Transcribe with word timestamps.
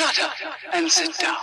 Shut 0.00 0.18
up 0.22 0.32
and 0.72 0.90
sit 0.90 1.18
down. 1.18 1.36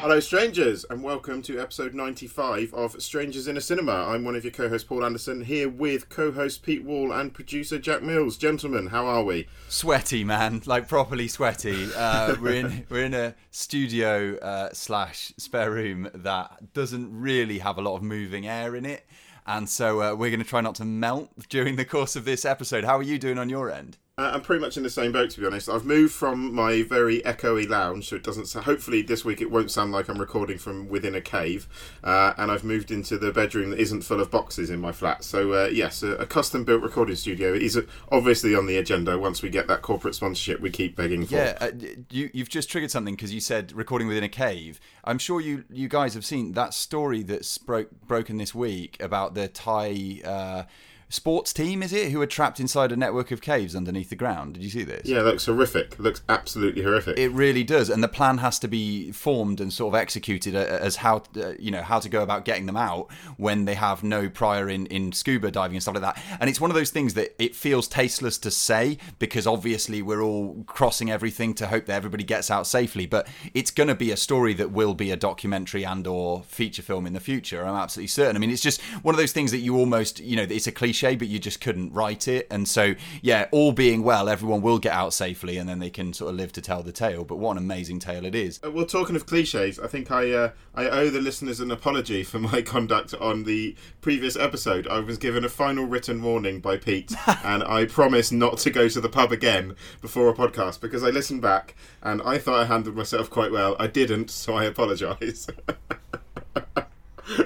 Hello, 0.00 0.20
strangers, 0.20 0.86
and 0.88 1.02
welcome 1.02 1.42
to 1.42 1.58
episode 1.58 1.92
95 1.92 2.72
of 2.72 3.02
Strangers 3.02 3.48
in 3.48 3.56
a 3.56 3.60
Cinema. 3.60 4.06
I'm 4.06 4.22
one 4.22 4.36
of 4.36 4.44
your 4.44 4.52
co 4.52 4.68
hosts, 4.68 4.86
Paul 4.86 5.04
Anderson, 5.04 5.42
here 5.42 5.68
with 5.68 6.08
co 6.08 6.30
host 6.30 6.62
Pete 6.62 6.84
Wall 6.84 7.10
and 7.10 7.34
producer 7.34 7.80
Jack 7.80 8.00
Mills. 8.00 8.36
Gentlemen, 8.36 8.86
how 8.86 9.06
are 9.06 9.24
we? 9.24 9.48
Sweaty, 9.68 10.22
man, 10.22 10.62
like 10.66 10.86
properly 10.86 11.26
sweaty. 11.26 11.88
Uh, 11.96 12.36
we're 12.40 12.54
in 12.54 12.86
we're 12.90 13.06
in 13.06 13.14
a 13.14 13.34
studio 13.50 14.36
uh, 14.36 14.68
slash 14.72 15.32
spare 15.36 15.72
room 15.72 16.08
that 16.14 16.72
doesn't 16.74 17.10
really 17.12 17.58
have 17.58 17.76
a 17.76 17.82
lot 17.82 17.96
of 17.96 18.04
moving 18.04 18.46
air 18.46 18.76
in 18.76 18.86
it, 18.86 19.04
and 19.46 19.68
so 19.68 20.02
uh, 20.02 20.14
we're 20.14 20.30
going 20.30 20.40
to 20.40 20.46
try 20.46 20.60
not 20.60 20.74
to 20.76 20.84
melt 20.84 21.30
during 21.48 21.76
the 21.76 21.84
course 21.84 22.16
of 22.16 22.24
this 22.24 22.44
episode. 22.44 22.84
How 22.84 22.98
are 22.98 23.02
you 23.02 23.18
doing 23.18 23.38
on 23.38 23.48
your 23.48 23.70
end? 23.70 23.98
Uh, 24.16 24.30
I'm 24.34 24.42
pretty 24.42 24.60
much 24.60 24.76
in 24.76 24.84
the 24.84 24.90
same 24.90 25.10
boat, 25.10 25.30
to 25.30 25.40
be 25.40 25.46
honest. 25.46 25.68
I've 25.68 25.84
moved 25.84 26.14
from 26.14 26.54
my 26.54 26.82
very 26.84 27.20
echoey 27.22 27.68
lounge, 27.68 28.08
so 28.08 28.14
it 28.14 28.22
doesn't. 28.22 28.46
So 28.46 28.60
hopefully, 28.60 29.02
this 29.02 29.24
week 29.24 29.40
it 29.40 29.50
won't 29.50 29.72
sound 29.72 29.90
like 29.90 30.08
I'm 30.08 30.18
recording 30.18 30.56
from 30.56 30.88
within 30.88 31.16
a 31.16 31.20
cave. 31.20 31.66
Uh, 32.04 32.32
and 32.38 32.48
I've 32.48 32.62
moved 32.62 32.92
into 32.92 33.18
the 33.18 33.32
bedroom 33.32 33.70
that 33.70 33.80
isn't 33.80 34.02
full 34.02 34.20
of 34.20 34.30
boxes 34.30 34.70
in 34.70 34.78
my 34.78 34.92
flat. 34.92 35.24
So 35.24 35.52
uh, 35.52 35.66
yes, 35.66 36.04
a, 36.04 36.12
a 36.12 36.26
custom-built 36.26 36.80
recording 36.80 37.16
studio 37.16 37.54
is 37.54 37.76
obviously 38.12 38.54
on 38.54 38.66
the 38.66 38.76
agenda. 38.76 39.18
Once 39.18 39.42
we 39.42 39.48
get 39.48 39.66
that 39.66 39.82
corporate 39.82 40.14
sponsorship, 40.14 40.60
we 40.60 40.70
keep 40.70 40.94
begging 40.94 41.26
for. 41.26 41.34
Yeah, 41.34 41.58
uh, 41.60 41.72
you 42.08 42.30
you've 42.32 42.48
just 42.48 42.70
triggered 42.70 42.92
something 42.92 43.16
because 43.16 43.34
you 43.34 43.40
said 43.40 43.72
recording 43.72 44.06
within 44.06 44.22
a 44.22 44.28
cave. 44.28 44.78
I'm 45.02 45.18
sure 45.18 45.40
you 45.40 45.64
you 45.68 45.88
guys 45.88 46.14
have 46.14 46.24
seen 46.24 46.52
that 46.52 46.72
story 46.72 47.24
that's 47.24 47.58
broke 47.58 47.90
broken 48.06 48.36
this 48.36 48.54
week 48.54 48.96
about 49.02 49.34
the 49.34 49.48
Thai. 49.48 50.66
Uh, 51.14 51.24
sports 51.24 51.52
team, 51.52 51.82
is 51.82 51.92
it, 51.92 52.10
who 52.10 52.20
are 52.20 52.26
trapped 52.26 52.60
inside 52.60 52.92
a 52.92 52.96
network 52.96 53.30
of 53.30 53.40
caves 53.40 53.74
underneath 53.74 54.10
the 54.10 54.16
ground? 54.16 54.54
Did 54.54 54.64
you 54.64 54.70
see 54.70 54.82
this? 54.82 55.06
Yeah, 55.06 55.20
it 55.20 55.22
looks 55.22 55.46
horrific. 55.46 55.92
It 55.92 56.00
looks 56.00 56.22
absolutely 56.28 56.82
horrific. 56.82 57.18
It 57.18 57.30
really 57.30 57.64
does, 57.64 57.88
and 57.88 58.02
the 58.02 58.08
plan 58.08 58.38
has 58.38 58.58
to 58.60 58.68
be 58.68 59.12
formed 59.12 59.60
and 59.60 59.72
sort 59.72 59.94
of 59.94 60.00
executed 60.00 60.54
as 60.54 60.96
how 60.96 61.22
uh, 61.36 61.52
you 61.58 61.70
know 61.70 61.82
how 61.82 61.98
to 62.00 62.08
go 62.08 62.22
about 62.22 62.44
getting 62.44 62.66
them 62.66 62.76
out 62.76 63.10
when 63.36 63.64
they 63.64 63.74
have 63.74 64.02
no 64.02 64.28
prior 64.28 64.68
in 64.68 64.86
in 64.86 65.12
scuba 65.12 65.50
diving 65.50 65.76
and 65.76 65.82
stuff 65.82 65.94
like 65.94 66.02
that. 66.02 66.22
And 66.40 66.50
it's 66.50 66.60
one 66.60 66.70
of 66.70 66.74
those 66.74 66.90
things 66.90 67.14
that 67.14 67.34
it 67.42 67.54
feels 67.54 67.88
tasteless 67.88 68.38
to 68.38 68.50
say 68.50 68.98
because 69.18 69.46
obviously 69.46 70.02
we're 70.02 70.22
all 70.22 70.64
crossing 70.66 71.10
everything 71.10 71.54
to 71.54 71.68
hope 71.68 71.86
that 71.86 71.94
everybody 71.94 72.24
gets 72.24 72.50
out 72.50 72.66
safely. 72.66 73.06
But 73.06 73.28
it's 73.54 73.70
going 73.70 73.88
to 73.88 73.94
be 73.94 74.10
a 74.10 74.16
story 74.16 74.54
that 74.54 74.72
will 74.72 74.94
be 74.94 75.10
a 75.10 75.16
documentary 75.16 75.84
and 75.84 76.06
or 76.06 76.42
feature 76.42 76.82
film 76.82 77.06
in 77.06 77.12
the 77.12 77.20
future. 77.20 77.64
I'm 77.64 77.76
absolutely 77.76 78.08
certain. 78.08 78.36
I 78.36 78.38
mean, 78.38 78.50
it's 78.50 78.62
just 78.62 78.80
one 79.02 79.14
of 79.14 79.18
those 79.18 79.32
things 79.32 79.50
that 79.52 79.58
you 79.58 79.76
almost 79.76 80.20
you 80.20 80.36
know 80.36 80.46
it's 80.48 80.66
a 80.66 80.72
cliche 80.72 81.03
but 81.12 81.28
you 81.28 81.38
just 81.38 81.60
couldn't 81.60 81.92
write 81.92 82.26
it. 82.26 82.46
And 82.50 82.66
so, 82.66 82.94
yeah, 83.20 83.46
all 83.52 83.72
being 83.72 84.02
well, 84.02 84.28
everyone 84.28 84.62
will 84.62 84.78
get 84.78 84.92
out 84.92 85.12
safely 85.12 85.58
and 85.58 85.68
then 85.68 85.78
they 85.78 85.90
can 85.90 86.12
sort 86.12 86.30
of 86.30 86.36
live 86.36 86.52
to 86.52 86.60
tell 86.60 86.82
the 86.82 86.92
tale. 86.92 87.24
But 87.24 87.36
what 87.36 87.52
an 87.52 87.58
amazing 87.58 87.98
tale 87.98 88.24
it 88.24 88.34
is. 88.34 88.60
Uh, 88.64 88.70
well, 88.70 88.86
talking 88.86 89.14
of 89.16 89.26
cliches, 89.26 89.78
I 89.78 89.86
think 89.86 90.10
I 90.10 90.30
uh, 90.32 90.50
I 90.74 90.88
owe 90.88 91.10
the 91.10 91.20
listeners 91.20 91.60
an 91.60 91.70
apology 91.70 92.24
for 92.24 92.38
my 92.38 92.62
conduct 92.74 93.14
on 93.14 93.44
the 93.44 93.76
previous 94.00 94.36
episode. 94.36 94.88
I 94.88 95.00
was 95.00 95.18
given 95.18 95.44
a 95.44 95.48
final 95.48 95.84
written 95.84 96.22
warning 96.22 96.60
by 96.60 96.78
Pete, 96.78 97.12
and 97.44 97.62
I 97.62 97.84
promised 97.84 98.32
not 98.32 98.58
to 98.58 98.70
go 98.70 98.88
to 98.88 99.00
the 99.00 99.08
pub 99.08 99.32
again 99.32 99.76
before 100.00 100.28
a 100.28 100.34
podcast 100.34 100.80
because 100.80 101.02
I 101.02 101.10
listened 101.10 101.42
back 101.42 101.74
and 102.02 102.22
I 102.22 102.38
thought 102.38 102.60
I 102.60 102.64
handled 102.64 102.96
myself 102.96 103.28
quite 103.30 103.52
well. 103.52 103.76
I 103.78 103.86
didn't, 103.86 104.30
so 104.30 104.54
I 104.54 104.64
apologise. 104.64 105.46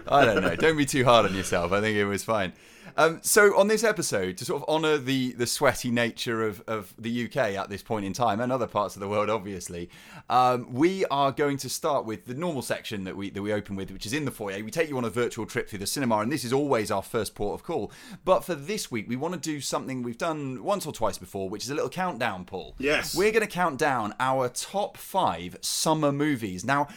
I 0.09 0.25
don't 0.25 0.43
know. 0.43 0.57
Don't 0.57 0.77
be 0.77 0.87
too 0.87 1.05
hard 1.05 1.27
on 1.27 1.35
yourself. 1.35 1.73
I 1.73 1.81
think 1.81 1.97
it 1.97 2.05
was 2.05 2.25
fine. 2.25 2.53
Um, 2.99 3.21
so 3.23 3.57
on 3.57 3.69
this 3.69 3.85
episode, 3.85 4.37
to 4.39 4.45
sort 4.45 4.61
of 4.61 4.69
honour 4.69 4.99
the 4.99 5.31
the 5.35 5.47
sweaty 5.47 5.89
nature 5.89 6.43
of, 6.43 6.61
of 6.67 6.93
the 6.99 7.27
UK 7.27 7.37
at 7.55 7.71
this 7.71 7.81
point 7.81 8.05
in 8.05 8.13
time 8.13 8.41
and 8.41 8.51
other 8.51 8.67
parts 8.67 8.97
of 8.97 9.01
the 9.01 9.09
world, 9.09 9.31
obviously, 9.31 9.89
um, 10.29 10.75
we 10.75 11.05
are 11.05 11.31
going 11.31 11.59
to 11.59 11.69
start 11.69 12.05
with 12.05 12.27
the 12.27 12.35
normal 12.35 12.61
section 12.61 13.05
that 13.05 13.17
we 13.17 13.31
that 13.31 13.41
we 13.41 13.53
open 13.53 13.77
with, 13.77 13.93
which 13.93 14.05
is 14.05 14.13
in 14.13 14.25
the 14.25 14.33
foyer. 14.33 14.65
We 14.65 14.73
take 14.73 14.89
you 14.89 14.99
on 14.99 15.05
a 15.05 15.11
virtual 15.11 15.47
trip 15.47 15.69
through 15.69 15.79
the 15.79 15.87
cinema, 15.87 16.19
and 16.19 16.33
this 16.33 16.43
is 16.43 16.53
always 16.53 16.91
our 16.91 17.03
first 17.03 17.37
port 17.37 17.61
of 17.61 17.65
call. 17.65 17.93
But 18.25 18.45
for 18.45 18.57
this 18.57 18.91
week, 18.91 19.09
we 19.09 19.15
want 19.15 19.35
to 19.35 19.41
do 19.41 19.61
something 19.61 20.03
we've 20.03 20.19
done 20.19 20.65
once 20.65 20.85
or 20.85 20.93
twice 20.93 21.19
before, 21.19 21.49
which 21.49 21.63
is 21.63 21.71
a 21.71 21.77
little 21.77 21.91
countdown, 21.91 22.47
Paul. 22.47 22.75
Yes, 22.79 23.15
we're 23.15 23.31
going 23.31 23.47
to 23.47 23.53
count 23.53 23.79
down 23.79 24.13
our 24.19 24.49
top 24.49 24.97
five 24.97 25.57
summer 25.61 26.11
movies 26.11 26.65
now 26.65 26.89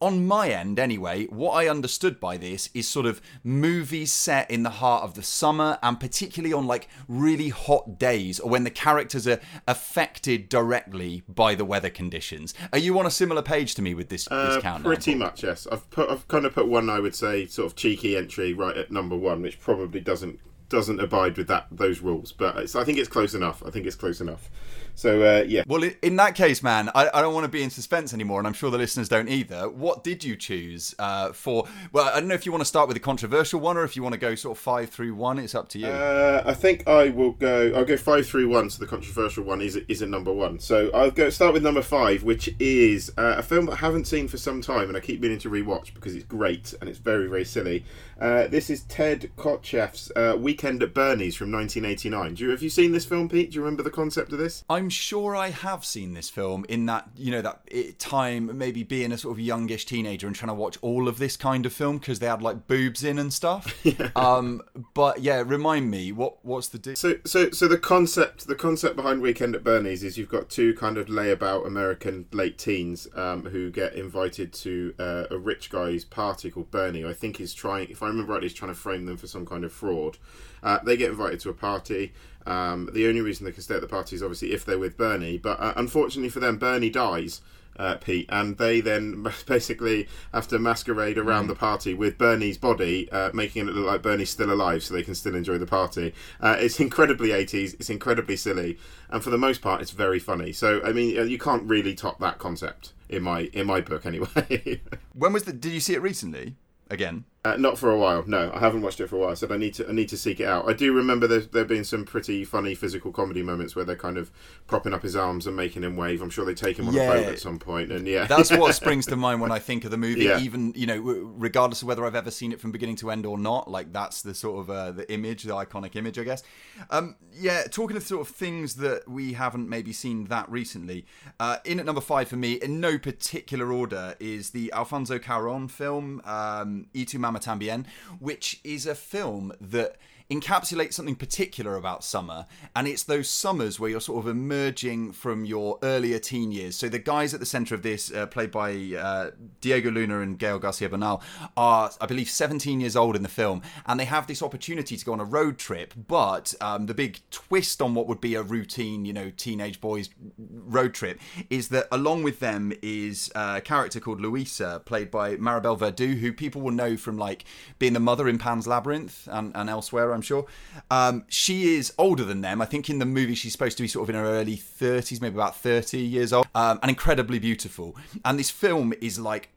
on 0.00 0.26
my 0.26 0.50
end 0.50 0.78
anyway, 0.78 1.26
what 1.26 1.52
I 1.52 1.68
understood 1.68 2.20
by 2.20 2.36
this 2.36 2.68
is 2.74 2.86
sort 2.86 3.06
of 3.06 3.20
movies 3.42 4.12
set 4.12 4.50
in 4.50 4.62
the 4.62 4.70
heart 4.70 5.04
of 5.04 5.14
the 5.14 5.22
summer 5.22 5.78
and 5.82 5.98
particularly 5.98 6.52
on 6.52 6.66
like 6.66 6.88
really 7.08 7.48
hot 7.48 7.98
days 7.98 8.38
or 8.38 8.50
when 8.50 8.64
the 8.64 8.70
characters 8.70 9.26
are 9.26 9.40
affected 9.66 10.48
directly 10.48 11.22
by 11.28 11.54
the 11.54 11.64
weather 11.64 11.90
conditions. 11.90 12.52
Are 12.72 12.78
you 12.78 12.98
on 12.98 13.06
a 13.06 13.10
similar 13.10 13.42
page 13.42 13.74
to 13.76 13.82
me 13.82 13.94
with 13.94 14.08
this, 14.08 14.28
uh, 14.30 14.54
this 14.54 14.62
countdown? 14.62 14.92
Pretty 14.92 15.14
much, 15.14 15.42
yes. 15.42 15.66
I've 15.70 15.88
put 15.90 16.10
I've 16.10 16.28
kind 16.28 16.44
of 16.44 16.54
put 16.54 16.68
one 16.68 16.90
I 16.90 17.00
would 17.00 17.14
say 17.14 17.46
sort 17.46 17.66
of 17.66 17.76
cheeky 17.76 18.16
entry 18.16 18.52
right 18.52 18.76
at 18.76 18.90
number 18.90 19.16
one, 19.16 19.42
which 19.42 19.58
probably 19.60 20.00
doesn't 20.00 20.40
doesn't 20.68 21.00
abide 21.00 21.36
with 21.36 21.48
that 21.48 21.66
those 21.70 22.00
rules, 22.00 22.32
but 22.32 22.56
I 22.56 22.84
think 22.84 22.98
it's 22.98 23.08
close 23.08 23.34
enough. 23.34 23.62
I 23.64 23.70
think 23.70 23.86
it's 23.86 23.96
close 23.96 24.20
enough. 24.20 24.50
So 24.96 25.22
uh, 25.22 25.44
yeah. 25.46 25.62
Well, 25.66 25.88
in 26.02 26.16
that 26.16 26.34
case, 26.34 26.62
man, 26.62 26.88
I, 26.94 27.10
I, 27.12 27.20
don't 27.20 27.34
want 27.34 27.44
to 27.44 27.50
be 27.50 27.62
in 27.62 27.68
suspense 27.68 28.14
anymore, 28.14 28.40
and 28.40 28.46
I'm 28.46 28.54
sure 28.54 28.70
the 28.70 28.78
listeners 28.78 29.10
don't 29.10 29.28
either. 29.28 29.68
What 29.68 30.02
did 30.02 30.24
you 30.24 30.36
choose 30.36 30.94
uh, 30.98 31.32
for? 31.32 31.68
Well, 31.92 32.08
I 32.08 32.18
don't 32.18 32.28
know 32.28 32.34
if 32.34 32.46
you 32.46 32.52
want 32.52 32.62
to 32.62 32.66
start 32.66 32.88
with 32.88 32.96
a 32.96 33.00
controversial 33.00 33.60
one, 33.60 33.76
or 33.76 33.84
if 33.84 33.94
you 33.94 34.02
want 34.02 34.14
to 34.14 34.18
go 34.18 34.34
sort 34.34 34.56
of 34.56 34.62
five 34.62 34.88
through 34.88 35.14
one. 35.14 35.38
It's 35.38 35.54
up 35.54 35.68
to 35.70 35.78
you. 35.78 35.88
Uh, 35.88 36.42
I 36.46 36.54
think 36.54 36.88
I 36.88 37.10
will 37.10 37.32
go. 37.32 37.72
I'll 37.76 37.84
go 37.84 37.98
five 37.98 38.26
through 38.26 38.48
one. 38.48 38.70
So 38.70 38.80
the 38.80 38.88
controversial 38.88 39.44
one 39.44 39.60
is 39.60 39.76
is 39.76 40.00
a 40.00 40.06
number 40.06 40.32
one. 40.32 40.58
So 40.60 40.90
I'll 40.94 41.10
go 41.10 41.28
start 41.28 41.52
with 41.52 41.62
number 41.62 41.82
five, 41.82 42.22
which 42.22 42.54
is 42.58 43.12
uh, 43.18 43.34
a 43.36 43.42
film 43.42 43.66
that 43.66 43.72
I 43.72 43.76
haven't 43.76 44.06
seen 44.06 44.28
for 44.28 44.38
some 44.38 44.62
time, 44.62 44.88
and 44.88 44.96
I 44.96 45.00
keep 45.00 45.20
meaning 45.20 45.38
to 45.40 45.50
rewatch 45.50 45.92
because 45.92 46.14
it's 46.14 46.24
great 46.24 46.72
and 46.80 46.88
it's 46.88 46.98
very 46.98 47.28
very 47.28 47.44
silly. 47.44 47.84
Uh, 48.18 48.46
this 48.46 48.70
is 48.70 48.84
Ted 48.84 49.30
Kotcheff's 49.36 50.10
uh, 50.16 50.36
Weekend 50.38 50.82
at 50.82 50.94
Bernie's 50.94 51.36
from 51.36 51.52
1989. 51.52 52.34
Do 52.34 52.44
you 52.44 52.50
have 52.50 52.62
you 52.62 52.70
seen 52.70 52.92
this 52.92 53.04
film, 53.04 53.28
Pete? 53.28 53.50
Do 53.50 53.56
you 53.56 53.62
remember 53.62 53.82
the 53.82 53.90
concept 53.90 54.32
of 54.32 54.38
this? 54.38 54.64
I'm 54.70 54.85
sure 54.90 55.36
I 55.36 55.50
have 55.50 55.84
seen 55.84 56.14
this 56.14 56.28
film 56.28 56.64
in 56.68 56.86
that 56.86 57.08
you 57.16 57.30
know 57.30 57.42
that 57.42 57.98
time, 57.98 58.56
maybe 58.56 58.82
being 58.82 59.12
a 59.12 59.18
sort 59.18 59.32
of 59.32 59.40
youngish 59.40 59.84
teenager 59.86 60.26
and 60.26 60.34
trying 60.34 60.48
to 60.48 60.54
watch 60.54 60.78
all 60.82 61.08
of 61.08 61.18
this 61.18 61.36
kind 61.36 61.66
of 61.66 61.72
film 61.72 61.98
because 61.98 62.18
they 62.18 62.26
had 62.26 62.42
like 62.42 62.66
boobs 62.66 63.04
in 63.04 63.18
and 63.18 63.32
stuff. 63.32 63.74
Um, 64.14 64.62
but 64.94 65.20
yeah, 65.20 65.42
remind 65.44 65.90
me 65.90 66.12
what 66.12 66.44
what's 66.44 66.68
the 66.68 66.78
deal? 66.78 66.96
So 66.96 67.14
so 67.24 67.50
so 67.50 67.68
the 67.68 67.78
concept 67.78 68.46
the 68.46 68.54
concept 68.54 68.96
behind 68.96 69.20
Weekend 69.20 69.54
at 69.54 69.64
Bernie's 69.64 70.02
is 70.02 70.16
you've 70.16 70.28
got 70.28 70.48
two 70.48 70.74
kind 70.74 70.96
of 70.96 71.06
layabout 71.06 71.66
American 71.66 72.26
late 72.32 72.58
teens 72.58 73.08
um, 73.14 73.44
who 73.46 73.70
get 73.70 73.94
invited 73.94 74.52
to 74.54 74.94
uh, 74.98 75.24
a 75.30 75.38
rich 75.38 75.70
guy's 75.70 76.04
party 76.04 76.50
called 76.50 76.70
Bernie. 76.70 77.04
I 77.04 77.12
think 77.12 77.36
he's 77.36 77.54
trying 77.54 77.88
if 77.90 78.02
I 78.02 78.06
remember 78.06 78.32
rightly, 78.32 78.48
he's 78.48 78.56
trying 78.56 78.72
to 78.72 78.78
frame 78.78 79.06
them 79.06 79.16
for 79.16 79.26
some 79.26 79.44
kind 79.46 79.64
of 79.64 79.72
fraud. 79.72 80.18
Uh, 80.62 80.78
they 80.82 80.96
get 80.96 81.10
invited 81.10 81.40
to 81.40 81.50
a 81.50 81.54
party. 81.54 82.12
Um, 82.46 82.90
the 82.92 83.08
only 83.08 83.20
reason 83.20 83.44
they 83.44 83.52
can 83.52 83.62
stay 83.62 83.74
at 83.74 83.80
the 83.80 83.86
party 83.86 84.16
is 84.16 84.22
obviously 84.22 84.52
if 84.52 84.64
they're 84.64 84.78
with 84.78 84.96
Bernie. 84.96 85.38
But 85.38 85.60
uh, 85.60 85.74
unfortunately 85.76 86.30
for 86.30 86.40
them, 86.40 86.58
Bernie 86.58 86.90
dies. 86.90 87.40
Uh, 87.78 87.94
Pete, 87.96 88.24
and 88.30 88.56
they 88.56 88.80
then 88.80 89.22
basically 89.46 90.08
have 90.32 90.48
to 90.48 90.58
masquerade 90.58 91.18
around 91.18 91.44
mm. 91.44 91.48
the 91.48 91.54
party 91.54 91.92
with 91.92 92.16
Bernie's 92.16 92.56
body, 92.56 93.06
uh, 93.12 93.30
making 93.34 93.68
it 93.68 93.74
look 93.74 93.86
like 93.86 94.00
Bernie's 94.00 94.30
still 94.30 94.50
alive, 94.50 94.82
so 94.82 94.94
they 94.94 95.02
can 95.02 95.14
still 95.14 95.34
enjoy 95.34 95.58
the 95.58 95.66
party. 95.66 96.14
Uh, 96.40 96.56
it's 96.58 96.80
incredibly 96.80 97.32
eighties, 97.32 97.74
it's 97.74 97.90
incredibly 97.90 98.34
silly, 98.34 98.78
and 99.10 99.22
for 99.22 99.28
the 99.28 99.36
most 99.36 99.60
part, 99.60 99.82
it's 99.82 99.90
very 99.90 100.18
funny. 100.18 100.52
So, 100.52 100.80
I 100.82 100.92
mean, 100.92 101.18
uh, 101.18 101.24
you 101.24 101.36
can't 101.36 101.64
really 101.64 101.94
top 101.94 102.18
that 102.20 102.38
concept 102.38 102.94
in 103.10 103.22
my 103.22 103.50
in 103.52 103.66
my 103.66 103.82
book, 103.82 104.06
anyway. 104.06 104.80
when 105.12 105.34
was 105.34 105.42
the? 105.42 105.52
Did 105.52 105.72
you 105.72 105.80
see 105.80 105.92
it 105.92 106.00
recently? 106.00 106.54
Again, 106.88 107.24
uh, 107.46 107.56
not 107.56 107.78
for 107.78 107.90
a 107.90 107.98
while. 107.98 108.24
No, 108.26 108.50
I 108.52 108.58
haven't 108.58 108.82
watched 108.82 109.00
it 109.00 109.08
for 109.08 109.16
a 109.16 109.18
while. 109.18 109.36
Said 109.36 109.52
I 109.52 109.56
need 109.56 109.74
to. 109.74 109.88
I 109.88 109.92
need 109.92 110.08
to 110.08 110.16
seek 110.16 110.40
it 110.40 110.46
out. 110.46 110.68
I 110.68 110.72
do 110.72 110.92
remember 110.92 111.26
there 111.26 111.40
there 111.40 111.64
being 111.64 111.84
some 111.84 112.04
pretty 112.04 112.44
funny 112.44 112.74
physical 112.74 113.12
comedy 113.12 113.42
moments 113.42 113.76
where 113.76 113.84
they're 113.84 113.96
kind 113.96 114.18
of 114.18 114.30
propping 114.66 114.92
up 114.92 115.02
his 115.02 115.14
arms 115.14 115.46
and 115.46 115.54
making 115.56 115.84
him 115.84 115.96
wave. 115.96 116.22
I'm 116.22 116.30
sure 116.30 116.44
they 116.44 116.54
take 116.54 116.78
him 116.78 116.88
on 116.88 116.94
yeah. 116.94 117.02
a 117.02 117.12
boat 117.12 117.26
at 117.26 117.38
some 117.38 117.58
point. 117.58 117.92
and 117.92 118.06
yeah, 118.06 118.26
that's 118.26 118.50
what 118.50 118.74
springs 118.82 119.06
to 119.06 119.16
mind 119.16 119.40
when 119.40 119.52
I 119.52 119.58
think 119.58 119.84
of 119.84 119.90
the 119.90 119.96
movie. 119.96 120.24
Yeah. 120.24 120.40
Even 120.40 120.72
you 120.74 120.86
know, 120.86 120.98
regardless 120.98 121.82
of 121.82 121.88
whether 121.88 122.04
I've 122.04 122.14
ever 122.14 122.30
seen 122.30 122.52
it 122.52 122.60
from 122.60 122.72
beginning 122.72 122.96
to 122.96 123.10
end 123.10 123.26
or 123.26 123.38
not, 123.38 123.70
like 123.70 123.92
that's 123.92 124.22
the 124.22 124.34
sort 124.34 124.60
of 124.60 124.70
uh, 124.70 124.90
the 124.92 125.12
image, 125.12 125.44
the 125.44 125.54
iconic 125.54 125.96
image, 125.96 126.18
I 126.18 126.24
guess. 126.24 126.42
Um, 126.90 127.16
yeah, 127.32 127.64
talking 127.70 127.96
of 127.96 128.02
sort 128.02 128.26
of 128.26 128.34
things 128.34 128.76
that 128.76 129.08
we 129.08 129.34
haven't 129.34 129.68
maybe 129.68 129.92
seen 129.92 130.24
that 130.24 130.50
recently. 130.50 131.06
Uh, 131.38 131.58
in 131.64 131.78
at 131.78 131.86
number 131.86 132.00
five 132.00 132.28
for 132.28 132.36
me, 132.36 132.54
in 132.54 132.80
no 132.80 132.98
particular 132.98 133.72
order, 133.72 134.14
is 134.18 134.50
the 134.50 134.72
Alfonso 134.72 135.18
Cuarón 135.18 135.70
film 135.70 136.20
um, 136.24 136.86
"Y 136.94 137.04
tu 137.04 137.18
mamá 137.36 137.40
también," 137.40 137.86
which 138.18 138.60
is 138.64 138.86
a 138.86 138.94
film 138.94 139.52
that 139.60 139.96
encapsulates 140.30 140.94
something 140.94 141.14
particular 141.14 141.76
about 141.76 142.02
summer, 142.02 142.46
and 142.74 142.88
it's 142.88 143.04
those 143.04 143.28
summers 143.28 143.78
where 143.78 143.90
you're 143.90 144.00
sort 144.00 144.24
of 144.24 144.30
emerging 144.30 145.12
from 145.12 145.44
your 145.44 145.78
earlier 145.82 146.18
teen 146.18 146.50
years. 146.50 146.76
So 146.76 146.88
the 146.88 146.98
guys 146.98 147.32
at 147.32 147.40
the 147.40 147.46
centre 147.46 147.74
of 147.74 147.82
this, 147.82 148.12
uh, 148.12 148.26
played 148.26 148.50
by 148.50 148.72
uh, 148.98 149.30
Diego 149.60 149.90
Luna 149.90 150.20
and 150.20 150.38
Gael 150.38 150.58
Garcia 150.58 150.88
Bernal, 150.88 151.22
are 151.56 151.90
I 152.00 152.06
believe 152.06 152.28
17 152.28 152.80
years 152.80 152.96
old 152.96 153.14
in 153.14 153.22
the 153.22 153.28
film, 153.28 153.62
and 153.86 154.00
they 154.00 154.04
have 154.04 154.26
this 154.26 154.42
opportunity 154.42 154.96
to 154.96 155.04
go 155.04 155.12
on 155.12 155.20
a 155.20 155.24
road 155.24 155.58
trip. 155.58 155.94
But 156.08 156.54
um, 156.60 156.86
the 156.86 156.94
big 156.94 157.20
twist 157.30 157.80
on 157.80 157.94
what 157.94 158.08
would 158.08 158.20
be 158.20 158.34
a 158.34 158.42
routine, 158.42 159.04
you 159.04 159.12
know, 159.12 159.30
teenage 159.36 159.80
boys 159.80 160.10
road 160.38 160.94
trip 160.94 161.20
is 161.50 161.68
that 161.68 161.86
along 161.92 162.22
with 162.24 162.40
them 162.40 162.72
is 162.82 163.30
a 163.34 163.60
character 163.60 164.00
called 164.00 164.20
Louisa, 164.20 164.82
played 164.84 165.10
by 165.10 165.36
Maribel 165.36 165.78
Verdú, 165.78 166.18
who 166.18 166.32
people 166.32 166.62
will 166.62 166.72
know 166.72 166.96
from 166.96 167.16
like 167.16 167.44
being 167.78 167.92
the 167.92 168.00
mother 168.00 168.28
in 168.28 168.38
Pan's 168.38 168.66
Labyrinth 168.66 169.28
and, 169.30 169.52
and 169.54 169.70
elsewhere, 169.70 170.15
I'm 170.16 170.22
sure. 170.22 170.46
Um, 170.90 171.24
she 171.28 171.74
is 171.74 171.92
older 171.98 172.24
than 172.24 172.40
them. 172.40 172.60
I 172.60 172.64
think 172.64 172.90
in 172.90 172.98
the 172.98 173.06
movie 173.06 173.34
she's 173.34 173.52
supposed 173.52 173.76
to 173.76 173.82
be 173.82 173.88
sort 173.88 174.08
of 174.08 174.10
in 174.10 174.16
her 174.20 174.26
early 174.26 174.56
30s, 174.56 175.20
maybe 175.20 175.34
about 175.34 175.56
30 175.56 175.98
years 175.98 176.32
old, 176.32 176.48
um, 176.54 176.78
and 176.82 176.88
incredibly 176.88 177.38
beautiful. 177.38 177.96
And 178.24 178.38
this 178.38 178.50
film 178.50 178.92
is 179.00 179.18
like 179.18 179.50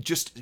just 0.00 0.40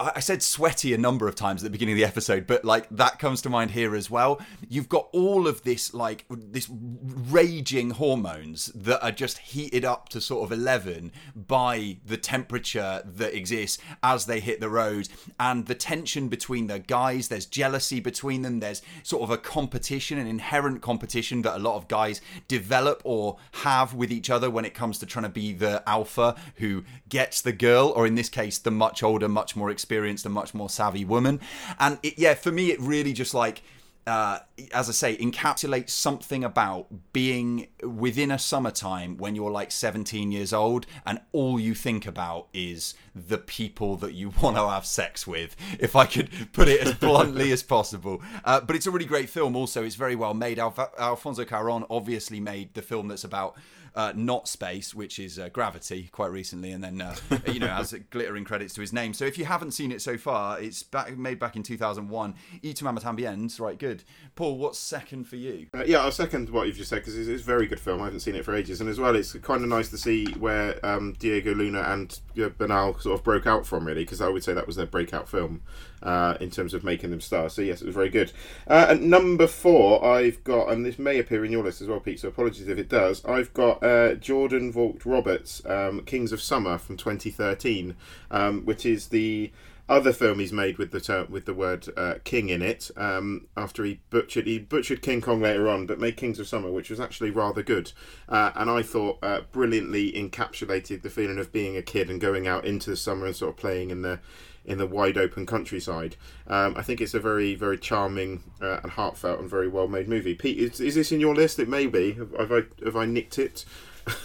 I 0.00 0.20
said 0.20 0.42
sweaty 0.42 0.94
a 0.94 0.98
number 0.98 1.28
of 1.28 1.34
times 1.34 1.62
at 1.62 1.64
the 1.64 1.70
beginning 1.70 1.92
of 1.92 1.98
the 1.98 2.06
episode, 2.06 2.46
but 2.46 2.64
like 2.64 2.88
that 2.90 3.18
comes 3.18 3.42
to 3.42 3.50
mind 3.50 3.72
here 3.72 3.94
as 3.94 4.10
well. 4.10 4.40
You've 4.66 4.88
got 4.88 5.08
all 5.12 5.46
of 5.46 5.62
this 5.62 5.92
like 5.92 6.24
this 6.30 6.70
raging 6.70 7.90
hormones 7.90 8.66
that 8.74 9.04
are 9.04 9.12
just 9.12 9.38
heated 9.38 9.84
up 9.84 10.08
to 10.10 10.20
sort 10.20 10.44
of 10.44 10.58
11 10.58 11.12
by 11.34 11.98
the 12.06 12.16
temperature 12.16 13.02
that 13.04 13.36
exists 13.36 13.78
as 14.02 14.24
they 14.24 14.40
hit 14.40 14.60
the 14.60 14.70
road 14.70 15.08
and 15.38 15.66
the 15.66 15.74
tension 15.74 16.28
between 16.28 16.66
the 16.66 16.78
guys. 16.78 17.28
There's 17.28 17.46
jealousy 17.46 18.00
between 18.00 18.40
them. 18.40 18.60
There's 18.60 18.80
sort 19.02 19.22
of 19.22 19.30
a 19.30 19.36
competition, 19.36 20.18
an 20.18 20.26
inherent 20.26 20.80
competition 20.80 21.42
that 21.42 21.56
a 21.56 21.58
lot 21.58 21.76
of 21.76 21.88
guys 21.88 22.22
develop 22.48 23.02
or 23.04 23.36
have 23.52 23.92
with 23.92 24.10
each 24.10 24.30
other 24.30 24.48
when 24.48 24.64
it 24.64 24.72
comes 24.72 24.98
to 25.00 25.06
trying 25.06 25.24
to 25.24 25.28
be 25.28 25.52
the 25.52 25.86
alpha 25.86 26.36
who 26.56 26.84
gets 27.10 27.42
the 27.42 27.52
girl, 27.52 27.92
or 27.94 28.06
in 28.06 28.14
this 28.14 28.30
case, 28.30 28.56
the 28.56 28.70
much 28.70 29.02
older, 29.02 29.28
much 29.28 29.54
more 29.54 29.68
experienced 29.68 29.89
experienced 29.90 30.24
and 30.24 30.32
much 30.32 30.54
more 30.54 30.70
savvy 30.70 31.04
woman. 31.04 31.40
And 31.80 31.98
it, 32.04 32.16
yeah, 32.16 32.34
for 32.34 32.52
me, 32.52 32.70
it 32.70 32.80
really 32.80 33.12
just 33.12 33.34
like. 33.34 33.62
Uh, 34.06 34.38
as 34.72 34.88
I 34.88 34.92
say, 34.92 35.16
encapsulates 35.18 35.90
something 35.90 36.42
about 36.42 36.86
being 37.12 37.68
within 37.82 38.30
a 38.30 38.38
summertime 38.38 39.18
when 39.18 39.36
you're 39.36 39.50
like 39.50 39.70
17 39.70 40.32
years 40.32 40.54
old 40.54 40.86
and 41.04 41.20
all 41.32 41.60
you 41.60 41.74
think 41.74 42.06
about 42.06 42.48
is 42.52 42.94
the 43.14 43.36
people 43.36 43.96
that 43.96 44.14
you 44.14 44.32
want 44.42 44.56
to 44.56 44.68
have 44.68 44.86
sex 44.86 45.26
with, 45.26 45.54
if 45.78 45.94
I 45.94 46.06
could 46.06 46.30
put 46.52 46.66
it 46.66 46.80
as 46.80 46.94
bluntly 46.94 47.52
as 47.52 47.62
possible. 47.62 48.22
Uh, 48.42 48.60
but 48.62 48.74
it's 48.74 48.86
a 48.86 48.90
really 48.90 49.04
great 49.04 49.28
film, 49.28 49.54
also. 49.54 49.84
It's 49.84 49.96
very 49.96 50.16
well 50.16 50.34
made. 50.34 50.58
Alf- 50.58 50.94
Alfonso 50.98 51.44
Cuaron 51.44 51.86
obviously 51.90 52.40
made 52.40 52.72
the 52.72 52.82
film 52.82 53.06
that's 53.06 53.24
about 53.24 53.54
uh, 53.94 54.12
not 54.14 54.48
space, 54.48 54.94
which 54.94 55.18
is 55.18 55.38
uh, 55.38 55.48
Gravity, 55.48 56.08
quite 56.12 56.30
recently, 56.30 56.72
and 56.72 56.82
then 56.82 57.00
uh, 57.00 57.14
you 57.46 57.60
know 57.60 57.68
has 57.68 57.94
glittering 58.10 58.44
credits 58.44 58.74
to 58.74 58.80
his 58.80 58.92
name. 58.92 59.12
So 59.14 59.24
if 59.24 59.38
you 59.38 59.44
haven't 59.44 59.72
seen 59.72 59.92
it 59.92 60.02
so 60.02 60.16
far, 60.16 60.60
it's 60.60 60.82
back, 60.82 61.16
made 61.16 61.38
back 61.38 61.56
in 61.56 61.62
2001. 61.62 62.34
Y 62.62 62.72
tu 62.72 62.84
también, 62.84 63.60
right? 63.60 63.78
Good. 63.78 64.04
Paul, 64.34 64.58
what's 64.58 64.78
second 64.78 65.24
for 65.24 65.36
you? 65.36 65.66
Uh, 65.74 65.84
yeah, 65.84 65.98
I'll 65.98 66.12
second 66.12 66.50
what 66.50 66.66
you've 66.66 66.76
just 66.76 66.90
said 66.90 66.96
because 66.96 67.16
it's, 67.16 67.28
it's, 67.28 67.42
a 67.42 67.46
very 67.46 67.66
good 67.66 67.80
film. 67.80 68.00
I 68.00 68.04
haven't 68.04 68.20
seen 68.20 68.34
it 68.34 68.44
for 68.44 68.54
ages, 68.54 68.80
and 68.80 68.88
as 68.88 69.00
well, 69.00 69.14
it's 69.16 69.32
kind 69.34 69.62
of 69.62 69.68
nice 69.68 69.90
to 69.90 69.98
see 69.98 70.26
where 70.34 70.84
um, 70.84 71.14
Diego 71.18 71.54
Luna 71.54 71.80
and 71.80 72.18
Bernal 72.34 72.98
sort 72.98 73.18
of 73.18 73.24
broke 73.24 73.46
out 73.46 73.66
from, 73.66 73.86
really, 73.86 74.04
because 74.04 74.20
I 74.20 74.28
would 74.28 74.44
say 74.44 74.52
that 74.52 74.66
was 74.66 74.76
their 74.76 74.86
breakout 74.86 75.28
film 75.28 75.62
uh, 76.02 76.36
in 76.40 76.50
terms 76.50 76.74
of 76.74 76.84
making 76.84 77.10
them 77.10 77.20
stars. 77.20 77.52
So 77.52 77.62
yes, 77.62 77.82
it 77.82 77.86
was 77.86 77.94
very 77.94 78.10
good. 78.10 78.32
Uh, 78.66 78.86
at 78.90 79.00
number 79.00 79.46
four, 79.46 80.04
I've 80.04 80.42
got, 80.44 80.70
and 80.70 80.84
this 80.84 80.98
may 80.98 81.18
appear 81.18 81.44
in 81.44 81.52
your 81.52 81.64
list 81.64 81.80
as 81.80 81.88
well, 81.88 82.00
Pete. 82.00 82.20
So 82.20 82.28
apologies 82.28 82.68
if 82.68 82.78
it 82.78 82.88
does. 82.88 83.24
I've 83.24 83.52
got 83.54 83.82
uh, 83.82 84.14
Jordan 84.14 84.72
Vogt 84.72 85.04
Roberts, 85.04 85.64
um, 85.66 86.02
Kings 86.02 86.32
of 86.32 86.40
Summer 86.40 86.78
from 86.78 86.96
2013, 86.96 87.96
um, 88.30 88.64
which 88.64 88.86
is 88.86 89.08
the 89.08 89.50
other 89.90 90.12
film 90.12 90.38
he's 90.38 90.52
made 90.52 90.78
with 90.78 90.92
the 90.92 91.00
term, 91.00 91.30
with 91.30 91.44
the 91.44 91.52
word 91.52 91.88
uh, 91.96 92.14
king 92.22 92.48
in 92.48 92.62
it. 92.62 92.90
Um, 92.96 93.48
after 93.56 93.84
he 93.84 94.00
butchered 94.08 94.46
he 94.46 94.60
butchered 94.60 95.02
King 95.02 95.20
Kong 95.20 95.42
later 95.42 95.68
on, 95.68 95.86
but 95.86 95.98
made 95.98 96.16
Kings 96.16 96.38
of 96.38 96.46
Summer, 96.46 96.70
which 96.70 96.90
was 96.90 97.00
actually 97.00 97.30
rather 97.30 97.62
good, 97.62 97.92
uh, 98.28 98.52
and 98.54 98.70
I 98.70 98.82
thought 98.82 99.18
uh, 99.22 99.40
brilliantly 99.50 100.12
encapsulated 100.12 101.02
the 101.02 101.10
feeling 101.10 101.38
of 101.38 101.52
being 101.52 101.76
a 101.76 101.82
kid 101.82 102.08
and 102.08 102.20
going 102.20 102.46
out 102.46 102.64
into 102.64 102.90
the 102.90 102.96
summer 102.96 103.26
and 103.26 103.34
sort 103.34 103.50
of 103.50 103.56
playing 103.56 103.90
in 103.90 104.02
the 104.02 104.20
in 104.64 104.78
the 104.78 104.86
wide 104.86 105.18
open 105.18 105.44
countryside. 105.44 106.16
Um, 106.46 106.74
I 106.76 106.82
think 106.82 107.00
it's 107.00 107.14
a 107.14 107.20
very, 107.20 107.56
very 107.56 107.78
charming 107.78 108.44
uh, 108.62 108.78
and 108.82 108.92
heartfelt 108.92 109.40
and 109.40 109.50
very 109.50 109.68
well 109.68 109.88
made 109.88 110.08
movie. 110.08 110.34
Pete, 110.34 110.58
is, 110.58 110.80
is 110.80 110.94
this 110.94 111.10
in 111.10 111.18
your 111.18 111.34
list? 111.34 111.58
It 111.58 111.68
may 111.68 111.86
be. 111.86 112.12
Have, 112.12 112.32
have 112.38 112.52
I 112.52 112.62
have 112.84 112.96
I 112.96 113.06
nicked 113.06 113.38
it? 113.38 113.64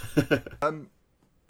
um, 0.62 0.90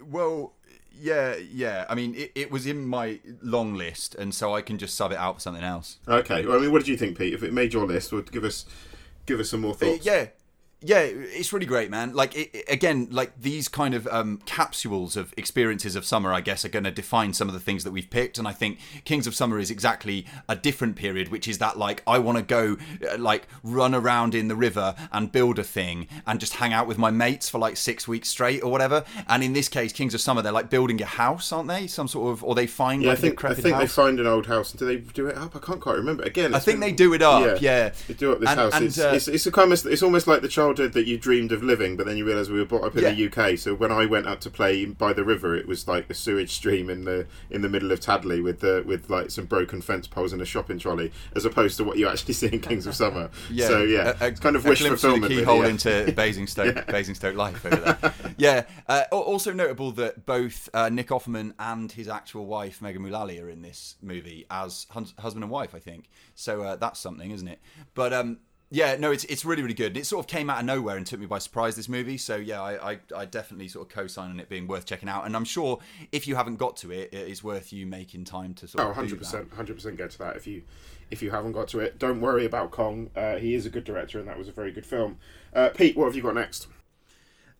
well, 0.01 0.53
yeah, 0.99 1.35
yeah. 1.35 1.85
I 1.89 1.95
mean, 1.95 2.15
it, 2.15 2.31
it 2.35 2.51
was 2.51 2.65
in 2.65 2.85
my 2.87 3.19
long 3.41 3.75
list, 3.75 4.15
and 4.15 4.33
so 4.33 4.53
I 4.55 4.61
can 4.61 4.77
just 4.77 4.95
sub 4.95 5.11
it 5.11 5.17
out 5.17 5.35
for 5.35 5.41
something 5.41 5.63
else. 5.63 5.97
Okay. 6.07 6.45
Well, 6.45 6.57
I 6.57 6.61
mean, 6.61 6.71
what 6.71 6.79
did 6.79 6.87
you 6.87 6.97
think, 6.97 7.17
Pete? 7.17 7.33
If 7.33 7.43
it 7.43 7.53
made 7.53 7.73
your 7.73 7.85
list, 7.85 8.11
would 8.11 8.31
give 8.31 8.43
us 8.43 8.65
give 9.25 9.39
us 9.39 9.49
some 9.49 9.61
more 9.61 9.71
uh, 9.71 9.75
thoughts. 9.75 10.07
Uh, 10.07 10.11
yeah, 10.11 10.25
yeah, 10.81 10.99
it's 10.99 11.51
really 11.51 11.65
great, 11.65 11.89
man. 11.89 12.13
Like 12.13 12.35
it, 12.35 12.65
again, 12.69 13.07
like 13.09 13.41
these 13.41 13.67
kind 13.67 13.95
of 13.95 14.07
um, 14.07 14.39
capsules 14.45 15.17
of 15.17 15.33
experiences 15.35 15.95
of 15.95 16.05
summer, 16.05 16.31
I 16.31 16.39
guess, 16.39 16.63
are 16.65 16.69
going 16.69 16.83
to 16.83 16.91
define 16.91 17.33
some 17.33 17.47
of 17.47 17.55
the 17.55 17.59
things 17.59 17.83
that 17.83 17.91
we've 17.91 18.09
picked. 18.09 18.37
And 18.37 18.47
I 18.47 18.53
think 18.53 18.77
Kings 19.03 19.25
of 19.25 19.33
Summer 19.33 19.57
is 19.57 19.71
exactly 19.71 20.27
a 20.47 20.55
different 20.55 20.95
period, 20.95 21.29
which 21.29 21.47
is 21.47 21.57
that 21.57 21.79
like 21.79 22.03
I 22.05 22.19
want 22.19 22.37
to 22.37 22.43
go, 22.43 22.77
uh, 23.11 23.17
like 23.17 23.47
run 23.63 23.95
around 23.95 24.35
in 24.35 24.49
the 24.49 24.55
river 24.55 24.93
and 25.11 25.31
build 25.31 25.57
a 25.57 25.63
thing 25.63 26.07
and 26.27 26.39
just 26.39 26.53
hang 26.53 26.73
out 26.73 26.85
with 26.85 26.99
my 26.99 27.09
mates 27.09 27.49
for 27.49 27.57
like 27.57 27.75
six 27.75 28.07
weeks 28.07 28.29
straight 28.29 28.61
or 28.61 28.71
whatever. 28.71 29.03
And 29.27 29.43
in 29.43 29.53
this 29.53 29.69
case, 29.69 29.91
Kings 29.91 30.13
of 30.13 30.21
Summer, 30.21 30.43
they're 30.43 30.51
like 30.51 30.69
building 30.69 31.01
a 31.01 31.05
house, 31.05 31.51
aren't 31.51 31.69
they? 31.69 31.87
Some 31.87 32.07
sort 32.07 32.33
of, 32.33 32.43
or 32.43 32.53
they 32.53 32.67
find 32.67 33.01
yeah, 33.01 33.09
like 33.09 33.17
I 33.17 33.21
think 33.21 33.43
I 33.43 33.53
think 33.55 33.73
house. 33.73 33.81
they 33.81 33.87
find 33.87 34.19
an 34.19 34.27
old 34.27 34.45
house. 34.45 34.71
And 34.71 34.79
do 34.79 34.85
they 34.85 34.97
do 34.97 35.25
it 35.25 35.37
up? 35.37 35.55
I 35.55 35.59
can't 35.59 35.81
quite 35.81 35.95
remember. 35.95 36.21
Again, 36.21 36.53
I 36.53 36.59
think 36.59 36.79
been, 36.79 36.81
they 36.81 36.91
do 36.91 37.15
it 37.15 37.23
up. 37.23 37.41
Yeah, 37.43 37.85
yeah. 37.85 37.93
they 38.07 38.13
do 38.13 38.31
up 38.31 38.39
this 38.41 38.49
and, 38.49 38.59
house. 38.59 38.73
And, 38.75 38.85
it's, 38.85 38.99
uh, 38.99 39.11
it's, 39.15 39.27
it's, 39.27 39.47
a 39.47 39.51
kind 39.51 39.73
of, 39.73 39.83
it's 39.87 40.03
almost 40.03 40.27
like 40.27 40.41
the 40.43 40.47
childhood 40.67 40.93
that 40.93 41.07
you 41.07 41.17
dreamed 41.17 41.51
of 41.51 41.63
living, 41.63 41.95
but 41.95 42.05
then 42.05 42.17
you 42.17 42.25
realise 42.25 42.49
we 42.49 42.59
were 42.59 42.65
brought 42.65 42.83
up 42.83 42.95
in 42.97 43.03
yeah. 43.03 43.11
the 43.11 43.27
UK. 43.27 43.57
So 43.57 43.73
when 43.73 43.91
I 43.91 44.05
went 44.05 44.27
out 44.27 44.41
to 44.41 44.49
play 44.49 44.85
by 44.85 45.13
the 45.13 45.23
river, 45.23 45.55
it 45.55 45.67
was 45.67 45.87
like 45.87 46.09
a 46.09 46.13
sewage 46.13 46.51
stream 46.51 46.89
in 46.89 47.05
the 47.05 47.25
in 47.49 47.61
the 47.61 47.69
middle 47.69 47.91
of 47.91 47.99
Tadley 47.99 48.43
with 48.43 48.59
the 48.59 48.83
with 48.85 49.09
like 49.09 49.31
some 49.31 49.45
broken 49.45 49.81
fence 49.81 50.07
poles 50.07 50.33
and 50.33 50.41
a 50.41 50.45
shopping 50.45 50.79
trolley, 50.79 51.11
as 51.35 51.45
opposed 51.45 51.77
to 51.77 51.83
what 51.83 51.97
you 51.97 52.07
actually 52.07 52.33
see 52.33 52.47
in 52.47 52.59
Kings 52.59 52.85
of 52.85 52.95
Summer. 52.95 53.29
yeah. 53.51 53.67
So 53.67 53.83
yeah, 53.83 54.13
a, 54.19 54.27
a, 54.27 54.31
kind 54.31 54.55
of 54.55 54.65
wish 54.65 54.81
fulfillment. 54.81 55.31
Keyhole 55.31 55.61
really, 55.61 55.67
yeah. 55.67 56.01
into 56.03 56.11
Basingstoke, 56.15 56.75
yeah. 56.75 56.91
Basingstoke 56.91 57.35
life 57.35 57.65
over 57.65 57.75
there. 57.75 58.13
yeah. 58.37 58.63
Uh, 58.87 59.03
also 59.11 59.53
notable 59.53 59.91
that 59.93 60.25
both 60.25 60.69
uh, 60.73 60.89
Nick 60.89 61.07
Offerman 61.07 61.53
and 61.59 61.91
his 61.91 62.07
actual 62.07 62.45
wife 62.45 62.81
Megan 62.81 63.01
Mullally 63.01 63.39
are 63.39 63.49
in 63.49 63.61
this 63.61 63.95
movie 64.01 64.45
as 64.51 64.85
husband 64.89 65.43
and 65.43 65.49
wife, 65.49 65.73
I 65.73 65.79
think. 65.79 66.09
So 66.35 66.61
uh, 66.61 66.75
that's 66.75 66.99
something, 66.99 67.31
isn't 67.31 67.47
it? 67.47 67.59
But 67.93 68.13
um, 68.13 68.39
yeah, 68.69 68.97
no, 68.97 69.11
it's 69.11 69.23
it's 69.25 69.45
really 69.45 69.61
really 69.61 69.73
good. 69.73 69.87
and 69.87 69.97
It 69.97 70.05
sort 70.05 70.25
of 70.25 70.27
came 70.27 70.49
out 70.49 70.59
of 70.59 70.65
nowhere 70.65 70.97
and 70.97 71.05
took 71.05 71.19
me 71.19 71.25
by 71.25 71.39
surprise. 71.39 71.75
This 71.75 71.87
movie, 71.87 72.17
so 72.17 72.35
yeah, 72.35 72.61
I 72.61 72.91
I, 72.91 72.99
I 73.15 73.25
definitely 73.25 73.67
sort 73.69 73.87
of 73.87 73.93
co-sign 73.93 74.29
on 74.29 74.39
it 74.39 74.49
being 74.49 74.67
worth 74.67 74.85
checking 74.85 75.07
out. 75.07 75.25
And 75.25 75.35
I'm 75.35 75.45
sure 75.45 75.79
if 76.11 76.27
you 76.27 76.35
haven't 76.35 76.57
got 76.57 76.75
to 76.77 76.91
it, 76.91 77.13
it 77.13 77.27
is 77.27 77.43
worth 77.43 77.71
you 77.71 77.85
making 77.85 78.25
time 78.25 78.53
to 78.55 78.67
sort 78.67 78.83
oh, 78.83 78.87
100 78.87 79.19
percent, 79.19 79.53
hundred 79.53 79.75
percent 79.75 79.97
get 79.97 80.11
to 80.11 80.17
that. 80.19 80.35
If 80.35 80.47
you 80.47 80.63
if 81.09 81.21
you 81.21 81.31
haven't 81.31 81.53
got 81.53 81.69
to 81.69 81.79
it, 81.79 81.97
don't 81.97 82.19
worry 82.19 82.45
about 82.45 82.71
Kong. 82.71 83.09
Uh, 83.15 83.37
he 83.37 83.53
is 83.53 83.65
a 83.65 83.69
good 83.69 83.85
director, 83.85 84.19
and 84.19 84.27
that 84.27 84.37
was 84.37 84.49
a 84.49 84.51
very 84.51 84.71
good 84.71 84.85
film. 84.85 85.17
Uh, 85.53 85.69
Pete, 85.69 85.95
what 85.95 86.05
have 86.05 86.15
you 86.15 86.21
got 86.21 86.35
next? 86.35 86.67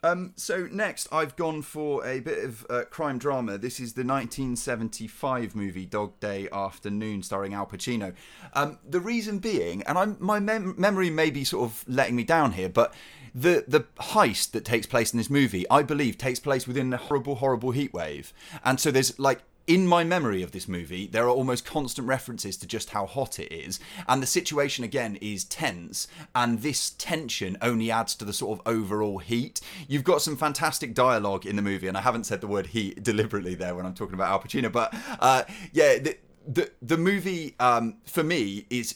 Um, 0.07 0.33
so 0.37 0.67
next, 0.71 1.09
I've 1.11 1.35
gone 1.35 1.61
for 1.61 2.05
a 2.05 2.21
bit 2.21 2.43
of 2.43 2.65
uh, 2.69 2.83
crime 2.89 3.17
drama. 3.17 3.57
This 3.57 3.79
is 3.79 3.93
the 3.93 4.05
1975 4.05 5.53
movie 5.53 5.85
Dog 5.85 6.17
Day 6.21 6.47
Afternoon, 6.51 7.23
starring 7.23 7.53
Al 7.53 7.65
Pacino. 7.65 8.13
Um, 8.53 8.79
the 8.87 9.01
reason 9.01 9.39
being, 9.39 9.83
and 9.83 9.97
I'm, 9.97 10.15
my 10.19 10.39
mem- 10.39 10.75
memory 10.77 11.09
may 11.09 11.29
be 11.29 11.43
sort 11.43 11.69
of 11.69 11.83
letting 11.87 12.15
me 12.15 12.23
down 12.23 12.53
here, 12.53 12.69
but 12.69 12.93
the 13.35 13.65
the 13.67 13.81
heist 13.99 14.51
that 14.51 14.63
takes 14.63 14.87
place 14.87 15.11
in 15.11 15.17
this 15.17 15.29
movie, 15.29 15.69
I 15.69 15.83
believe, 15.83 16.17
takes 16.17 16.39
place 16.39 16.65
within 16.65 16.93
a 16.93 16.97
horrible, 16.97 17.35
horrible 17.35 17.71
heat 17.71 17.93
wave, 17.93 18.33
and 18.63 18.79
so 18.79 18.91
there's 18.91 19.19
like 19.19 19.41
in 19.67 19.85
my 19.85 20.05
memory 20.05 20.41
of 20.41 20.53
this 20.53 20.67
movie, 20.67 21.07
there 21.07 21.25
are 21.25 21.29
almost 21.29 21.65
constant 21.65 22.07
references 22.07 22.55
to 22.57 22.65
just 22.65 22.91
how 22.91 23.05
hot 23.05 23.37
it 23.37 23.53
is. 23.53 23.79
And 24.07 24.23
the 24.23 24.27
situation, 24.27 24.85
again, 24.85 25.17
is 25.17 25.43
tense. 25.43 26.07
And 26.33 26.61
this 26.61 26.91
tension 26.91 27.57
only 27.61 27.91
adds 27.91 28.15
to 28.15 28.25
the 28.25 28.31
sort 28.31 28.59
of 28.59 28.67
overall 28.67 29.17
heat. 29.17 29.59
You've 29.89 30.05
got 30.05 30.21
some 30.21 30.37
fantastic 30.37 30.93
dialogue 30.93 31.45
in 31.45 31.57
the 31.57 31.61
movie. 31.61 31.87
And 31.87 31.97
I 31.97 32.01
haven't 32.01 32.25
said 32.25 32.39
the 32.39 32.47
word 32.47 32.67
heat 32.67 33.03
deliberately 33.03 33.55
there 33.55 33.75
when 33.75 33.85
I'm 33.85 33.93
talking 33.93 34.13
about 34.13 34.31
Al 34.31 34.39
Pacino. 34.39 34.71
But 34.71 34.95
uh, 35.19 35.43
yeah, 35.73 35.99
the, 35.99 36.17
the, 36.47 36.71
the 36.81 36.97
movie, 36.97 37.55
um, 37.59 37.97
for 38.05 38.23
me, 38.23 38.65
is 38.69 38.95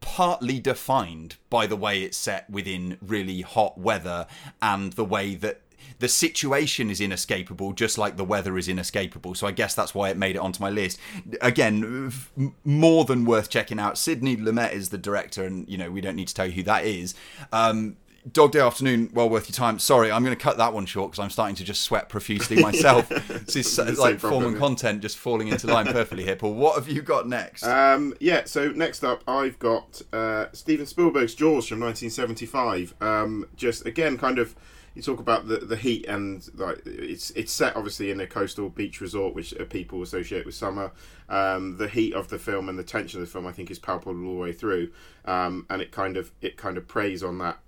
partly 0.00 0.60
defined 0.60 1.36
by 1.50 1.66
the 1.66 1.76
way 1.76 2.02
it's 2.02 2.16
set 2.16 2.48
within 2.48 2.96
really 3.02 3.40
hot 3.42 3.76
weather 3.76 4.26
and 4.62 4.92
the 4.92 5.04
way 5.04 5.34
that 5.34 5.60
the 5.98 6.08
situation 6.08 6.90
is 6.90 7.00
inescapable, 7.00 7.72
just 7.72 7.98
like 7.98 8.16
the 8.16 8.24
weather 8.24 8.58
is 8.58 8.68
inescapable. 8.68 9.34
So 9.34 9.46
I 9.46 9.50
guess 9.52 9.74
that's 9.74 9.94
why 9.94 10.10
it 10.10 10.16
made 10.16 10.36
it 10.36 10.40
onto 10.40 10.60
my 10.60 10.70
list. 10.70 10.98
Again, 11.40 12.08
f- 12.08 12.32
more 12.64 13.04
than 13.04 13.24
worth 13.24 13.48
checking 13.48 13.78
out. 13.78 13.96
Sidney 13.98 14.36
Lumet 14.36 14.72
is 14.72 14.90
the 14.90 14.98
director, 14.98 15.44
and 15.44 15.68
you 15.68 15.78
know 15.78 15.90
we 15.90 16.00
don't 16.00 16.16
need 16.16 16.28
to 16.28 16.34
tell 16.34 16.46
you 16.46 16.52
who 16.52 16.62
that 16.64 16.84
is. 16.84 17.14
Um, 17.52 17.96
Dog 18.32 18.50
Day 18.50 18.58
Afternoon, 18.58 19.10
well 19.14 19.30
worth 19.30 19.48
your 19.48 19.54
time. 19.54 19.78
Sorry, 19.78 20.10
I'm 20.10 20.24
going 20.24 20.36
to 20.36 20.42
cut 20.42 20.56
that 20.56 20.72
one 20.72 20.84
short 20.84 21.12
because 21.12 21.22
I'm 21.22 21.30
starting 21.30 21.54
to 21.56 21.64
just 21.64 21.82
sweat 21.82 22.08
profusely 22.08 22.56
myself. 22.60 23.08
this 23.08 23.78
is 23.78 23.98
like 23.98 24.18
form 24.18 24.44
and 24.46 24.58
content 24.58 25.00
just 25.00 25.16
falling 25.16 25.46
into 25.48 25.68
line 25.68 25.86
perfectly 25.86 26.24
here. 26.24 26.34
Paul, 26.34 26.54
what 26.54 26.74
have 26.74 26.88
you 26.88 27.02
got 27.02 27.28
next? 27.28 27.62
Um, 27.62 28.14
yeah, 28.18 28.42
so 28.44 28.70
next 28.70 29.04
up, 29.04 29.22
I've 29.28 29.58
got 29.60 30.02
uh, 30.12 30.46
Steven 30.52 30.86
Spielberg's 30.86 31.36
Jaws 31.36 31.68
from 31.68 31.78
1975. 31.78 32.94
Um, 33.00 33.46
just 33.54 33.86
again, 33.86 34.18
kind 34.18 34.40
of, 34.40 34.56
you 34.96 35.02
talk 35.02 35.20
about 35.20 35.46
the, 35.46 35.58
the 35.58 35.76
heat 35.76 36.06
and 36.06 36.48
like 36.54 36.80
it's 36.86 37.30
it's 37.30 37.52
set 37.52 37.76
obviously 37.76 38.10
in 38.10 38.20
a 38.20 38.26
coastal 38.26 38.70
beach 38.70 39.00
resort, 39.00 39.34
which 39.34 39.54
uh, 39.54 39.64
people 39.66 40.02
associate 40.02 40.46
with 40.46 40.54
summer. 40.54 40.90
Um, 41.28 41.76
the 41.76 41.88
heat 41.88 42.14
of 42.14 42.28
the 42.28 42.38
film 42.38 42.68
and 42.68 42.78
the 42.78 42.84
tension 42.84 43.20
of 43.20 43.26
the 43.26 43.30
film, 43.30 43.46
I 43.46 43.52
think, 43.52 43.70
is 43.70 43.78
palpable 43.78 44.26
all 44.26 44.34
the 44.34 44.40
way 44.40 44.52
through, 44.52 44.90
um, 45.26 45.66
and 45.68 45.82
it 45.82 45.92
kind 45.92 46.16
of 46.16 46.32
it 46.40 46.56
kind 46.56 46.78
of 46.78 46.88
preys 46.88 47.22
on 47.22 47.38
that 47.38 47.58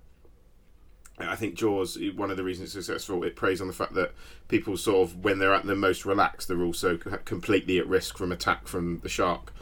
I 1.19 1.35
think 1.35 1.55
Jaws, 1.55 1.97
one 2.15 2.31
of 2.31 2.37
the 2.37 2.43
reasons 2.43 2.75
it's 2.75 2.85
successful, 2.85 3.23
it 3.23 3.35
preys 3.35 3.59
on 3.59 3.67
the 3.67 3.73
fact 3.73 3.93
that 3.95 4.13
people 4.47 4.77
sort 4.77 5.09
of, 5.09 5.23
when 5.23 5.39
they're 5.39 5.53
at 5.53 5.65
their 5.65 5.75
most 5.75 6.05
relaxed, 6.05 6.47
they're 6.47 6.63
also 6.63 6.97
completely 6.97 7.77
at 7.77 7.87
risk 7.87 8.17
from 8.17 8.31
attack 8.31 8.67
from 8.67 8.99
the 8.99 9.09
shark. 9.09 9.53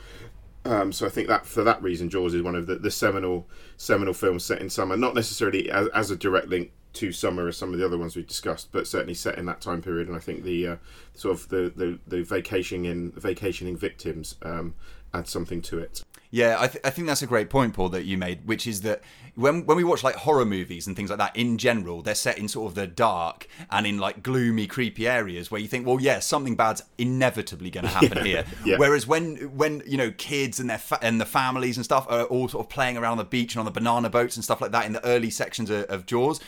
Um, 0.66 0.92
so 0.92 1.06
I 1.06 1.10
think 1.10 1.28
that 1.30 1.46
for 1.46 1.64
that 1.64 1.82
reason, 1.82 2.10
Jaws 2.10 2.34
is 2.34 2.42
one 2.42 2.56
of 2.56 2.68
the, 2.68 2.76
the 2.76 2.92
seminal 2.92 3.48
seminal 3.78 4.14
films 4.14 4.44
set 4.44 4.62
in 4.62 4.70
summer. 4.70 4.98
Not 4.98 5.16
necessarily 5.16 5.72
as, 5.72 5.88
as 5.90 6.12
a 6.12 6.16
direct 6.18 6.50
link 6.50 6.72
to 6.98 7.12
summer 7.12 7.48
as 7.48 7.58
some 7.58 7.74
of 7.74 7.80
the 7.80 7.86
other 7.86 7.98
ones 7.98 8.16
we've 8.16 8.28
discussed, 8.28 8.72
but 8.72 8.88
certainly 8.88 9.14
set 9.14 9.38
in 9.38 9.46
that 9.46 9.62
time 9.62 9.82
period. 9.82 10.08
And 10.08 10.16
I 10.16 10.20
think 10.20 10.44
the 10.44 10.68
uh, 10.68 10.76
sort 11.14 11.36
of 11.36 11.50
the, 11.50 11.72
the, 11.76 12.00
the 12.08 12.24
vacationing 12.24 13.12
vacationing 13.12 13.78
victims 13.78 14.36
um, 14.42 14.76
add 15.14 15.28
something 15.28 15.62
to 15.64 15.80
it. 15.80 16.04
Yeah, 16.30 16.58
I, 16.60 16.68
th- 16.68 16.84
I 16.84 16.90
think 16.90 17.08
that's 17.08 17.22
a 17.22 17.28
great 17.28 17.50
point, 17.50 17.74
Paul, 17.74 17.90
that 17.90 18.04
you 18.04 18.18
made, 18.18 18.46
which 18.46 18.68
is 18.68 18.82
that 18.82 19.02
when 19.38 19.66
when 19.66 19.78
we 19.78 19.84
watch 19.84 20.04
like 20.04 20.16
horror 20.16 20.46
movies 20.46 20.88
and 20.88 20.96
things 20.96 21.10
like 21.10 21.20
that, 21.20 21.36
in 21.36 21.58
general, 21.58 22.02
they're 22.02 22.16
set 22.16 22.38
in 22.38 22.48
sort 22.48 22.72
of 22.72 22.76
the 22.76 22.88
dark 22.88 23.48
and 23.70 23.86
in 23.88 23.98
like 24.00 24.24
gloomy, 24.24 24.66
creepy 24.68 25.08
areas 25.08 25.50
where 25.52 25.62
you 25.62 25.68
think, 25.68 25.86
well, 25.88 26.02
yeah, 26.02 26.20
something 26.20 26.56
bad's 26.56 26.82
inevitably 26.98 27.70
going 27.70 27.84
to 27.86 27.90
happen 27.90 28.26
here. 28.26 28.44
Yeah. 28.66 28.78
Whereas 28.78 29.06
when 29.08 29.36
when 29.56 29.82
you 29.86 29.96
know 29.98 30.12
kids 30.12 30.60
and 30.60 30.70
their 30.70 30.80
fa- 30.80 31.00
and 31.02 31.22
the 31.22 31.26
families 31.26 31.78
and 31.78 31.86
stuff 31.86 32.06
are 32.10 32.24
all 32.24 32.50
sort 32.50 32.66
of 32.66 32.70
playing 32.70 32.98
around 32.98 33.12
on 33.14 33.18
the 33.20 33.24
beach 33.24 33.54
and 33.56 33.60
on 33.60 33.66
the 33.66 33.72
banana 33.72 34.10
boats 34.10 34.36
and 34.36 34.44
stuff 34.44 34.60
like 34.60 34.72
that 34.72 34.86
in 34.86 34.94
the 34.94 35.06
early 35.06 35.30
sections 35.30 35.70
of, 35.70 35.84
of 35.86 36.06
Jaws, 36.06 36.40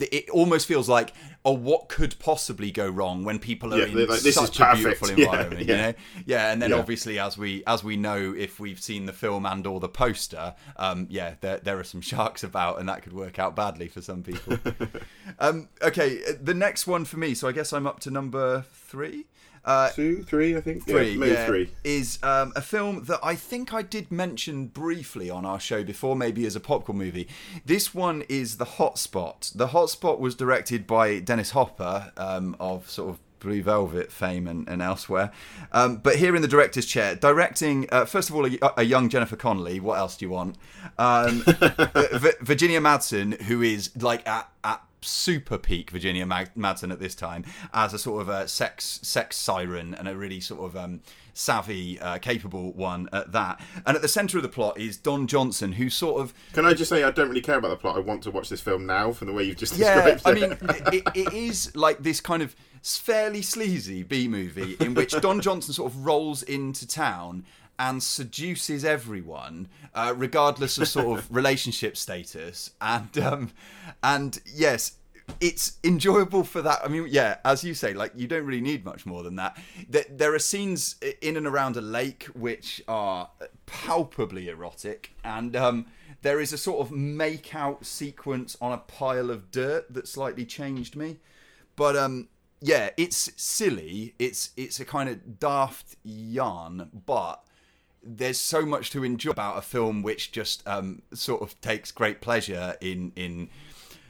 it 0.00 0.28
almost 0.30 0.66
feels 0.66 0.88
like, 0.88 1.12
oh, 1.44 1.52
what 1.52 1.88
could 1.88 2.18
possibly 2.18 2.70
go 2.70 2.88
wrong 2.88 3.22
when 3.24 3.38
people 3.38 3.72
are 3.74 3.78
Yeah, 3.78 3.84
in 3.86 3.94
like, 4.08 4.20
"This 4.20 4.26
is 4.26 4.34
such 4.34 4.58
a 4.60 4.64
perfect." 4.64 5.00
beautiful 5.00 5.08
Yeah, 5.18 5.24
environment, 5.26 5.66
yeah. 5.66 5.76
you 5.76 5.82
know? 5.82 5.94
Yeah, 6.26 6.52
and 6.52 6.62
then 6.62 6.70
Yeah. 6.70 6.76
obviously 6.78 7.18
as 7.18 7.36
we 7.38 7.62
as 7.66 7.84
we 7.84 7.96
know 7.96 8.34
if 8.36 8.58
we've 8.58 8.80
seen 8.80 9.06
the 9.06 9.12
film 9.12 9.44
and 9.46 9.66
or 9.66 9.78
the 9.78 9.88
poster, 9.88 10.54
um, 10.76 11.06
yeah, 11.10 11.34
there 11.42 11.58
there 11.58 11.78
are 11.78 11.84
some 11.84 12.00
sharks 12.00 12.37
about, 12.44 12.78
and 12.80 12.88
that 12.88 13.02
could 13.02 13.12
work 13.12 13.38
out 13.38 13.54
badly 13.54 13.88
for 13.88 14.00
some 14.00 14.22
people. 14.22 14.58
um, 15.38 15.68
okay, 15.82 16.20
uh, 16.28 16.32
the 16.40 16.54
next 16.54 16.86
one 16.86 17.04
for 17.04 17.16
me. 17.16 17.34
So 17.34 17.48
I 17.48 17.52
guess 17.52 17.72
I'm 17.72 17.86
up 17.86 18.00
to 18.00 18.10
number 18.10 18.64
three. 18.72 19.26
Uh, 19.64 19.90
Two, 19.90 20.22
three, 20.22 20.56
I 20.56 20.60
think. 20.62 20.86
three, 20.86 21.10
yeah, 21.10 21.18
maybe 21.18 21.32
yeah, 21.32 21.46
three. 21.46 21.70
is 21.84 22.18
um, 22.22 22.52
a 22.56 22.62
film 22.62 23.04
that 23.04 23.20
I 23.22 23.34
think 23.34 23.74
I 23.74 23.82
did 23.82 24.10
mention 24.10 24.66
briefly 24.68 25.28
on 25.28 25.44
our 25.44 25.60
show 25.60 25.84
before, 25.84 26.16
maybe 26.16 26.46
as 26.46 26.56
a 26.56 26.60
popcorn 26.60 26.96
movie. 26.96 27.28
This 27.66 27.94
one 27.94 28.22
is 28.30 28.56
The 28.56 28.64
Hotspot. 28.64 29.52
The 29.54 29.68
Hotspot 29.68 30.20
was 30.20 30.34
directed 30.34 30.86
by 30.86 31.18
Dennis 31.18 31.50
Hopper 31.50 32.12
um, 32.16 32.56
of 32.58 32.88
sort 32.88 33.10
of 33.10 33.18
Blue 33.40 33.62
Velvet 33.62 34.10
fame 34.12 34.46
and, 34.46 34.68
and 34.68 34.82
elsewhere. 34.82 35.30
Um, 35.72 35.96
but 35.96 36.16
here 36.16 36.34
in 36.36 36.42
the 36.42 36.48
director's 36.48 36.86
chair, 36.86 37.14
directing, 37.14 37.88
uh, 37.90 38.04
first 38.04 38.30
of 38.30 38.36
all, 38.36 38.46
a, 38.46 38.58
a 38.76 38.82
young 38.82 39.08
Jennifer 39.08 39.36
Connelly. 39.36 39.80
What 39.80 39.98
else 39.98 40.16
do 40.16 40.24
you 40.24 40.30
want? 40.30 40.56
Um, 40.98 41.44
uh, 41.46 42.06
V- 42.12 42.30
Virginia 42.40 42.80
Madsen, 42.80 43.40
who 43.42 43.62
is 43.62 43.90
like 43.96 44.26
at, 44.26 44.50
at 44.64 44.82
super 45.00 45.58
peak 45.58 45.90
Virginia 45.90 46.26
Mag- 46.26 46.54
Madsen 46.54 46.92
at 46.92 47.00
this 47.00 47.14
time 47.14 47.44
as 47.72 47.94
a 47.94 47.98
sort 47.98 48.22
of 48.22 48.28
a 48.28 48.48
sex 48.48 49.00
sex 49.02 49.36
siren 49.36 49.94
and 49.94 50.08
a 50.08 50.16
really 50.16 50.40
sort 50.40 50.60
of 50.60 50.76
um, 50.76 51.00
savvy, 51.38 52.00
uh, 52.00 52.18
capable 52.18 52.72
one 52.72 53.08
at 53.12 53.32
that. 53.32 53.60
And 53.86 53.96
at 53.96 54.02
the 54.02 54.08
centre 54.08 54.38
of 54.38 54.42
the 54.42 54.48
plot 54.48 54.78
is 54.78 54.96
Don 54.96 55.26
Johnson, 55.26 55.72
who 55.72 55.88
sort 55.88 56.20
of 56.20 56.34
Can 56.52 56.66
I 56.66 56.74
just 56.74 56.88
say 56.88 57.04
I 57.04 57.10
don't 57.10 57.28
really 57.28 57.40
care 57.40 57.58
about 57.58 57.68
the 57.68 57.76
plot. 57.76 57.96
I 57.96 58.00
want 58.00 58.22
to 58.24 58.30
watch 58.30 58.48
this 58.48 58.60
film 58.60 58.86
now 58.86 59.12
from 59.12 59.28
the 59.28 59.32
way 59.32 59.44
you've 59.44 59.56
just 59.56 59.76
yeah, 59.76 60.10
described 60.10 60.38
it. 60.38 60.44
I 60.44 60.48
mean, 60.48 60.58
it, 60.92 61.02
it 61.14 61.32
is 61.32 61.74
like 61.76 62.02
this 62.02 62.20
kind 62.20 62.42
of 62.42 62.56
fairly 62.82 63.42
sleazy 63.42 64.02
B 64.02 64.28
movie 64.28 64.76
in 64.80 64.94
which 64.94 65.12
Don 65.20 65.40
Johnson 65.40 65.74
sort 65.74 65.92
of 65.92 66.04
rolls 66.04 66.42
into 66.42 66.86
town 66.86 67.44
and 67.78 68.02
seduces 68.02 68.84
everyone, 68.84 69.68
uh, 69.94 70.14
regardless 70.16 70.78
of 70.78 70.88
sort 70.88 71.18
of 71.18 71.26
relationship 71.34 71.96
status, 71.96 72.70
and 72.80 73.16
um, 73.18 73.50
and 74.02 74.40
yes. 74.46 74.92
It's 75.42 75.76
enjoyable 75.84 76.42
for 76.42 76.62
that. 76.62 76.80
I 76.82 76.88
mean, 76.88 77.06
yeah, 77.10 77.36
as 77.44 77.62
you 77.62 77.74
say, 77.74 77.92
like 77.92 78.12
you 78.16 78.26
don't 78.26 78.46
really 78.46 78.62
need 78.62 78.82
much 78.82 79.04
more 79.04 79.22
than 79.22 79.36
that. 79.36 79.58
There, 79.86 80.34
are 80.34 80.38
scenes 80.38 80.96
in 81.20 81.36
and 81.36 81.46
around 81.46 81.76
a 81.76 81.82
lake 81.82 82.24
which 82.32 82.80
are 82.88 83.28
palpably 83.66 84.48
erotic, 84.48 85.14
and 85.22 85.54
um, 85.54 85.84
there 86.22 86.40
is 86.40 86.54
a 86.54 86.58
sort 86.58 86.80
of 86.80 86.90
make 86.90 87.54
out 87.54 87.84
sequence 87.84 88.56
on 88.58 88.72
a 88.72 88.78
pile 88.78 89.30
of 89.30 89.50
dirt 89.50 89.92
that 89.92 90.08
slightly 90.08 90.46
changed 90.46 90.96
me. 90.96 91.18
But 91.76 91.94
um, 91.94 92.28
yeah, 92.60 92.90
it's 92.96 93.30
silly. 93.36 94.14
It's 94.18 94.50
it's 94.56 94.80
a 94.80 94.84
kind 94.84 95.08
of 95.08 95.38
daft 95.38 95.96
yarn, 96.02 96.90
but 97.06 97.44
there's 98.02 98.38
so 98.38 98.64
much 98.64 98.90
to 98.90 99.04
enjoy 99.04 99.30
about 99.30 99.58
a 99.58 99.62
film 99.62 100.02
which 100.02 100.32
just 100.32 100.66
um, 100.66 101.02
sort 101.12 101.42
of 101.42 101.60
takes 101.60 101.90
great 101.90 102.20
pleasure 102.20 102.76
in 102.80 103.12
in 103.16 103.48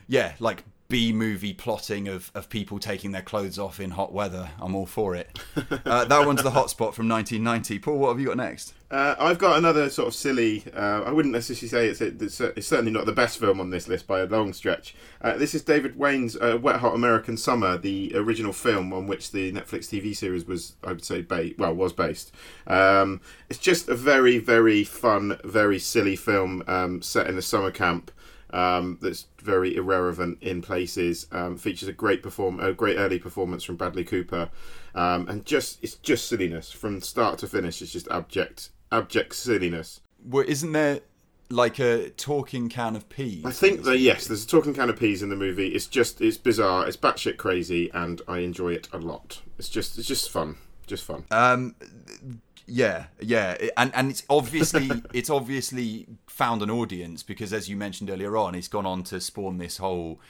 yeah, 0.07 0.35
like 0.41 0.65
B 0.89 1.13
movie 1.13 1.53
plotting 1.53 2.09
of, 2.09 2.31
of 2.35 2.49
people 2.49 2.79
taking 2.79 3.13
their 3.13 3.23
clothes 3.23 3.59
off 3.59 3.79
in 3.79 3.91
hot 3.91 4.13
weather. 4.13 4.51
I'm 4.59 4.75
all 4.75 4.87
for 4.87 5.15
it. 5.15 5.39
Uh, 5.85 6.05
that 6.05 6.27
one's 6.27 6.43
the 6.43 6.51
hotspot 6.51 6.93
from 6.95 7.09
1990. 7.09 7.79
Paul, 7.79 7.99
what 7.99 8.09
have 8.09 8.21
you 8.21 8.27
got 8.27 8.37
next? 8.37 8.75
Uh, 8.91 9.15
I've 9.19 9.39
got 9.39 9.59
another 9.59 9.91
sort 9.91 10.09
of 10.09 10.15
silly. 10.15 10.65
Uh, 10.75 11.03
I 11.05 11.13
wouldn't 11.13 11.35
necessarily 11.35 11.93
say 11.93 12.07
it's, 12.07 12.41
it's 12.41 12.67
certainly 12.67 12.91
not 12.91 13.05
the 13.05 13.13
best 13.13 13.39
film 13.39 13.61
on 13.61 13.69
this 13.69 13.87
list 13.87 14.07
by 14.07 14.21
a 14.21 14.27
long 14.27 14.55
stretch. 14.55 14.95
Uh, 15.21 15.37
this 15.37 15.55
is 15.55 15.63
David 15.63 15.99
Wain's 15.99 16.37
uh, 16.37 16.59
Wet 16.61 16.77
Hot 16.77 16.95
American 16.95 17.37
Summer, 17.37 17.77
the 17.77 18.13
original 18.15 18.55
film 18.55 18.95
on 18.95 19.07
which 19.07 19.33
the 19.33 19.53
Netflix 19.53 19.89
TV 19.89 20.17
series 20.17 20.47
was, 20.47 20.77
I 20.83 20.89
would 20.89 21.05
say, 21.05 21.21
ba- 21.21 21.51
well, 21.59 21.75
was 21.75 21.93
based. 21.93 22.33
Um, 22.67 23.21
it's 23.51 23.59
just 23.59 23.91
a 23.91 23.95
very, 23.95 24.39
very 24.39 24.85
fun, 24.85 25.39
very 25.45 25.79
silly 25.79 26.17
film 26.17 26.63
um, 26.67 27.03
set 27.03 27.27
in 27.27 27.37
a 27.37 27.43
summer 27.43 27.71
camp. 27.71 28.11
Um, 28.51 28.99
that's 29.03 29.27
very 29.43 29.77
irrelevant 29.77 30.39
in 30.41 30.63
places. 30.63 31.27
Um, 31.31 31.59
features 31.59 31.91
a 31.91 31.93
great 31.93 32.23
perform, 32.23 32.59
a 32.61 32.73
great 32.73 32.97
early 32.97 33.19
performance 33.19 33.63
from 33.63 33.77
Bradley 33.77 34.05
Cooper, 34.05 34.49
um, 34.95 35.29
and 35.29 35.45
just 35.45 35.79
it's 35.85 35.97
just 35.97 36.27
silliness 36.27 36.73
from 36.73 37.03
start 37.03 37.39
to 37.41 37.47
finish. 37.47 37.83
It's 37.83 37.93
just 37.93 38.09
abject, 38.09 38.71
abject 38.91 39.35
silliness. 39.35 40.01
Well, 40.25 40.45
isn't 40.47 40.73
there 40.73 41.01
like 41.51 41.79
a 41.79 42.11
talking 42.11 42.69
can 42.69 42.97
of 42.97 43.09
peas? 43.09 43.45
I 43.45 43.51
think 43.51 43.83
that 43.85 43.99
yes, 43.99 44.27
there's 44.27 44.45
a 44.45 44.47
talking 44.47 44.75
can 44.75 44.91
of 44.91 44.99
peas 44.99 45.23
in 45.23 45.29
the 45.29 45.37
movie. 45.37 45.69
It's 45.69 45.87
just 45.87 46.21
it's 46.21 46.37
bizarre, 46.37 46.87
it's 46.87 46.97
batshit 46.97 47.37
crazy, 47.37 47.91
and 47.93 48.21
I 48.29 48.39
enjoy 48.39 48.73
it 48.73 48.89
a 48.93 48.99
lot. 48.99 49.43
It's 49.59 49.69
just 49.69 49.99
it's 49.99 50.09
just 50.09 50.31
fun, 50.31 50.57
just 50.87 51.05
fun. 51.05 51.25
Um, 51.31 51.75
yeah, 52.67 53.07
yeah, 53.21 53.57
and 53.77 53.95
and 53.95 54.11
it's 54.11 54.25
obviously 54.29 54.91
it's 55.13 55.31
obviously 55.31 56.07
found 56.27 56.63
an 56.63 56.71
audience 56.71 57.23
because 57.23 57.53
as 57.53 57.69
you 57.69 57.77
mentioned 57.77 58.11
earlier 58.11 58.37
on, 58.37 58.55
it's 58.55 58.69
gone 58.69 58.87
on 58.87 59.03
to 59.05 59.21
spawn 59.21 59.59
this 59.59 59.79
whole 59.79 60.21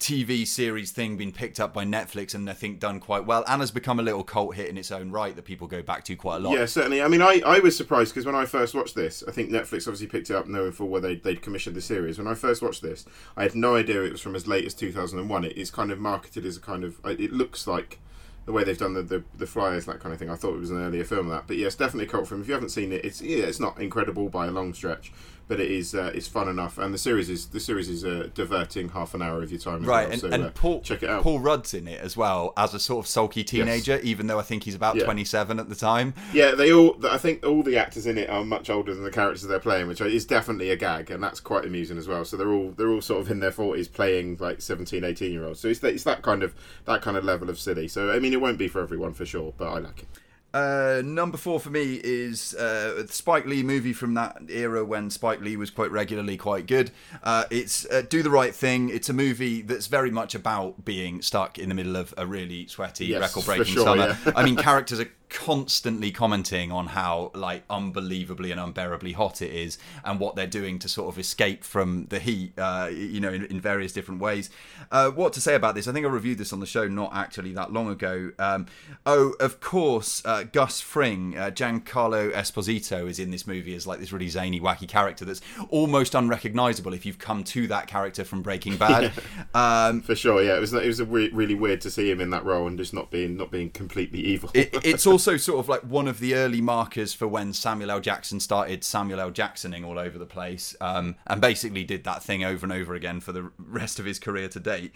TV 0.00 0.46
series 0.46 0.90
thing, 0.90 1.18
been 1.18 1.30
picked 1.30 1.60
up 1.60 1.74
by 1.74 1.84
Netflix, 1.84 2.34
and 2.34 2.48
I 2.48 2.54
think 2.54 2.80
done 2.80 3.00
quite 3.00 3.26
well, 3.26 3.44
and 3.46 3.60
has 3.60 3.70
become 3.70 4.00
a 4.00 4.02
little 4.02 4.24
cult 4.24 4.54
hit 4.54 4.68
in 4.68 4.78
its 4.78 4.90
own 4.90 5.10
right 5.10 5.36
that 5.36 5.44
people 5.44 5.66
go 5.66 5.82
back 5.82 6.04
to 6.04 6.16
quite 6.16 6.36
a 6.36 6.38
lot. 6.38 6.56
Yeah, 6.56 6.64
certainly. 6.64 7.02
I 7.02 7.08
mean, 7.08 7.20
I, 7.20 7.42
I 7.44 7.58
was 7.58 7.76
surprised 7.76 8.12
because 8.12 8.24
when 8.24 8.34
I 8.34 8.46
first 8.46 8.74
watched 8.74 8.94
this, 8.94 9.22
I 9.28 9.30
think 9.30 9.50
Netflix 9.50 9.86
obviously 9.86 10.06
picked 10.06 10.30
it 10.30 10.34
up 10.34 10.48
knowing 10.48 10.72
full 10.72 10.88
well 10.88 11.02
they'd, 11.02 11.22
they'd 11.22 11.42
commissioned 11.42 11.76
the 11.76 11.82
series. 11.82 12.16
When 12.16 12.26
I 12.26 12.34
first 12.34 12.62
watched 12.62 12.80
this, 12.80 13.04
I 13.36 13.42
had 13.42 13.54
no 13.54 13.76
idea 13.76 14.02
it 14.02 14.12
was 14.12 14.22
from 14.22 14.34
as 14.34 14.46
late 14.46 14.64
as 14.64 14.72
2001. 14.72 15.44
It, 15.44 15.58
it's 15.58 15.70
kind 15.70 15.92
of 15.92 15.98
marketed 15.98 16.46
as 16.46 16.56
a 16.56 16.60
kind 16.60 16.82
of. 16.82 16.98
It 17.04 17.32
looks 17.32 17.66
like 17.66 17.98
the 18.46 18.52
way 18.52 18.64
they've 18.64 18.78
done 18.78 18.94
the, 18.94 19.02
the, 19.02 19.22
the 19.36 19.46
flyers, 19.46 19.84
that 19.84 20.00
kind 20.00 20.14
of 20.14 20.18
thing. 20.18 20.30
I 20.30 20.34
thought 20.34 20.54
it 20.54 20.60
was 20.60 20.70
an 20.70 20.82
earlier 20.82 21.04
film 21.04 21.28
that. 21.28 21.46
But 21.46 21.58
yes, 21.58 21.74
definitely 21.74 22.06
a 22.06 22.10
cult 22.10 22.26
film. 22.26 22.40
If 22.40 22.48
you 22.48 22.54
haven't 22.54 22.70
seen 22.70 22.90
it, 22.90 23.04
it's 23.04 23.20
yeah, 23.20 23.44
it's 23.44 23.60
not 23.60 23.78
incredible 23.78 24.30
by 24.30 24.46
a 24.46 24.50
long 24.50 24.72
stretch. 24.72 25.12
But 25.50 25.58
it 25.58 25.68
is 25.68 25.96
uh, 25.96 26.12
it's 26.14 26.28
fun 26.28 26.48
enough, 26.48 26.78
and 26.78 26.94
the 26.94 26.98
series 26.98 27.28
is 27.28 27.46
the 27.46 27.58
series 27.58 27.88
is 27.88 28.04
uh, 28.04 28.28
diverting 28.34 28.90
half 28.90 29.14
an 29.14 29.20
hour 29.20 29.42
of 29.42 29.50
your 29.50 29.58
time. 29.58 29.84
Right, 29.84 30.04
well, 30.04 30.12
and, 30.12 30.20
so, 30.20 30.28
and 30.28 30.44
uh, 30.44 30.50
Paul 30.54 30.80
check 30.80 31.02
it 31.02 31.10
out. 31.10 31.24
Paul 31.24 31.40
Rudd's 31.40 31.74
in 31.74 31.88
it 31.88 32.00
as 32.00 32.16
well 32.16 32.52
as 32.56 32.72
a 32.72 32.78
sort 32.78 33.04
of 33.04 33.08
sulky 33.08 33.42
teenager, 33.42 33.98
even 34.04 34.28
though 34.28 34.38
I 34.38 34.42
think 34.42 34.62
he's 34.62 34.76
about 34.76 34.94
Yeah. 34.94 35.06
27 35.06 35.58
at 35.58 35.68
the 35.68 35.74
time. 35.74 36.14
Yeah, 36.32 36.52
they 36.52 36.72
all. 36.72 37.04
I 37.04 37.18
think 37.18 37.44
all 37.44 37.64
the 37.64 37.76
actors 37.76 38.06
in 38.06 38.16
it 38.16 38.30
are 38.30 38.44
much 38.44 38.70
older 38.70 38.94
than 38.94 39.02
the 39.02 39.10
characters 39.10 39.42
they're 39.42 39.58
playing, 39.58 39.88
which 39.88 40.00
is 40.00 40.24
definitely 40.24 40.70
a 40.70 40.76
gag, 40.76 41.10
and 41.10 41.20
that's 41.20 41.40
quite 41.40 41.64
amusing 41.64 41.98
as 41.98 42.06
well. 42.06 42.24
So 42.24 42.36
they're 42.36 42.52
all 42.52 42.70
they're 42.70 42.90
all 42.90 43.02
sort 43.02 43.20
of 43.20 43.28
in 43.28 43.40
their 43.40 43.50
forties 43.50 43.88
playing 43.88 44.36
like 44.38 44.62
17, 44.62 45.02
18 45.02 45.32
year 45.32 45.44
olds. 45.44 45.58
So 45.58 45.66
it's 45.66 45.80
that, 45.80 45.94
it's 45.94 46.04
that 46.04 46.22
kind 46.22 46.44
of 46.44 46.54
that 46.84 47.02
kind 47.02 47.16
of 47.16 47.24
level 47.24 47.50
of 47.50 47.58
silly. 47.58 47.88
So 47.88 48.12
I 48.12 48.20
mean, 48.20 48.32
it 48.32 48.40
won't 48.40 48.58
be 48.58 48.68
for 48.68 48.80
everyone 48.80 49.14
for 49.14 49.26
sure, 49.26 49.52
but 49.58 49.66
I 49.66 49.80
like 49.80 50.02
it. 50.04 50.08
Uh, 50.52 51.00
number 51.04 51.36
four 51.38 51.60
for 51.60 51.70
me 51.70 52.00
is 52.02 52.54
uh, 52.54 53.02
the 53.06 53.12
Spike 53.12 53.46
Lee 53.46 53.62
movie 53.62 53.92
from 53.92 54.14
that 54.14 54.36
era 54.48 54.84
when 54.84 55.08
Spike 55.10 55.40
Lee 55.40 55.56
was 55.56 55.70
quite 55.70 55.90
regularly 55.92 56.36
quite 56.36 56.66
good. 56.66 56.90
Uh, 57.22 57.44
it's 57.50 57.86
uh, 57.90 58.02
Do 58.08 58.22
the 58.22 58.30
Right 58.30 58.54
Thing. 58.54 58.88
It's 58.88 59.08
a 59.08 59.12
movie 59.12 59.62
that's 59.62 59.86
very 59.86 60.10
much 60.10 60.34
about 60.34 60.84
being 60.84 61.22
stuck 61.22 61.58
in 61.58 61.68
the 61.68 61.74
middle 61.74 61.94
of 61.96 62.12
a 62.18 62.26
really 62.26 62.66
sweaty, 62.66 63.06
Yes, 63.06 63.20
record 63.20 63.44
breaking 63.46 63.74
sure, 63.74 63.84
summer. 63.84 64.18
yeah. 64.26 64.32
I 64.34 64.44
mean, 64.44 64.56
characters 64.56 64.98
are 65.00 65.08
constantly 65.30 66.10
commenting 66.10 66.72
on 66.72 66.88
how 66.88 67.30
like 67.34 67.62
unbelievably 67.70 68.50
and 68.50 68.60
unbearably 68.60 69.12
hot 69.12 69.40
it 69.40 69.52
is 69.52 69.78
and 70.04 70.18
what 70.18 70.34
they're 70.34 70.46
doing 70.46 70.78
to 70.78 70.88
sort 70.88 71.08
of 71.08 71.18
escape 71.18 71.64
from 71.64 72.06
the 72.06 72.18
heat 72.18 72.52
uh, 72.58 72.88
you 72.92 73.20
know 73.20 73.32
in, 73.32 73.44
in 73.46 73.60
various 73.60 73.92
different 73.92 74.20
ways 74.20 74.50
uh, 74.90 75.08
what 75.10 75.32
to 75.32 75.40
say 75.40 75.54
about 75.54 75.74
this 75.74 75.86
i 75.86 75.92
think 75.92 76.04
i 76.04 76.08
reviewed 76.08 76.36
this 76.36 76.52
on 76.52 76.60
the 76.60 76.66
show 76.66 76.88
not 76.88 77.14
actually 77.14 77.52
that 77.52 77.72
long 77.72 77.88
ago 77.88 78.32
um, 78.38 78.66
oh 79.06 79.34
of 79.40 79.60
course 79.60 80.20
uh, 80.24 80.42
gus 80.42 80.80
fring 80.80 81.38
uh, 81.38 81.50
giancarlo 81.50 82.32
esposito 82.32 83.08
is 83.08 83.18
in 83.18 83.30
this 83.30 83.46
movie 83.46 83.74
as 83.74 83.86
like 83.86 84.00
this 84.00 84.12
really 84.12 84.28
zany 84.28 84.60
wacky 84.60 84.88
character 84.88 85.24
that's 85.24 85.40
almost 85.68 86.14
unrecognizable 86.14 86.92
if 86.92 87.06
you've 87.06 87.18
come 87.18 87.44
to 87.44 87.68
that 87.68 87.86
character 87.86 88.24
from 88.24 88.42
breaking 88.42 88.76
bad 88.80 89.12
um, 89.54 90.00
For 90.02 90.14
sure, 90.14 90.42
yeah. 90.42 90.56
It 90.56 90.60
was 90.60 90.72
it 90.72 90.86
was 90.86 91.00
a 91.00 91.04
re- 91.04 91.30
really 91.32 91.54
weird 91.54 91.80
to 91.82 91.90
see 91.90 92.10
him 92.10 92.20
in 92.20 92.30
that 92.30 92.44
role 92.44 92.66
and 92.66 92.78
just 92.78 92.92
not 92.92 93.10
being 93.10 93.36
not 93.36 93.50
being 93.50 93.70
completely 93.70 94.20
evil. 94.20 94.50
it, 94.54 94.70
it's 94.82 95.06
also 95.06 95.19
sort 95.20 95.60
of 95.60 95.68
like 95.68 95.82
one 95.82 96.08
of 96.08 96.20
the 96.20 96.34
early 96.34 96.60
markers 96.60 97.14
for 97.14 97.28
when 97.28 97.52
Samuel 97.52 97.90
L. 97.90 98.00
Jackson 98.00 98.40
started 98.40 98.84
Samuel 98.84 99.20
L. 99.20 99.30
Jacksoning 99.30 99.86
all 99.86 99.98
over 99.98 100.18
the 100.18 100.26
place, 100.26 100.74
um, 100.80 101.16
and 101.26 101.40
basically 101.40 101.84
did 101.84 102.04
that 102.04 102.22
thing 102.22 102.44
over 102.44 102.64
and 102.64 102.72
over 102.72 102.94
again 102.94 103.20
for 103.20 103.32
the 103.32 103.50
rest 103.58 103.98
of 103.98 104.04
his 104.04 104.18
career 104.18 104.48
to 104.48 104.60
date. 104.60 104.92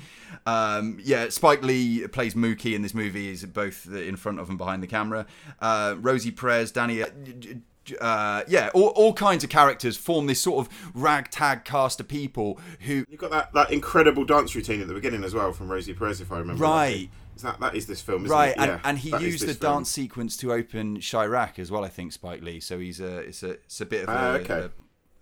Um, 0.47 0.99
yeah, 1.02 1.28
Spike 1.28 1.62
Lee 1.62 2.07
plays 2.09 2.35
Mookie 2.35 2.75
in 2.75 2.83
this 2.83 2.95
movie. 2.95 3.31
Is 3.31 3.45
both 3.45 3.87
in 3.93 4.16
front 4.16 4.40
of 4.40 4.49
and 4.49 4.59
behind 4.59 4.83
the 4.83 4.87
camera. 4.87 5.26
Uh, 5.61 5.97
Rosie 5.99 6.31
Perez, 6.31 6.73
Danny. 6.73 7.04
Uh, 8.00 8.43
yeah, 8.49 8.71
all, 8.73 8.88
all 8.88 9.12
kinds 9.12 9.45
of 9.45 9.50
characters 9.50 9.95
form 9.95 10.26
this 10.26 10.40
sort 10.40 10.66
of 10.66 10.90
ragtag 10.95 11.64
cast 11.64 12.00
of 12.00 12.09
people 12.09 12.59
who 12.81 13.04
You've 13.11 13.21
got 13.21 13.31
that, 13.31 13.52
that 13.52 13.71
incredible 13.71 14.25
dance 14.25 14.54
routine 14.54 14.81
at 14.81 14.88
the 14.88 14.95
beginning 14.95 15.23
as 15.23 15.35
well 15.35 15.52
from 15.52 15.71
Rosie 15.71 15.93
Perez, 15.93 16.23
if 16.23 16.33
I 16.33 16.38
remember. 16.38 16.62
Right. 16.62 16.71
rightly. 16.71 17.11
Is 17.36 17.42
that 17.42 17.58
that 17.60 17.74
is 17.74 17.86
this 17.86 18.00
film? 18.00 18.24
Isn't 18.24 18.36
right 18.36 18.50
it? 18.50 18.58
and, 18.58 18.68
Yeah, 18.68 18.80
and 18.84 18.98
he 18.98 19.10
used 19.18 19.46
the 19.46 19.54
film. 19.54 19.72
dance 19.76 19.90
sequence 19.90 20.36
to 20.38 20.52
open 20.52 20.96
Chi-Raq 20.96 21.58
as 21.58 21.70
well 21.70 21.84
i 21.84 21.88
think 21.88 22.12
spike 22.12 22.42
lee 22.42 22.60
so 22.60 22.78
he's 22.78 23.00
a 23.00 23.18
it's 23.18 23.42
a 23.42 23.50
it's 23.50 23.80
a 23.80 23.86
bit 23.86 24.04
of 24.04 24.08
Ah, 24.08 24.12
a, 24.12 24.38
okay. 24.38 24.68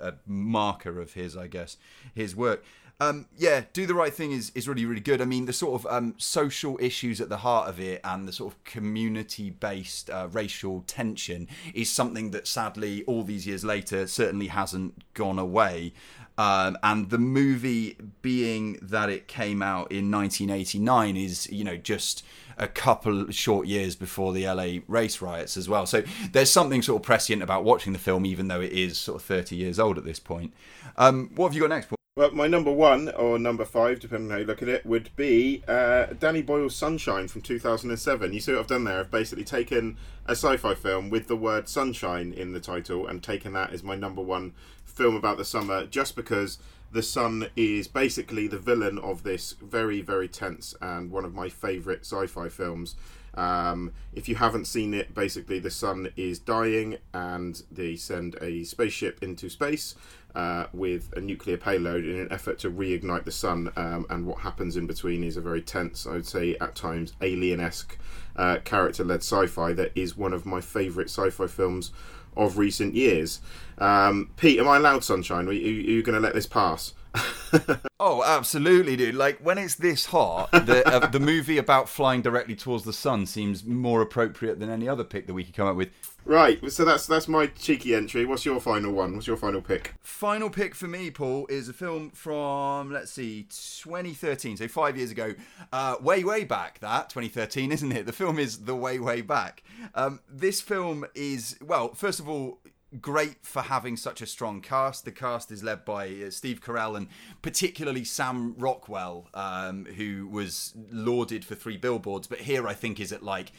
a, 0.01 0.09
a 0.09 0.15
marker 0.27 1.01
of 1.01 1.15
his 1.15 1.37
i 1.37 1.47
guess 1.47 1.77
his 2.15 2.35
work 2.37 2.65
um, 3.01 3.27
yeah, 3.37 3.65
do 3.73 3.85
the 3.85 3.95
right 3.95 4.15
thing 4.15 4.31
is, 4.31 4.53
is 4.55 4.69
really 4.69 4.85
really 4.85 5.01
good. 5.01 5.21
I 5.21 5.25
mean, 5.25 5.47
the 5.47 5.53
sort 5.53 5.81
of 5.81 5.93
um, 5.93 6.15
social 6.19 6.79
issues 6.81 7.21
at 7.21 7.29
the 7.29 7.39
heart 7.39 7.69
of 7.69 7.81
it 7.81 8.01
and 8.05 8.29
the 8.29 8.33
sort 8.33 8.53
of 8.53 8.63
community 8.63 9.51
based 9.51 10.09
uh, 10.09 10.29
racial 10.31 10.85
tension 10.87 11.49
is 11.75 11.91
something 11.91 12.31
that 12.31 12.47
sadly 12.47 13.03
all 13.05 13.25
these 13.25 13.45
years 13.45 13.65
later 13.65 14.07
certainly 14.07 14.49
hasn't 14.49 15.03
gone 15.15 15.41
away. 15.41 15.95
Um, 16.39 16.79
and 16.83 17.11
the 17.11 17.19
movie 17.19 17.97
being 18.23 18.79
that 18.81 19.11
it 19.11 19.29
came 19.29 19.63
out 19.63 19.93
in 19.93 20.11
1989 20.11 21.17
is 21.17 21.51
you 21.51 21.63
know 21.63 21.77
just 21.77 22.25
a 22.59 22.69
couple 22.69 23.31
short 23.31 23.67
years 23.67 23.97
before 23.97 24.33
the 24.33 24.47
LA 24.47 24.81
race 24.89 25.21
riots 25.21 25.57
as 25.57 25.69
well. 25.69 25.87
So 25.87 26.03
there's 26.33 26.51
something 26.51 26.83
sort 26.83 27.01
of 27.01 27.07
prescient 27.07 27.43
about 27.43 27.65
watching 27.65 27.93
the 27.93 27.99
film, 27.99 28.27
even 28.27 28.49
though 28.49 28.61
it 28.61 28.73
is 28.73 28.99
sort 28.99 29.17
of 29.17 29.23
30 29.23 29.57
years 29.57 29.79
old 29.79 29.99
at 29.99 30.05
this 30.05 30.19
point. 30.19 30.53
Um, 30.97 31.31
what 31.35 31.49
have 31.49 31.55
you 31.55 31.61
got 31.61 31.71
next? 31.71 31.87
Paul? 31.87 31.97
Well, 32.15 32.31
my 32.33 32.47
number 32.47 32.71
one 32.71 33.09
or 33.09 33.39
number 33.39 33.65
five, 33.65 33.99
depending 33.99 34.27
on 34.27 34.33
how 34.33 34.39
you 34.41 34.45
look 34.45 34.61
at 34.61 34.69
it, 34.69 34.85
would 34.85 35.09
be 35.17 35.63
uh, 35.67 36.09
Danny 36.19 36.43
Boyle's 36.43 36.77
Sunshine 36.77 37.27
from 37.27 37.41
2007. 37.41 38.35
You 38.35 38.39
see 38.41 38.53
what 38.53 38.61
I've 38.61 38.67
done 38.67 38.85
there? 38.85 39.01
I've 39.01 39.11
basically 39.11 39.45
taken 39.45 39.97
a 40.27 40.33
sci-fi 40.33 40.75
film 40.75 41.09
with 41.09 41.29
the 41.29 41.37
word 41.37 41.71
sunshine 41.71 42.35
in 42.35 42.53
the 42.53 42.61
title 42.61 43.07
and 43.07 43.23
taken 43.23 43.55
that 43.55 43.73
as 43.73 43.83
my 43.83 43.97
number 43.97 44.21
one 44.21 44.53
film 44.93 45.17
about 45.17 45.39
the 45.39 45.45
summer, 45.45 45.87
just 45.87 46.17
because 46.17 46.59
the 46.93 47.03
sun 47.03 47.49
is 47.57 47.89
basically 47.89 48.47
the 48.47 48.59
villain 48.59 48.99
of 48.99 49.23
this 49.23 49.53
very, 49.63 50.03
very 50.03 50.29
tense 50.29 50.75
and 50.81 51.11
one 51.11 51.25
of 51.25 51.35
my 51.35 51.49
favourite 51.49 52.01
sci-fi 52.01 52.49
films. 52.49 52.95
Um, 53.35 53.93
if 54.13 54.29
you 54.29 54.35
haven't 54.35 54.67
seen 54.67 54.93
it, 54.93 55.15
basically 55.15 55.59
the 55.59 55.71
sun 55.71 56.11
is 56.17 56.39
dying 56.39 56.99
and 57.15 57.63
they 57.71 57.97
send 57.97 58.37
a 58.43 58.65
spaceship 58.65 59.23
into 59.23 59.49
space 59.49 59.95
uh, 60.35 60.67
with 60.75 61.13
a 61.17 61.21
nuclear 61.21 61.57
payload 61.57 62.05
in 62.05 62.19
an 62.21 62.29
effort 62.31 62.59
to 62.61 62.71
reignite 62.71 63.25
the 63.25 63.33
sun. 63.33 63.73
Um, 63.75 64.07
and 64.11 64.27
what 64.27 64.41
happens 64.41 64.77
in 64.77 64.87
between 64.87 65.25
is 65.25 65.39
a 65.39 65.41
very 65.41 65.63
tense, 65.63 66.07
I 66.07 66.13
would 66.13 66.27
say 66.27 66.57
at 66.61 66.75
times 66.75 67.15
alien 67.23 67.61
esque 67.61 67.97
uh, 68.37 68.59
character 68.65 69.05
led 69.05 69.21
sci 69.21 69.47
fi 69.47 69.73
that 69.73 69.93
is 69.95 70.17
one 70.17 70.35
of 70.35 70.45
my 70.45 70.61
favourite 70.61 71.09
sci 71.09 71.31
fi 71.31 71.47
films 71.47 71.91
of 72.37 72.59
recent 72.59 72.95
years. 72.95 73.41
Um, 73.83 74.31
Pete, 74.37 74.61
am 74.61 74.69
I 74.69 74.77
allowed 74.77 75.03
sunshine? 75.03 75.49
Are 75.49 75.53
you, 75.53 75.73
you 75.73 76.03
going 76.03 76.15
to 76.15 76.21
let 76.21 76.35
this 76.35 76.47
pass? 76.47 76.95
Oh, 78.05 78.25
absolutely, 78.25 78.97
dude. 78.97 79.15
Like 79.15 79.39
when 79.39 79.59
it's 79.59 79.77
this 79.77 80.07
hot, 80.07 80.51
the 80.51 80.83
uh, 80.85 81.07
the 81.07 81.21
movie 81.21 81.57
about 81.57 81.89
flying 81.89 82.21
directly 82.21 82.57
towards 82.57 82.83
the 82.83 82.93
sun 82.93 83.27
seems 83.27 83.65
more 83.65 84.03
appropriate 84.03 84.59
than 84.59 84.71
any 84.71 84.89
other 84.89 85.05
pick 85.05 85.29
that 85.29 85.35
we 85.35 85.45
could 85.45 85.55
come 85.55 85.69
up 85.69 85.77
with. 85.77 85.91
Right, 86.25 86.59
so 86.73 86.85
that's 86.85 87.07
that's 87.07 87.29
my 87.29 87.47
cheeky 87.47 87.95
entry. 87.95 88.27
What's 88.27 88.45
your 88.45 88.59
final 88.59 88.91
one? 88.91 89.15
What's 89.15 89.29
your 89.29 89.37
final 89.37 89.63
pick? 89.63 89.95
Final 90.01 90.51
pick 90.51 90.75
for 90.75 90.89
me, 90.89 91.13
Paul, 91.13 91.47
is 91.49 91.69
a 91.69 91.73
film 91.73 92.11
from 92.11 92.91
let's 92.93 93.13
see, 93.13 93.45
2013, 93.45 94.57
so 94.57 94.67
five 94.67 94.97
years 94.97 95.13
ago, 95.13 95.35
uh, 95.73 95.95
way 96.01 96.25
way 96.25 96.43
back. 96.43 96.81
That 96.81 97.09
2013, 97.09 97.71
isn't 97.71 97.93
it? 97.93 98.07
The 98.07 98.13
film 98.13 98.37
is 98.37 98.65
the 98.65 98.75
way 98.75 98.99
way 98.99 99.21
back. 99.21 99.63
Um, 99.95 100.19
this 100.29 100.61
film 100.61 101.05
is 101.15 101.57
well, 101.63 101.95
first 101.95 102.19
of 102.19 102.29
all. 102.29 102.59
Great 103.01 103.37
for 103.43 103.63
having 103.63 103.97
such 103.97 104.21
a 104.21 104.27
strong 104.27 104.61
cast. 104.61 105.05
The 105.05 105.13
cast 105.13 105.51
is 105.51 105.63
led 105.63 105.85
by 105.85 106.09
uh, 106.09 106.31
Steve 106.31 106.61
Carell 106.61 106.97
and 106.97 107.09
particularly 107.41 108.05
Sam 108.05 108.55
Rockwell, 108.59 109.29
um, 109.33 109.87
who 109.97 110.29
was 110.29 110.75
lauded 110.91 111.45
for 111.45 111.55
three 111.55 111.79
billboards, 111.79 112.27
but 112.27 112.41
here 112.41 112.69
I 112.69 112.75
think 112.75 113.01
is 113.01 113.11
at 113.11 113.23
like 113.23 113.53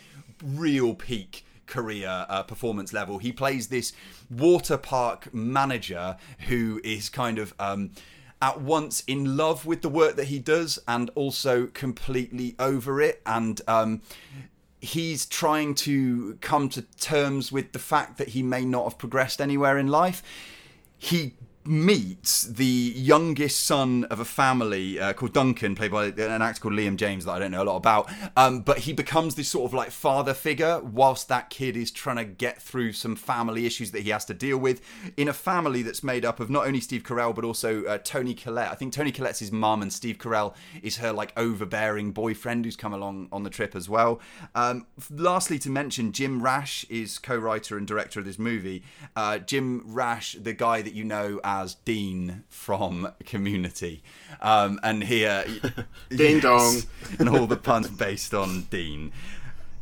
real 0.43 0.93
peak 0.93 1.45
career 1.65 2.25
uh, 2.29 2.43
performance 2.43 2.93
level. 2.93 3.17
He 3.17 3.31
plays 3.31 3.69
this 3.69 3.93
water 4.29 4.77
park 4.77 5.33
manager 5.33 6.17
who 6.47 6.79
is 6.83 7.09
kind 7.09 7.39
of 7.39 7.53
um, 7.59 7.91
at 8.41 8.61
once 8.61 9.03
in 9.07 9.37
love 9.37 9.65
with 9.65 9.81
the 9.81 9.89
work 9.89 10.15
that 10.17 10.25
he 10.25 10.37
does 10.37 10.77
and 10.87 11.09
also 11.15 11.67
completely 11.67 12.55
over 12.59 13.01
it. 13.01 13.21
And 13.25 13.61
um, 13.67 14.01
he's 14.83 15.25
trying 15.25 15.73
to 15.73 16.37
come 16.41 16.67
to 16.67 16.81
terms 16.99 17.53
with 17.53 17.71
the 17.71 17.79
fact 17.79 18.17
that 18.17 18.29
he 18.29 18.43
may 18.43 18.65
not 18.65 18.83
have 18.83 18.97
progressed 18.97 19.39
anywhere 19.39 19.77
in 19.77 19.87
life. 19.87 20.21
He 20.97 21.35
meets 21.65 22.43
the 22.43 22.65
youngest 22.65 23.62
son 23.62 24.04
of 24.06 24.19
a 24.19 24.26
family 24.26 24.99
uh, 24.99 25.13
called 25.13 25.34
Duncan, 25.34 25.76
played 25.76 25.91
by 25.91 26.06
an 26.06 26.41
actor 26.41 26.62
called 26.62 26.73
Liam 26.73 26.95
James 26.95 27.26
that 27.26 27.32
I 27.32 27.39
don't 27.39 27.52
know 27.52 27.63
a 27.63 27.65
lot 27.65 27.78
about. 27.78 28.12
Um, 28.36 28.62
but 28.62 28.80
he 28.80 28.93
becomes 28.93 29.36
this 29.36 29.49
sort 29.49 29.69
of 29.69 29.73
like 29.73 29.91
father 29.91 30.34
figure 30.34 30.80
whilst 30.82 31.28
that 31.30 31.49
kid 31.49 31.78
is 31.78 31.91
trying 31.91 32.17
to 32.17 32.26
get 32.26 32.62
through 32.62 32.93
some 32.93 33.15
family 33.15 33.65
issues 33.65 33.91
that 33.91 34.02
he 34.02 34.10
has 34.10 34.26
to 34.26 34.34
deal 34.34 34.58
with 34.58 34.82
in 35.17 35.28
a 35.28 35.34
family 35.34 35.82
that's 35.82 36.04
made 36.04 36.26
up 36.26 36.39
of 36.39 36.49
not 36.49 36.65
only 36.67 36.80
Steve 36.80 37.04
Carell 37.04 37.34
but 37.34 37.45
also 37.45 37.84
uh, 37.86 37.97
Toni 37.97 38.34
Collette. 38.34 38.71
I 38.71 38.76
think 38.76 38.93
Toni 38.93 39.12
Collette's 39.12 39.39
his 39.39 39.52
mum 39.52 39.82
and 39.82 39.91
Steve 39.91 40.17
Carell 40.17 40.54
is 40.82 40.97
her 40.97 41.12
like 41.12 41.34
overbearing 41.38 42.12
boyfriend 42.12 42.65
who's 42.65 42.76
come 42.76 42.93
along 42.93 43.30
on 43.32 43.43
the 43.43 43.49
trip 43.49 43.76
as 43.76 43.89
well. 43.89 44.19
Um, 44.56 44.88
lastly, 45.10 45.60
to 45.60 45.69
mention, 45.69 46.12
Jim 46.12 46.41
Rash 46.41 46.86
is 46.89 47.17
co-writer 47.19 47.78
and 47.78 47.88
director 47.88 48.19
of 48.19 48.26
this 48.26 48.39
movie. 48.39 48.84
Uh, 49.15 49.38
Jim 49.38 49.84
Rash, 49.86 50.34
the 50.34 50.54
guy 50.54 50.82
that 50.82 50.93
you 50.93 51.04
know 51.04 51.39
Dean 51.85 52.43
from 52.49 53.09
Community, 53.25 54.01
um, 54.41 54.79
and 54.83 55.03
here, 55.03 55.45
Ding 56.09 56.39
dong. 56.39 56.81
and 57.19 57.29
all 57.29 57.47
the 57.47 57.57
puns 57.57 57.89
based 57.89 58.33
on 58.33 58.63
Dean. 58.69 59.11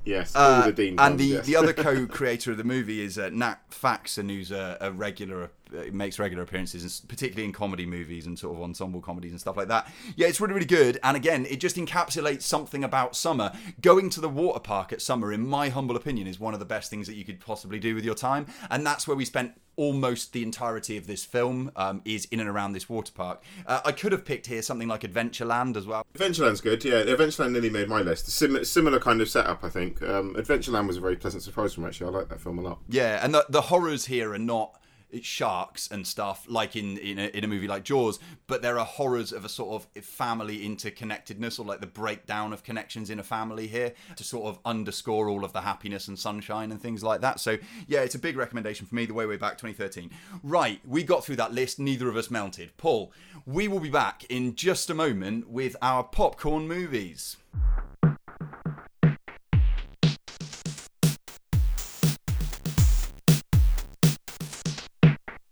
Yes, 0.04 0.36
all 0.36 0.42
Uh, 0.52 0.66
the 0.68 0.72
Dean 0.74 1.00
and 1.00 1.20
the, 1.20 1.26
yes. 1.26 1.46
the 1.46 1.56
other 1.56 1.74
co-creator 1.74 2.52
of 2.56 2.58
the 2.58 2.64
movie 2.64 3.02
is 3.02 3.18
uh, 3.20 3.30
Nat 3.32 3.60
Faxon, 3.70 4.30
who's 4.30 4.52
a, 4.52 4.78
a 4.82 4.92
regular 4.92 5.44
uh, 5.44 5.48
makes 5.92 6.20
regular 6.20 6.44
appearances, 6.44 7.02
particularly 7.08 7.46
in 7.46 7.54
comedy 7.54 7.86
movies 7.86 8.28
and 8.28 8.38
sort 8.38 8.56
of 8.56 8.64
ensemble 8.64 9.02
comedies 9.02 9.32
and 9.32 9.40
stuff 9.40 9.58
like 9.58 9.68
that. 9.68 9.92
Yeah, 10.16 10.28
it's 10.28 10.42
really 10.42 10.54
really 10.54 10.66
good. 10.66 11.00
And 11.04 11.18
again, 11.18 11.46
it 11.50 11.60
just 11.60 11.76
encapsulates 11.76 12.44
something 12.44 12.84
about 12.84 13.16
summer. 13.16 13.52
Going 13.82 14.10
to 14.12 14.22
the 14.22 14.30
water 14.30 14.60
park 14.60 14.94
at 14.94 15.02
summer, 15.02 15.32
in 15.32 15.46
my 15.46 15.70
humble 15.70 15.96
opinion, 15.96 16.28
is 16.28 16.40
one 16.40 16.54
of 16.54 16.60
the 16.60 16.66
best 16.66 16.90
things 16.90 17.08
that 17.08 17.16
you 17.16 17.26
could 17.26 17.40
possibly 17.40 17.80
do 17.80 17.96
with 17.96 18.06
your 18.06 18.16
time. 18.16 18.46
And 18.70 18.86
that's 18.86 19.08
where 19.08 19.18
we 19.18 19.26
spent 19.26 19.54
almost 19.78 20.34
the 20.34 20.44
entirety 20.44 20.98
of 20.98 21.08
this 21.08 21.24
film 21.24 21.72
um, 21.76 22.02
is 22.06 22.26
in 22.26 22.40
and 22.40 22.50
around 22.50 22.74
this 22.74 22.90
water 22.90 23.12
park. 23.14 23.42
Uh, 23.66 23.80
I 23.86 23.92
could 23.92 24.12
have 24.12 24.26
picked 24.26 24.48
here 24.48 24.62
something 24.62 24.88
like 24.88 25.02
Adventureland 25.02 25.78
as 25.78 25.88
well. 25.88 26.06
Adventureland's 26.14 26.62
good, 26.62 26.84
yeah. 26.84 27.04
Adventureland 27.04 27.54
nearly 27.54 27.70
made 27.70 27.88
my 27.88 28.02
list. 28.02 28.28
Sim- 28.30 28.64
similar 28.66 29.00
kind 29.00 29.22
of 29.22 29.30
setup, 29.30 29.64
I 29.64 29.70
think. 29.70 30.02
Um, 30.02 30.36
Adventureland 30.36 30.88
was 30.88 30.98
a 30.98 31.02
very 31.02 31.16
pleasant 31.16 31.44
surprise 31.44 31.74
for 31.74 31.82
me, 31.82 31.88
actually. 31.88 32.08
I 32.08 32.20
like 32.20 32.30
that 32.30 32.42
film 32.42 32.60
a 32.60 32.62
lot. 32.62 32.80
Yeah, 32.90 33.24
and 33.24 33.34
the, 33.34 33.46
the 33.50 33.62
horrors 33.62 34.06
here 34.06 34.34
are 34.34 34.40
not 34.40 34.78
sharks 35.22 35.90
and 35.90 36.06
stuff 36.06 36.46
like 36.48 36.76
in 36.76 36.98
in 36.98 37.20
a, 37.20 37.28
in 37.28 37.44
a 37.44 37.48
movie 37.48 37.68
like 37.68 37.84
Jaws, 37.84 38.20
but 38.48 38.62
there 38.62 38.80
are 38.80 38.86
horrors 38.86 39.32
of 39.32 39.46
a 39.46 39.50
sort 39.50 39.84
of 39.84 40.04
family 40.04 40.68
interconnectedness 40.68 41.60
or 41.60 41.66
like 41.66 41.82
the 41.82 41.88
breakdown 41.88 42.54
of 42.54 42.64
connections 42.64 43.10
in 43.10 43.20
a 43.20 43.24
family 43.24 43.68
here 43.68 43.94
to 44.16 44.24
sort 44.24 44.46
of 44.46 44.60
underscore 44.66 45.30
all 45.30 45.44
of 45.44 45.54
the 45.54 45.62
happiness 45.62 46.08
and 46.08 46.18
sunshine 46.18 46.72
and 46.72 46.82
things 46.82 47.04
like 47.04 47.22
that. 47.22 47.40
So 47.40 47.58
yeah, 47.88 48.02
it's 48.02 48.16
a 48.16 48.20
big 48.20 48.38
recommendation 48.38 48.86
for 48.86 48.96
me. 48.96 49.06
The 49.06 49.14
Way 49.14 49.26
Way 49.26 49.38
Back 49.38 49.58
2013. 49.58 50.12
Right, 50.44 50.80
we 50.86 51.04
got 51.04 51.26
through 51.26 51.38
that 51.38 51.54
list. 51.54 51.80
Neither 51.80 52.10
of 52.10 52.16
us 52.16 52.32
melted. 52.32 52.76
Paul, 52.78 53.12
we 53.46 53.68
will 53.68 53.80
be 53.80 53.90
back 53.90 54.24
in 54.30 54.56
just 54.56 54.90
a 54.90 54.94
moment 54.94 55.50
with 55.50 55.76
our 55.82 56.04
popcorn 56.04 56.68
movies. 56.68 57.38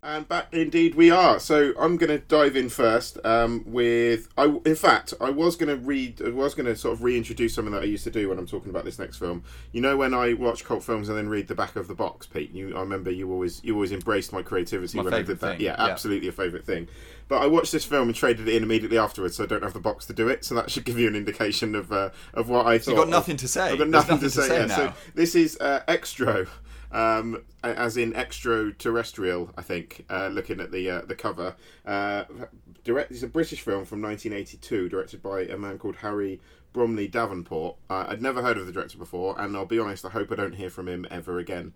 And 0.10 0.28
back 0.28 0.48
indeed 0.52 0.96
we 0.96 1.12
are. 1.12 1.40
So 1.40 1.72
I'm 1.80 1.96
going 1.98 2.10
to 2.10 2.18
dive 2.18 2.56
in 2.56 2.70
first 2.70 3.24
um, 3.24 3.64
with. 3.68 4.28
I 4.36 4.46
in 4.66 4.76
fact 4.76 5.14
I 5.22 5.30
was 5.30 5.56
going 5.56 5.70
to 5.70 5.76
read. 5.76 6.20
I 6.20 6.30
was 6.30 6.56
going 6.56 6.66
to 6.66 6.76
sort 6.76 6.94
of 6.94 7.04
reintroduce 7.04 7.54
something 7.54 7.72
that 7.74 7.84
I 7.84 7.86
used 7.86 8.04
to 8.06 8.10
do 8.10 8.28
when 8.30 8.40
I'm 8.40 8.48
talking 8.48 8.72
about 8.72 8.86
this 8.86 8.98
next 8.98 9.18
film. 9.18 9.44
You 9.72 9.82
know 9.82 9.98
when 9.98 10.16
I 10.16 10.34
watch 10.34 10.66
cult 10.66 10.84
films 10.84 11.10
and 11.10 11.18
then 11.18 11.30
read 11.30 11.48
the 11.48 11.54
back 11.54 11.76
of 11.76 11.88
the 11.88 11.94
box, 11.94 12.26
Pete. 12.26 12.52
You 12.52 12.76
I 12.76 12.80
remember 12.80 13.12
you 13.12 13.32
always 13.32 13.64
you 13.64 13.76
always 13.76 13.92
embraced 13.92 14.34
my 14.34 14.42
creativity 14.42 14.98
My 14.98 15.04
when 15.04 15.14
I 15.14 15.18
did 15.22 15.40
that. 15.40 15.58
thing, 15.58 15.62
Yeah, 15.62 15.76
yeah. 15.78 15.92
absolutely 15.92 16.28
a 16.28 16.32
favourite 16.32 16.66
thing. 16.66 16.88
But 17.28 17.44
I 17.44 17.46
watched 17.46 17.72
this 17.72 17.86
film 17.86 18.08
and 18.10 18.16
traded 18.16 18.48
it 18.48 18.56
in 18.56 18.64
immediately 18.64 18.98
afterwards, 18.98 19.36
so 19.36 19.44
I 19.44 19.48
don't 19.48 19.62
have 19.62 19.74
the 19.74 19.80
box 19.80 20.08
to 20.08 20.14
do 20.14 20.28
it. 20.28 20.44
So 20.44 20.56
that 20.56 20.72
should 20.72 20.86
give 20.90 20.98
you 20.98 21.08
an 21.08 21.16
indication 21.16 21.76
of 21.76 21.92
uh, 21.92 22.10
of 22.34 22.50
what 22.50 22.66
I 22.66 22.80
thought. 22.80 22.94
You 22.94 22.98
got 22.98 23.10
nothing 23.10 23.38
to 23.38 23.48
say. 23.48 23.74
I've 23.74 23.78
got 23.78 23.92
There's 23.92 23.92
nothing, 23.92 24.18
to 24.18 24.24
nothing 24.26 24.30
say. 24.30 24.48
to 24.48 24.70
say 24.70 24.84
yeah. 24.84 24.92
So 24.92 24.94
this 25.14 25.36
is 25.36 25.56
uh, 25.62 25.82
Extro, 25.88 26.48
um, 26.92 27.44
as 27.64 27.98
in 27.98 28.16
extraterrestrial. 28.16 29.52
I 29.58 29.62
think. 29.62 30.06
Uh, 30.10 30.28
looking 30.28 30.60
at 30.60 30.72
the 30.72 30.90
uh, 30.90 31.02
the 31.02 31.16
cover, 31.16 31.56
uh, 31.86 32.24
direct. 32.84 33.12
It's 33.12 33.24
a 33.24 33.28
British 33.28 33.62
film 33.62 33.86
from 33.86 34.02
1982, 34.02 34.90
directed 34.90 35.22
by 35.22 35.42
a 35.42 35.58
man 35.58 35.78
called 35.78 35.98
Harry 35.98 36.40
Bromley 36.74 37.08
Davenport. 37.08 37.76
Uh, 37.90 38.06
I'd 38.10 38.22
never 38.22 38.42
heard 38.42 38.58
of 38.58 38.66
the 38.66 38.72
director 38.72 38.98
before, 38.98 39.40
and 39.40 39.56
I'll 39.56 39.66
be 39.66 39.80
honest. 39.80 40.06
I 40.06 40.10
hope 40.10 40.32
I 40.32 40.36
don't 40.36 40.56
hear 40.56 40.70
from 40.70 40.88
him 40.88 41.08
ever 41.10 41.40
again. 41.40 41.74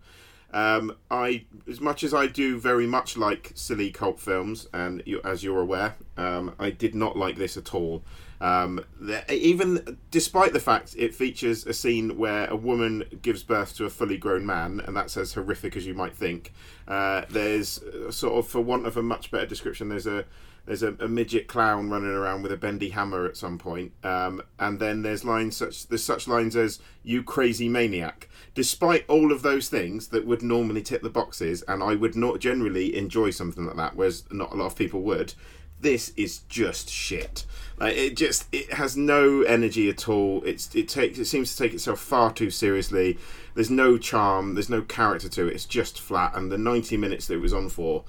Um, 0.52 0.96
I, 1.10 1.46
as 1.68 1.80
much 1.80 2.04
as 2.04 2.14
I 2.14 2.28
do 2.28 2.58
very 2.58 2.86
much 2.86 3.16
like 3.16 3.50
silly 3.56 3.90
cult 3.90 4.20
films, 4.20 4.68
and 4.72 5.02
you, 5.04 5.20
as 5.24 5.42
you're 5.42 5.60
aware, 5.60 5.96
um, 6.16 6.54
I 6.60 6.70
did 6.70 6.94
not 6.94 7.16
like 7.16 7.36
this 7.36 7.56
at 7.56 7.74
all. 7.74 8.04
Um, 8.40 8.84
the, 9.00 9.32
even 9.32 9.98
despite 10.10 10.52
the 10.52 10.60
fact 10.60 10.94
it 10.98 11.14
features 11.14 11.66
a 11.66 11.72
scene 11.72 12.18
where 12.18 12.46
a 12.46 12.56
woman 12.56 13.04
gives 13.22 13.42
birth 13.42 13.76
to 13.76 13.84
a 13.84 13.90
fully 13.90 14.18
grown 14.18 14.44
man, 14.44 14.80
and 14.84 14.96
that's 14.96 15.16
as 15.16 15.34
horrific 15.34 15.76
as 15.76 15.86
you 15.86 15.94
might 15.94 16.16
think. 16.16 16.52
Uh, 16.86 17.22
there's 17.30 17.82
uh, 17.82 18.10
sort 18.10 18.34
of, 18.34 18.46
for 18.46 18.60
want 18.60 18.86
of 18.86 18.96
a 18.96 19.02
much 19.02 19.30
better 19.30 19.46
description, 19.46 19.88
there's 19.88 20.06
a 20.06 20.24
there's 20.66 20.82
a, 20.82 20.94
a 20.98 21.08
midget 21.08 21.46
clown 21.46 21.90
running 21.90 22.08
around 22.08 22.42
with 22.42 22.50
a 22.50 22.56
bendy 22.56 22.88
hammer 22.90 23.26
at 23.26 23.36
some 23.36 23.58
point, 23.58 23.92
um, 24.02 24.42
and 24.58 24.80
then 24.80 25.02
there's 25.02 25.24
lines 25.24 25.56
such 25.56 25.88
there's 25.88 26.04
such 26.04 26.26
lines 26.26 26.56
as 26.56 26.80
"you 27.02 27.22
crazy 27.22 27.68
maniac." 27.68 28.28
Despite 28.54 29.04
all 29.08 29.32
of 29.32 29.42
those 29.42 29.68
things 29.68 30.08
that 30.08 30.26
would 30.26 30.42
normally 30.42 30.82
tick 30.82 31.02
the 31.02 31.10
boxes, 31.10 31.62
and 31.62 31.82
I 31.82 31.94
would 31.94 32.16
not 32.16 32.40
generally 32.40 32.96
enjoy 32.96 33.30
something 33.30 33.66
like 33.66 33.76
that, 33.76 33.96
whereas 33.96 34.24
not 34.30 34.52
a 34.52 34.56
lot 34.56 34.66
of 34.66 34.76
people 34.76 35.02
would. 35.02 35.34
This 35.80 36.12
is 36.16 36.38
just 36.48 36.88
shit. 36.88 37.44
Like 37.78 37.96
it 37.96 38.16
just 38.16 38.46
it 38.52 38.72
has 38.74 38.96
no 38.96 39.42
energy 39.42 39.88
at 39.88 40.08
all. 40.08 40.42
It's 40.44 40.74
it 40.74 40.88
takes 40.88 41.18
it 41.18 41.24
seems 41.24 41.54
to 41.54 41.62
take 41.62 41.74
itself 41.74 42.00
far 42.00 42.32
too 42.32 42.50
seriously. 42.50 43.18
There's 43.54 43.70
no 43.70 43.98
charm. 43.98 44.54
There's 44.54 44.70
no 44.70 44.82
character 44.82 45.28
to 45.28 45.48
it. 45.48 45.54
It's 45.54 45.64
just 45.64 46.00
flat. 46.00 46.36
And 46.36 46.50
the 46.50 46.58
90 46.58 46.96
minutes 46.96 47.26
that 47.26 47.34
it 47.34 47.40
was 47.40 47.52
on 47.52 47.68
for 47.68 48.04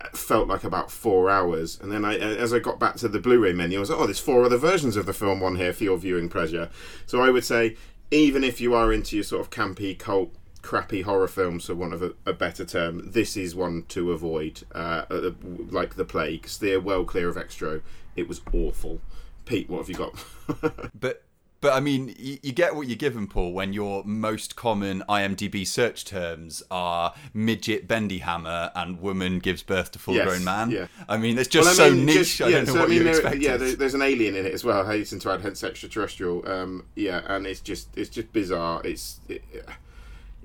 uh, 0.00 0.08
felt 0.14 0.48
like 0.48 0.64
about 0.64 0.90
four 0.90 1.30
hours. 1.30 1.78
And 1.80 1.92
then 1.92 2.04
I, 2.04 2.16
uh, 2.18 2.34
as 2.36 2.52
I 2.52 2.58
got 2.58 2.78
back 2.78 2.96
to 2.96 3.08
the 3.08 3.20
Blu-ray 3.20 3.52
menu, 3.52 3.78
I 3.78 3.80
was 3.80 3.90
like, 3.90 3.98
oh, 3.98 4.06
there's 4.06 4.18
four 4.18 4.44
other 4.44 4.58
versions 4.58 4.96
of 4.96 5.06
the 5.06 5.12
film 5.12 5.42
on 5.42 5.56
here 5.56 5.72
for 5.72 5.84
your 5.84 5.98
viewing 5.98 6.28
pleasure. 6.28 6.70
So 7.06 7.22
I 7.22 7.30
would 7.30 7.44
say, 7.44 7.76
even 8.10 8.44
if 8.44 8.60
you 8.60 8.74
are 8.74 8.92
into 8.92 9.16
your 9.16 9.24
sort 9.24 9.40
of 9.40 9.50
campy 9.50 9.98
cult. 9.98 10.34
Crappy 10.62 11.02
horror 11.02 11.28
films, 11.28 11.66
for 11.66 11.74
want 11.74 11.94
of 11.94 12.02
a, 12.02 12.12
a 12.26 12.32
better 12.32 12.64
term, 12.64 13.10
this 13.12 13.36
is 13.36 13.54
one 13.54 13.84
to 13.88 14.12
avoid. 14.12 14.62
Uh, 14.74 15.04
uh, 15.10 15.30
like 15.70 15.94
the 15.96 16.04
plague, 16.04 16.46
steer 16.48 16.78
well 16.80 17.04
clear 17.04 17.28
of 17.28 17.36
Extro. 17.36 17.82
It 18.16 18.28
was 18.28 18.42
awful. 18.52 19.00
Pete, 19.46 19.68
what 19.70 19.78
have 19.78 19.88
you 19.88 19.94
got? 19.96 20.14
But 20.98 21.22
but 21.62 21.74
I 21.74 21.80
mean, 21.80 22.14
you, 22.18 22.38
you 22.42 22.52
get 22.52 22.74
what 22.74 22.86
you're 22.88 22.96
given, 22.96 23.26
Paul, 23.26 23.52
when 23.52 23.74
your 23.74 24.02
most 24.04 24.56
common 24.56 25.02
IMDb 25.10 25.66
search 25.66 26.06
terms 26.06 26.62
are 26.70 27.12
midget 27.34 27.86
bendy 27.86 28.18
hammer 28.18 28.70
and 28.74 28.98
woman 29.00 29.38
gives 29.40 29.62
birth 29.62 29.90
to 29.92 29.98
full 29.98 30.14
grown 30.14 30.42
man. 30.42 30.70
yeah. 30.70 30.86
I 31.06 31.18
mean, 31.18 31.38
it's 31.38 31.48
just 31.50 31.78
Well, 31.78 31.86
I 31.86 31.90
so 31.90 31.94
niche. 31.94 32.14
just- 32.38 32.40
I 32.40 32.48
yeah, 32.48 32.56
don't 32.56 32.66
know 32.68 32.72
so, 32.72 32.78
what 32.80 32.84
I 32.86 32.88
mean, 32.88 32.98
you 32.98 33.04
there- 33.04 33.12
expected. 33.12 33.42
Yeah, 33.42 33.56
there, 33.58 33.76
there's 33.76 33.92
an 33.94 34.00
alien 34.02 34.36
in 34.36 34.46
it 34.46 34.54
as 34.54 34.64
well. 34.64 34.86
Hasten 34.86 35.18
to 35.20 35.30
add, 35.32 35.42
hence 35.42 35.62
extraterrestrial. 35.62 36.48
Um, 36.48 36.86
yeah, 36.96 37.20
and 37.26 37.46
it's 37.46 37.60
just 37.60 37.88
it's 37.96 38.08
just 38.10 38.32
bizarre. 38.32 38.80
It's 38.82 39.20
it, 39.28 39.42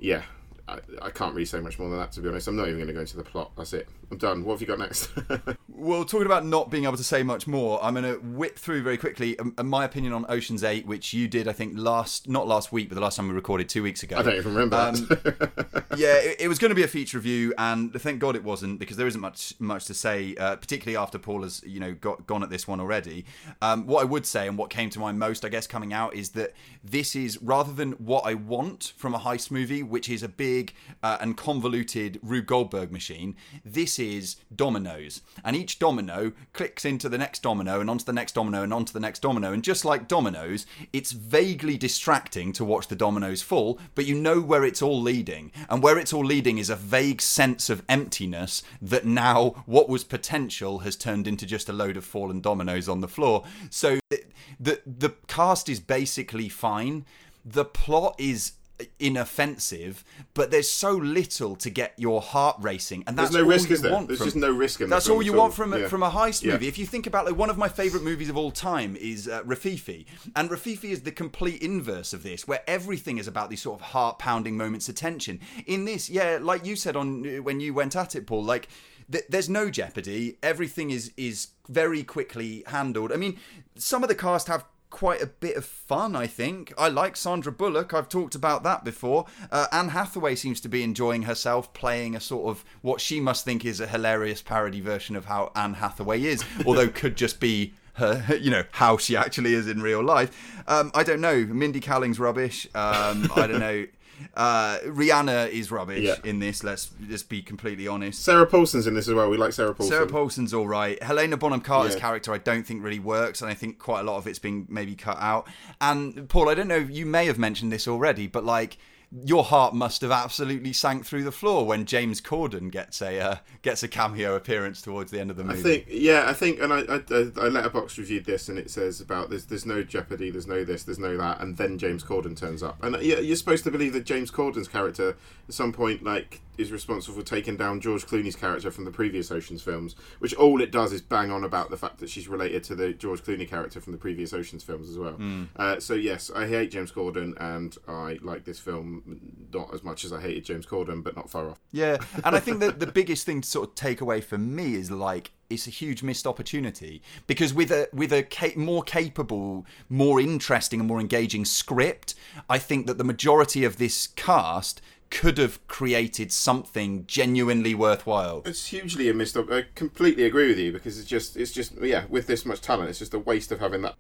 yeah. 0.06 0.22
I, 0.68 0.80
I 1.02 1.10
can't 1.12 1.34
really 1.34 1.46
say 1.46 1.60
much 1.60 1.78
more 1.78 1.90
than 1.90 2.00
that 2.00 2.12
to 2.14 2.22
be 2.22 2.30
honest. 2.30 2.48
I'm 2.48 2.56
not 2.56 2.68
even 2.68 2.78
going 2.78 2.88
to 2.88 2.94
go 2.94 3.02
into 3.02 3.18
the 3.18 3.24
plot. 3.24 3.52
That's 3.56 3.74
it. 3.74 3.88
I'm 4.12 4.18
done. 4.18 4.44
What 4.44 4.54
have 4.54 4.62
you 4.62 4.68
got 4.68 4.80
next? 4.80 5.10
Well, 5.78 6.06
talking 6.06 6.26
about 6.26 6.46
not 6.46 6.72
being 6.72 6.86
able 6.86 6.96
to 6.96 7.04
say 7.04 7.22
much 7.22 7.48
more, 7.48 7.84
I'm 7.84 7.96
going 7.96 8.06
to 8.06 8.20
whip 8.20 8.58
through 8.58 8.82
very 8.82 8.98
quickly 8.98 9.38
um, 9.40 9.54
uh, 9.58 9.64
my 9.64 9.84
opinion 9.84 10.14
on 10.14 10.26
Ocean's 10.30 10.64
Eight, 10.64 10.88
which 10.88 11.14
you 11.14 11.28
did, 11.28 11.50
I 11.50 11.52
think, 11.52 11.74
last 11.76 12.30
not 12.30 12.48
last 12.48 12.72
week, 12.72 12.88
but 12.88 12.96
the 12.96 13.02
last 13.02 13.18
time 13.18 13.28
we 13.28 13.34
recorded 13.34 13.68
two 13.68 13.84
weeks 13.84 14.02
ago. 14.02 14.18
I 14.18 14.22
don't 14.22 14.36
even 14.36 14.54
remember. 14.54 14.78
Um, 14.78 14.94
that. 15.08 15.84
yeah, 15.98 16.16
it, 16.16 16.42
it 16.42 16.48
was 16.48 16.60
going 16.60 16.70
to 16.70 16.76
be 16.76 16.84
a 16.84 16.88
feature 16.88 17.18
review, 17.18 17.54
and 17.58 17.94
thank 18.02 18.20
God 18.20 18.38
it 18.38 18.44
wasn't 18.44 18.80
because 18.80 18.96
there 18.96 19.06
isn't 19.06 19.20
much 19.20 19.54
much 19.60 19.84
to 19.86 19.94
say, 19.94 20.34
uh, 20.38 20.56
particularly 20.56 20.96
after 20.96 21.20
Paul 21.20 21.44
has 21.44 21.62
you 21.66 21.82
know 21.82 21.94
got 21.94 22.26
gone 22.26 22.42
at 22.42 22.50
this 22.50 22.70
one 22.70 22.80
already. 22.80 23.26
Um, 23.62 23.86
what 23.86 24.02
I 24.02 24.06
would 24.06 24.26
say, 24.26 24.48
and 24.48 24.58
what 24.58 24.70
came 24.70 24.90
to 24.92 25.00
mind 25.00 25.20
most, 25.20 25.44
I 25.44 25.50
guess, 25.50 25.68
coming 25.68 25.92
out 25.92 26.16
is 26.16 26.30
that 26.32 26.54
this 26.86 27.18
is 27.18 27.42
rather 27.42 27.74
than 27.74 27.92
what 27.94 28.26
I 28.26 28.34
want 28.34 28.94
from 28.96 29.14
a 29.14 29.20
heist 29.20 29.52
movie, 29.52 29.84
which 29.84 30.10
is 30.10 30.24
a 30.24 30.30
big 30.30 30.55
uh, 31.04 31.18
and 31.20 31.38
convoluted 31.38 32.20
Rube 32.22 32.46
Goldberg 32.46 32.92
machine. 32.92 33.36
This 33.64 34.00
is 34.00 34.38
dominoes, 34.56 35.22
and 35.44 35.56
each 35.56 35.80
domino 35.80 36.32
clicks 36.54 36.86
into 36.86 37.10
the 37.10 37.18
next 37.18 37.42
domino, 37.42 37.80
and 37.80 37.90
onto 37.90 38.06
the 38.06 38.14
next 38.14 38.34
domino, 38.36 38.64
and 38.64 38.74
onto 38.74 38.94
the 38.94 39.00
next 39.00 39.22
domino, 39.22 39.54
and 39.54 39.64
just 39.64 39.86
like 39.86 40.08
dominoes, 40.08 40.66
it's 40.94 41.12
vaguely 41.12 41.78
distracting 41.78 42.54
to 42.54 42.66
watch 42.66 42.88
the 42.88 42.96
dominoes 42.96 43.42
fall, 43.42 43.80
but 43.96 44.06
you 44.06 44.16
know 44.16 44.42
where 44.42 44.64
it's 44.64 44.82
all 44.82 45.02
leading, 45.02 45.52
and 45.70 45.84
where 45.84 45.98
it's 45.98 46.14
all 46.14 46.26
leading 46.26 46.58
is 46.58 46.70
a 46.70 46.76
vague 46.76 47.22
sense 47.22 47.70
of 47.70 47.84
emptiness 47.90 48.64
that 48.82 49.06
now 49.06 49.64
what 49.66 49.90
was 49.90 50.04
potential 50.04 50.80
has 50.80 50.96
turned 50.96 51.28
into 51.28 51.46
just 51.46 51.70
a 51.70 51.74
load 51.74 51.98
of 51.98 52.06
fallen 52.06 52.42
dominoes 52.42 52.88
on 52.90 53.02
the 53.02 53.08
floor. 53.08 53.44
So 53.70 54.00
the 54.10 54.24
the, 54.60 54.82
the 54.86 55.14
cast 55.28 55.70
is 55.70 55.80
basically 55.80 56.50
fine. 56.50 57.06
The 57.44 57.66
plot 57.66 58.16
is 58.18 58.54
inoffensive, 59.00 60.04
but 60.34 60.52
there's 60.52 60.70
so 60.70 60.92
little 60.92 61.56
to 61.58 61.70
get 61.70 61.94
your 61.98 62.22
heart 62.22 62.58
racing, 62.60 63.04
and 63.08 63.18
that's 63.18 63.32
There's 63.32 63.42
no 63.42 63.46
all 63.46 63.50
risk, 63.56 63.70
you 63.70 63.76
is 63.76 63.82
there? 63.82 63.92
want 63.92 64.08
There's 64.08 64.20
from- 64.20 64.28
just 64.28 64.36
no 64.36 64.52
risk 64.52 64.82
in 64.82 64.90
That's 64.90 65.10
all 65.10 65.22
you 65.22 65.34
want 65.34 65.54
from 65.54 65.74
a, 65.74 65.80
Yeah. 65.80 65.88
from 65.88 66.04
a 66.04 66.10
heist 66.12 66.44
Yeah. 66.44 66.54
movie. 66.54 66.68
If 66.68 66.78
you 66.78 66.86
think 66.86 67.08
about 67.08 67.26
like 67.26 67.36
one 67.36 67.50
of 67.50 67.58
my 67.58 67.70
favorite 67.70 68.04
movies 68.04 68.30
of 68.30 68.38
all 68.38 68.52
time 68.52 68.96
is 68.96 69.28
uh, 69.28 69.44
Rififi, 69.44 70.06
and 70.36 70.50
Rififi 70.50 70.86
is 70.92 71.02
the 71.02 71.12
complete 71.12 71.62
inverse 71.62 72.14
of 72.14 72.24
this, 72.24 72.48
where 72.48 72.62
everything 72.68 73.18
is 73.18 73.28
about 73.28 73.50
these 73.50 73.62
sort 73.62 73.80
of 73.80 73.88
heart 73.88 74.20
pounding 74.20 74.58
moments 74.58 74.90
of 74.90 74.96
tension. 74.96 75.40
In 75.66 75.86
this, 75.86 76.10
yeah, 76.10 76.40
like 76.42 76.66
you 76.66 76.76
said 76.76 76.96
on 76.96 77.38
uh, 77.38 77.42
when 77.42 77.60
you 77.60 77.74
went 77.74 77.96
at 77.96 78.16
it, 78.16 78.28
Paul, 78.28 78.44
like. 78.44 78.68
th- 79.12 79.24
There's 79.30 79.48
no 79.50 79.70
jeopardy. 79.70 80.38
Everything 80.42 80.90
is 80.90 81.12
is 81.16 81.50
very 81.70 82.04
quickly 82.04 82.64
handled. 82.68 83.12
I 83.12 83.18
mean, 83.18 83.38
some 83.76 84.02
of 84.04 84.10
the 84.10 84.16
cast 84.16 84.48
have 84.48 84.66
quite 84.96 85.22
a 85.22 85.28
bit 85.28 85.58
of 85.58 85.66
fun, 85.66 86.16
I 86.16 86.26
think. 86.26 86.72
I 86.78 86.88
like 86.88 87.18
Sandra 87.18 87.52
Bullock. 87.52 87.94
I've 87.94 88.08
talked 88.08 88.34
about 88.34 88.64
that 88.64 88.86
before. 88.86 89.26
Uh, 89.52 89.68
Anne 89.70 89.90
Hathaway 89.90 90.36
seems 90.36 90.62
to 90.62 90.70
be 90.70 90.84
enjoying 90.84 91.24
herself 91.24 91.74
playing 91.74 92.16
a 92.16 92.22
sort 92.22 92.48
of 92.48 92.64
what 92.82 93.02
she 93.02 93.20
must 93.20 93.44
think 93.44 93.66
is 93.66 93.82
a 93.82 93.88
hilarious 93.88 94.42
parody 94.42 94.80
version 94.80 95.18
of 95.18 95.26
how 95.26 95.52
Anne 95.54 95.74
Hathaway 95.74 96.24
is, 96.24 96.46
although 96.66 96.88
could 96.88 97.18
just 97.18 97.42
be 97.42 97.74
her, 97.96 98.38
you 98.42 98.50
know, 98.50 98.64
how 98.72 98.96
she 98.96 99.18
actually 99.18 99.54
is 99.54 99.68
in 99.68 99.82
real 99.82 100.02
life. 100.02 100.64
Um, 100.66 100.92
I 100.96 101.04
don't 101.04 101.20
know. 101.20 101.46
Mindy 101.46 101.82
Kaling's 101.82 102.18
rubbish. 102.18 102.66
Um, 102.74 103.30
I 103.36 103.48
don't 103.48 103.60
know. 103.60 103.88
Uh, 104.36 104.78
Rihanna 104.86 105.50
is 105.50 105.72
rubbish 105.72 106.04
Yeah. 106.04 106.16
in 106.24 106.40
this. 106.40 106.64
Let's 106.64 106.92
just 107.08 107.30
be 107.30 107.42
completely 107.42 107.88
honest. 107.88 108.24
Sarah 108.24 108.46
Paulson's 108.46 108.88
in 108.88 108.94
this 108.94 109.08
as 109.08 109.14
well. 109.14 109.30
We 109.30 109.38
like 109.38 109.54
Sarah 109.54 109.74
Paulson. 109.74 109.94
Sarah 109.96 110.08
Paulson's 110.08 110.54
all 110.54 110.68
right. 110.68 111.02
Helena 111.02 111.38
Bonham 111.38 111.62
Carter's 111.62 111.96
Yeah. 111.96 112.02
character, 112.02 112.34
I 112.34 112.38
don't 112.38 112.66
think 112.66 112.84
really 112.84 113.00
works, 113.00 113.42
and 113.42 113.50
I 113.50 113.54
think 113.54 113.80
quite 113.80 114.02
a 114.02 114.04
lot 114.04 114.18
of 114.18 114.28
it's 114.28 114.40
been 114.40 114.66
maybe 114.70 114.96
cut 114.96 115.18
out. 115.20 115.48
And 115.82 116.28
Paul, 116.30 116.50
I 116.50 116.54
don't 116.56 116.68
know, 116.68 116.78
you 116.78 117.06
may 117.06 117.26
have 117.26 117.38
mentioned 117.40 117.72
this 117.72 117.88
already, 117.88 118.28
but 118.28 118.44
like 118.44 118.78
your 119.24 119.44
heart 119.44 119.74
must 119.74 120.02
have 120.02 120.12
absolutely 120.12 120.74
sank 120.74 121.06
through 121.06 121.24
the 121.24 121.32
floor 121.32 121.66
when 121.66 121.86
James 121.86 122.20
Corden 122.20 122.72
gets 122.72 123.02
a 123.02 123.20
uh, 123.20 123.36
gets 123.62 123.84
a 123.84 123.88
cameo 123.88 124.36
appearance 124.36 124.82
towards 124.82 125.12
the 125.12 125.20
end 125.20 125.30
of 125.30 125.38
the 125.38 125.44
movie. 125.44 125.60
I 125.60 125.64
think, 125.64 125.86
yeah, 125.90 126.26
I 126.28 126.34
think, 126.34 126.60
and 126.60 126.74
I, 126.74 126.80
I, 126.80 126.96
I 126.96 127.50
Letterboxd 127.50 127.98
reviewed 127.98 128.26
this, 128.26 128.50
and 128.50 128.58
it 128.58 128.70
says 128.70 129.00
about 129.00 129.30
there's 129.30 129.46
there's 129.46 129.66
no 129.66 129.84
Jeopardy, 129.84 130.32
there's 130.32 130.48
no 130.48 130.64
this, 130.64 130.84
there's 130.84 131.00
no 131.00 131.16
that, 131.18 131.40
and 131.40 131.58
then 131.58 131.78
James 131.78 132.04
Corden 132.04 132.38
turns 132.38 132.62
up, 132.64 132.84
and 132.84 133.02
yeah, 133.02 133.20
you're 133.20 133.36
supposed 133.36 133.64
to 133.66 133.72
believe 133.72 133.94
that 133.94 134.06
James 134.06 134.32
Corden's 134.32 134.68
character 134.68 135.16
at 135.48 135.54
some 135.54 135.72
point 135.72 136.04
like 136.04 136.42
is 136.58 136.72
responsible 136.72 137.18
for 137.20 137.26
taking 137.26 137.58
down 137.58 137.80
George 137.82 138.06
Clooney's 138.06 138.36
character 138.36 138.72
from 138.72 138.86
the 138.86 138.92
previous 138.92 139.32
Ocean's 139.32 139.62
films, 139.62 139.96
which 140.20 140.34
all 140.36 140.62
it 140.62 140.72
does 140.72 140.92
is 140.94 141.02
bang 141.02 141.32
on 141.32 141.44
about 141.44 141.70
the 141.70 141.78
fact 141.78 142.00
that 142.00 142.10
she's 142.10 142.28
related 142.28 142.64
to 142.66 142.76
the 142.76 142.94
George 142.94 143.24
Clooney 143.24 143.48
character 143.48 143.80
from 143.80 143.92
the 143.92 143.98
previous 143.98 144.34
Ocean's 144.34 144.64
films 144.64 144.90
as 144.90 144.98
well. 144.98 145.20
Uh, 145.56 145.80
so 145.80 145.94
yes, 145.94 146.32
I 146.36 146.48
hate 146.48 146.72
James 146.72 146.92
Corden, 146.92 147.34
and 147.40 147.76
I 147.88 148.20
like 148.22 148.46
this 148.46 148.60
film 148.60 149.20
not 149.54 149.74
as 149.74 149.84
much 149.84 150.04
as 150.06 150.12
I 150.12 150.22
hated 150.22 150.46
James 150.46 150.66
Corden, 150.66 151.04
but 151.04 151.16
not 151.16 151.30
far 151.30 151.50
off. 151.50 151.60
Yeah, 151.72 151.98
and 152.24 152.36
I 152.36 152.40
think 152.40 152.60
that 152.60 152.80
the 152.80 152.88
biggest 152.88 153.26
thing 153.26 153.42
to 153.42 153.48
sort 153.48 153.70
of 153.70 153.76
take 153.76 154.02
away 154.02 154.22
from 154.22 154.56
me 154.56 154.76
is 154.76 154.92
like 154.92 155.32
it's 155.50 155.68
a 155.68 155.70
huge 155.70 156.02
missed 156.02 156.26
opportunity 156.26 157.02
because 157.28 157.54
with 157.54 157.72
a 157.72 157.88
with 157.94 158.12
a 158.12 158.24
ca- 158.24 158.56
more 158.56 158.84
capable, 158.84 159.66
more 159.90 160.20
interesting, 160.20 160.80
and 160.80 160.88
more 160.88 161.00
engaging 161.00 161.46
script, 161.46 162.16
I 162.50 162.58
think 162.58 162.88
that 162.88 162.98
the 162.98 163.04
majority 163.04 163.64
of 163.64 163.78
this 163.78 164.08
cast 164.08 164.82
could 165.10 165.38
have 165.38 165.66
created 165.68 166.32
something 166.32 167.06
genuinely 167.08 167.74
worthwhile. 167.74 168.42
It's 168.46 168.68
hugely 168.68 169.10
a 169.10 169.14
missed. 169.14 169.38
op- 169.38 169.52
I 169.52 169.66
completely 169.76 170.26
agree 170.26 170.48
with 170.48 170.60
you 170.60 170.72
because 170.72 171.00
it's 171.00 171.08
just, 171.08 171.38
it's 171.38 171.52
just, 171.52 171.74
yeah, 171.82 172.06
with 172.10 172.28
this 172.28 172.46
much 172.46 172.62
talent, 172.62 172.90
it's 172.90 173.00
just 173.00 173.14
a 173.14 173.20
waste 173.20 173.52
of 173.52 173.60
having 173.60 173.82
that 173.84 173.96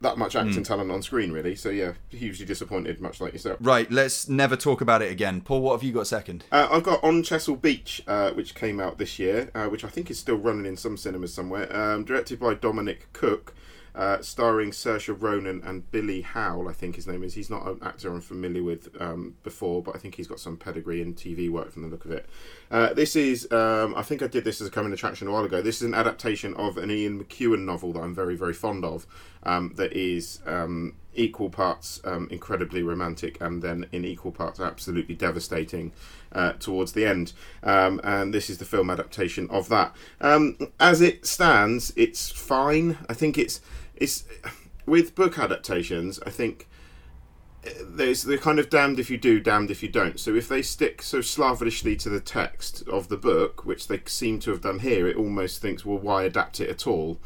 that 0.00 0.18
much 0.18 0.36
acting 0.36 0.62
talent 0.62 0.90
on 0.90 1.02
screen, 1.02 1.32
really. 1.32 1.54
So 1.54 1.70
yeah, 1.70 1.92
hugely 2.10 2.44
disappointed, 2.44 3.00
much 3.00 3.20
like 3.20 3.32
yourself. 3.32 3.58
Right, 3.60 3.90
let's 3.90 4.28
never 4.28 4.56
talk 4.56 4.80
about 4.80 5.02
it 5.02 5.10
again. 5.10 5.40
Paul, 5.40 5.62
what 5.62 5.72
have 5.72 5.82
you 5.82 5.92
got 5.92 6.06
second? 6.06 6.44
Uh, 6.52 6.68
I've 6.70 6.82
got 6.82 7.02
On 7.02 7.22
Chesil 7.22 7.60
Beach, 7.60 8.02
uh, 8.06 8.30
which 8.32 8.54
came 8.54 8.78
out 8.78 8.98
this 8.98 9.18
year, 9.18 9.50
uh, 9.54 9.66
which 9.66 9.84
I 9.84 9.88
think 9.88 10.10
is 10.10 10.18
still 10.18 10.36
running 10.36 10.66
in 10.66 10.76
some 10.76 10.96
cinemas 10.96 11.32
somewhere. 11.32 11.74
Um, 11.74 12.04
directed 12.04 12.38
by 12.38 12.54
Dominic 12.54 13.10
Cooke, 13.12 13.54
uh, 13.96 14.20
starring 14.20 14.70
Saoirse 14.72 15.16
Ronan 15.18 15.62
and 15.64 15.90
Billy 15.90 16.20
Howle, 16.20 16.68
I 16.68 16.72
think 16.72 16.96
his 16.96 17.06
name 17.06 17.22
is. 17.22 17.32
He's 17.32 17.48
not 17.48 17.66
an 17.66 17.78
actor 17.82 18.12
I'm 18.12 18.20
familiar 18.20 18.62
with 18.62 18.88
um, 19.00 19.36
before, 19.42 19.82
but 19.82 19.96
I 19.96 19.98
think 19.98 20.16
he's 20.16 20.26
got 20.26 20.38
some 20.38 20.58
pedigree 20.58 21.00
in 21.00 21.14
TV 21.14 21.48
work 21.48 21.72
from 21.72 21.82
the 21.82 21.88
look 21.88 22.04
of 22.04 22.10
it. 22.10 22.28
Uh, 22.70 22.92
this 22.92 23.16
is, 23.16 23.50
um, 23.50 23.94
I 23.96 24.02
think 24.02 24.22
I 24.22 24.26
did 24.26 24.44
this 24.44 24.60
as 24.60 24.68
a 24.68 24.70
coming 24.70 24.92
attraction 24.92 25.28
a 25.28 25.32
while 25.32 25.44
ago. 25.44 25.62
This 25.62 25.76
is 25.76 25.82
an 25.82 25.94
adaptation 25.94 26.52
of 26.54 26.76
an 26.76 26.90
Ian 26.90 27.24
McEwan 27.24 27.64
novel 27.64 27.94
that 27.94 28.00
I'm 28.00 28.14
very, 28.14 28.36
very 28.36 28.52
fond 28.52 28.84
of, 28.84 29.06
um, 29.44 29.72
that 29.76 29.94
is 29.94 30.40
um, 30.44 30.94
equal 31.14 31.48
parts 31.48 31.98
um, 32.04 32.28
incredibly 32.30 32.82
romantic 32.82 33.40
and 33.40 33.62
then 33.62 33.86
in 33.92 34.04
equal 34.04 34.32
parts 34.32 34.60
absolutely 34.60 35.14
devastating 35.14 35.92
uh, 36.32 36.52
towards 36.54 36.92
the 36.92 37.06
end. 37.06 37.32
Um, 37.62 37.98
and 38.04 38.34
this 38.34 38.50
is 38.50 38.58
the 38.58 38.66
film 38.66 38.90
adaptation 38.90 39.48
of 39.48 39.70
that. 39.70 39.96
As 40.78 41.00
it 41.00 41.24
stands, 41.24 41.94
it's 41.96 42.30
fine. 42.30 42.98
I 43.08 43.14
think 43.14 43.38
it's 43.38 43.62
it's 43.96 44.24
with 44.86 45.14
book 45.14 45.38
adaptations. 45.38 46.20
I 46.26 46.30
think 46.30 46.68
there's 47.84 48.22
they're 48.22 48.38
kind 48.38 48.58
of 48.58 48.70
damned 48.70 48.98
if 48.98 49.10
you 49.10 49.18
do, 49.18 49.40
damned 49.40 49.70
if 49.70 49.82
you 49.82 49.88
don't. 49.88 50.20
So 50.20 50.34
if 50.34 50.48
they 50.48 50.62
stick 50.62 51.02
so 51.02 51.20
slavishly 51.20 51.96
to 51.96 52.08
the 52.08 52.20
text 52.20 52.86
of 52.88 53.08
the 53.08 53.16
book, 53.16 53.64
which 53.64 53.88
they 53.88 54.00
seem 54.06 54.38
to 54.40 54.50
have 54.50 54.60
done 54.60 54.80
here, 54.80 55.06
it 55.06 55.16
almost 55.16 55.60
thinks, 55.60 55.84
well, 55.84 55.98
why 55.98 56.22
adapt 56.22 56.60
it 56.60 56.70
at 56.70 56.86
all? 56.86 57.18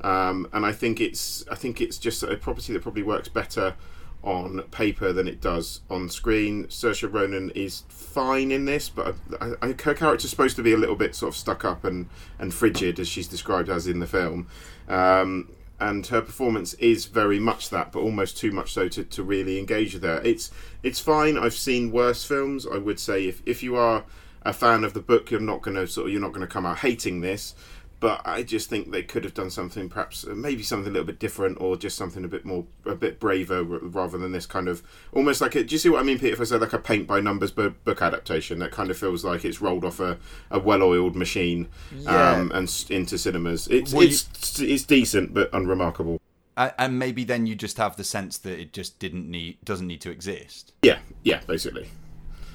Um, 0.00 0.48
and 0.52 0.66
I 0.66 0.72
think 0.72 1.00
it's 1.00 1.44
I 1.50 1.54
think 1.54 1.80
it's 1.80 1.98
just 1.98 2.22
a 2.22 2.36
property 2.36 2.72
that 2.72 2.82
probably 2.82 3.02
works 3.02 3.28
better 3.28 3.74
on 4.22 4.60
paper 4.70 5.12
than 5.12 5.28
it 5.28 5.40
does 5.40 5.80
on 5.88 6.08
screen. 6.08 6.66
Saoirse 6.66 7.10
Ronan 7.10 7.50
is 7.50 7.84
fine 7.88 8.50
in 8.50 8.64
this, 8.64 8.88
but 8.88 9.14
I, 9.40 9.52
I, 9.62 9.66
her 9.68 9.94
character's 9.94 10.30
supposed 10.30 10.56
to 10.56 10.62
be 10.62 10.72
a 10.72 10.76
little 10.76 10.96
bit 10.96 11.14
sort 11.14 11.32
of 11.32 11.36
stuck 11.36 11.64
up 11.64 11.84
and, 11.84 12.08
and 12.38 12.52
frigid, 12.52 12.98
as 12.98 13.08
she's 13.08 13.28
described 13.28 13.70
as 13.70 13.86
in 13.86 14.00
the 14.00 14.06
film. 14.06 14.48
Um, 14.88 15.52
and 15.78 16.06
her 16.06 16.22
performance 16.22 16.74
is 16.74 17.06
very 17.06 17.38
much 17.38 17.70
that, 17.70 17.92
but 17.92 18.00
almost 18.00 18.38
too 18.38 18.50
much 18.50 18.72
so 18.72 18.88
to, 18.88 19.04
to 19.04 19.22
really 19.22 19.58
engage 19.58 19.94
with 19.94 20.02
her. 20.02 20.20
It's 20.24 20.50
it's 20.82 21.00
fine. 21.00 21.36
I've 21.36 21.54
seen 21.54 21.92
worse 21.92 22.24
films. 22.24 22.66
I 22.66 22.78
would 22.78 22.98
say 22.98 23.26
if, 23.26 23.42
if 23.44 23.62
you 23.62 23.76
are 23.76 24.04
a 24.42 24.52
fan 24.52 24.84
of 24.84 24.94
the 24.94 25.00
book, 25.00 25.30
you're 25.30 25.40
not 25.40 25.62
going 25.62 25.76
to 25.76 25.86
sort 25.86 26.06
of 26.06 26.12
you're 26.12 26.20
not 26.20 26.32
going 26.32 26.46
to 26.46 26.46
come 26.46 26.64
out 26.64 26.78
hating 26.78 27.20
this. 27.20 27.54
But 27.98 28.20
I 28.26 28.42
just 28.42 28.68
think 28.68 28.90
they 28.90 29.02
could 29.02 29.24
have 29.24 29.32
done 29.32 29.48
something, 29.50 29.88
perhaps 29.88 30.26
uh, 30.26 30.34
maybe 30.34 30.62
something 30.62 30.90
a 30.90 30.92
little 30.92 31.06
bit 31.06 31.18
different, 31.18 31.58
or 31.62 31.76
just 31.78 31.96
something 31.96 32.24
a 32.24 32.28
bit 32.28 32.44
more, 32.44 32.66
a 32.84 32.94
bit 32.94 33.18
braver, 33.18 33.62
rather 33.64 34.18
than 34.18 34.32
this 34.32 34.44
kind 34.44 34.68
of 34.68 34.82
almost 35.12 35.40
like 35.40 35.54
a. 35.54 35.64
Do 35.64 35.74
you 35.74 35.78
see 35.78 35.88
what 35.88 36.00
I 36.00 36.02
mean, 36.02 36.18
Peter? 36.18 36.34
If 36.34 36.40
I 36.42 36.44
said 36.44 36.60
like 36.60 36.74
a 36.74 36.78
paint 36.78 37.06
by 37.06 37.20
numbers 37.20 37.50
book 37.52 38.02
adaptation, 38.02 38.58
that 38.58 38.70
kind 38.70 38.90
of 38.90 38.98
feels 38.98 39.24
like 39.24 39.46
it's 39.46 39.62
rolled 39.62 39.84
off 39.84 39.98
a, 39.98 40.18
a 40.50 40.58
well-oiled 40.58 41.16
machine 41.16 41.68
Yeah. 41.96 42.32
um, 42.32 42.52
and 42.54 42.84
into 42.90 43.16
cinemas. 43.16 43.66
It's 43.68 43.94
Well, 43.94 44.02
you- 44.02 44.08
it's 44.10 44.60
it's 44.60 44.82
decent 44.84 45.32
but 45.32 45.48
unremarkable. 45.54 46.20
And 46.58 46.98
maybe 46.98 47.22
then 47.24 47.46
you 47.46 47.54
just 47.54 47.76
have 47.76 47.96
the 47.96 48.04
sense 48.04 48.38
that 48.38 48.58
it 48.58 48.72
just 48.72 48.98
didn't 48.98 49.30
need 49.30 49.58
doesn't 49.64 49.86
need 49.86 50.00
to 50.02 50.10
exist. 50.10 50.72
Yeah, 50.82 50.98
yeah, 51.22 51.40
basically. 51.46 51.88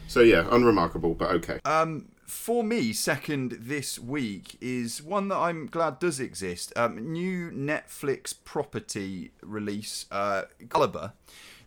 So 0.07 0.21
yeah, 0.21 0.47
unremarkable 0.51 1.13
but 1.15 1.31
okay. 1.31 1.59
Um, 1.65 2.09
for 2.31 2.63
me, 2.63 2.93
second 2.93 3.57
this 3.59 3.99
week 3.99 4.55
is 4.61 5.03
one 5.03 5.27
that 5.27 5.35
I'm 5.35 5.67
glad 5.67 5.99
does 5.99 6.19
exist. 6.19 6.71
Um, 6.77 7.11
new 7.11 7.51
Netflix 7.51 8.33
property 8.45 9.31
release, 9.43 10.05
uh, 10.11 10.43
Calibre. 10.69 11.13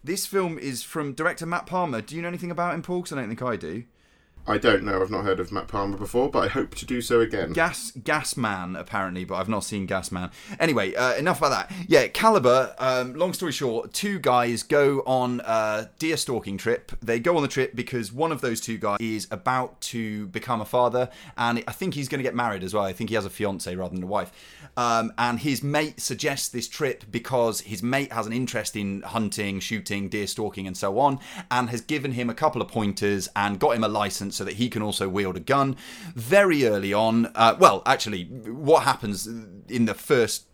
This 0.02 0.24
film 0.24 0.58
is 0.58 0.82
from 0.82 1.12
director 1.12 1.44
Matt 1.44 1.66
Palmer. 1.66 2.00
Do 2.00 2.16
you 2.16 2.22
know 2.22 2.28
anything 2.28 2.50
about 2.50 2.74
him, 2.74 2.80
Paul? 2.80 3.02
Because 3.02 3.12
I 3.12 3.16
don't 3.16 3.28
think 3.28 3.42
I 3.42 3.56
do. 3.56 3.84
I 4.46 4.58
don't 4.58 4.82
know. 4.82 5.00
I've 5.00 5.10
not 5.10 5.24
heard 5.24 5.40
of 5.40 5.50
Matt 5.50 5.68
Palmer 5.68 5.96
before, 5.96 6.28
but 6.28 6.44
I 6.44 6.48
hope 6.48 6.74
to 6.74 6.84
do 6.84 7.00
so 7.00 7.20
again. 7.20 7.54
Gas 7.54 7.92
Gas 7.92 8.36
Man 8.36 8.76
apparently, 8.76 9.24
but 9.24 9.36
I've 9.36 9.48
not 9.48 9.64
seen 9.64 9.86
Gas 9.86 10.12
Man. 10.12 10.30
Anyway, 10.60 10.94
uh, 10.94 11.14
enough 11.14 11.38
about 11.38 11.68
that. 11.68 11.72
Yeah, 11.88 12.08
Calibre. 12.08 12.74
Um, 12.78 13.14
long 13.14 13.32
story 13.32 13.52
short, 13.52 13.94
two 13.94 14.18
guys 14.18 14.62
go 14.62 15.02
on 15.06 15.40
a 15.46 15.88
deer 15.98 16.18
stalking 16.18 16.58
trip. 16.58 16.92
They 17.00 17.20
go 17.20 17.36
on 17.36 17.42
the 17.42 17.48
trip 17.48 17.74
because 17.74 18.12
one 18.12 18.32
of 18.32 18.42
those 18.42 18.60
two 18.60 18.76
guys 18.76 18.98
is 19.00 19.26
about 19.30 19.80
to 19.82 20.26
become 20.26 20.60
a 20.60 20.66
father, 20.66 21.08
and 21.38 21.64
I 21.66 21.72
think 21.72 21.94
he's 21.94 22.08
going 22.08 22.18
to 22.18 22.24
get 22.24 22.34
married 22.34 22.62
as 22.62 22.74
well. 22.74 22.84
I 22.84 22.92
think 22.92 23.08
he 23.08 23.16
has 23.16 23.24
a 23.24 23.30
fiance 23.30 23.74
rather 23.74 23.94
than 23.94 24.04
a 24.04 24.06
wife. 24.06 24.30
Um, 24.76 25.12
and 25.16 25.38
his 25.38 25.62
mate 25.62 26.00
suggests 26.00 26.48
this 26.48 26.68
trip 26.68 27.04
because 27.10 27.60
his 27.62 27.82
mate 27.82 28.12
has 28.12 28.26
an 28.26 28.32
interest 28.34 28.76
in 28.76 29.00
hunting, 29.02 29.60
shooting, 29.60 30.10
deer 30.10 30.26
stalking, 30.26 30.66
and 30.66 30.76
so 30.76 30.98
on, 30.98 31.18
and 31.50 31.70
has 31.70 31.80
given 31.80 32.12
him 32.12 32.28
a 32.28 32.34
couple 32.34 32.60
of 32.60 32.68
pointers 32.68 33.28
and 33.34 33.58
got 33.58 33.76
him 33.76 33.84
a 33.84 33.88
license 33.88 34.33
so 34.34 34.44
that 34.44 34.54
he 34.54 34.68
can 34.68 34.82
also 34.82 35.08
wield 35.08 35.36
a 35.36 35.40
gun. 35.40 35.76
Very 36.14 36.66
early 36.66 36.92
on, 36.92 37.30
uh, 37.34 37.56
well, 37.58 37.82
actually, 37.86 38.24
what 38.24 38.82
happens 38.82 39.26
in 39.26 39.84
the 39.86 39.94
first 39.94 40.46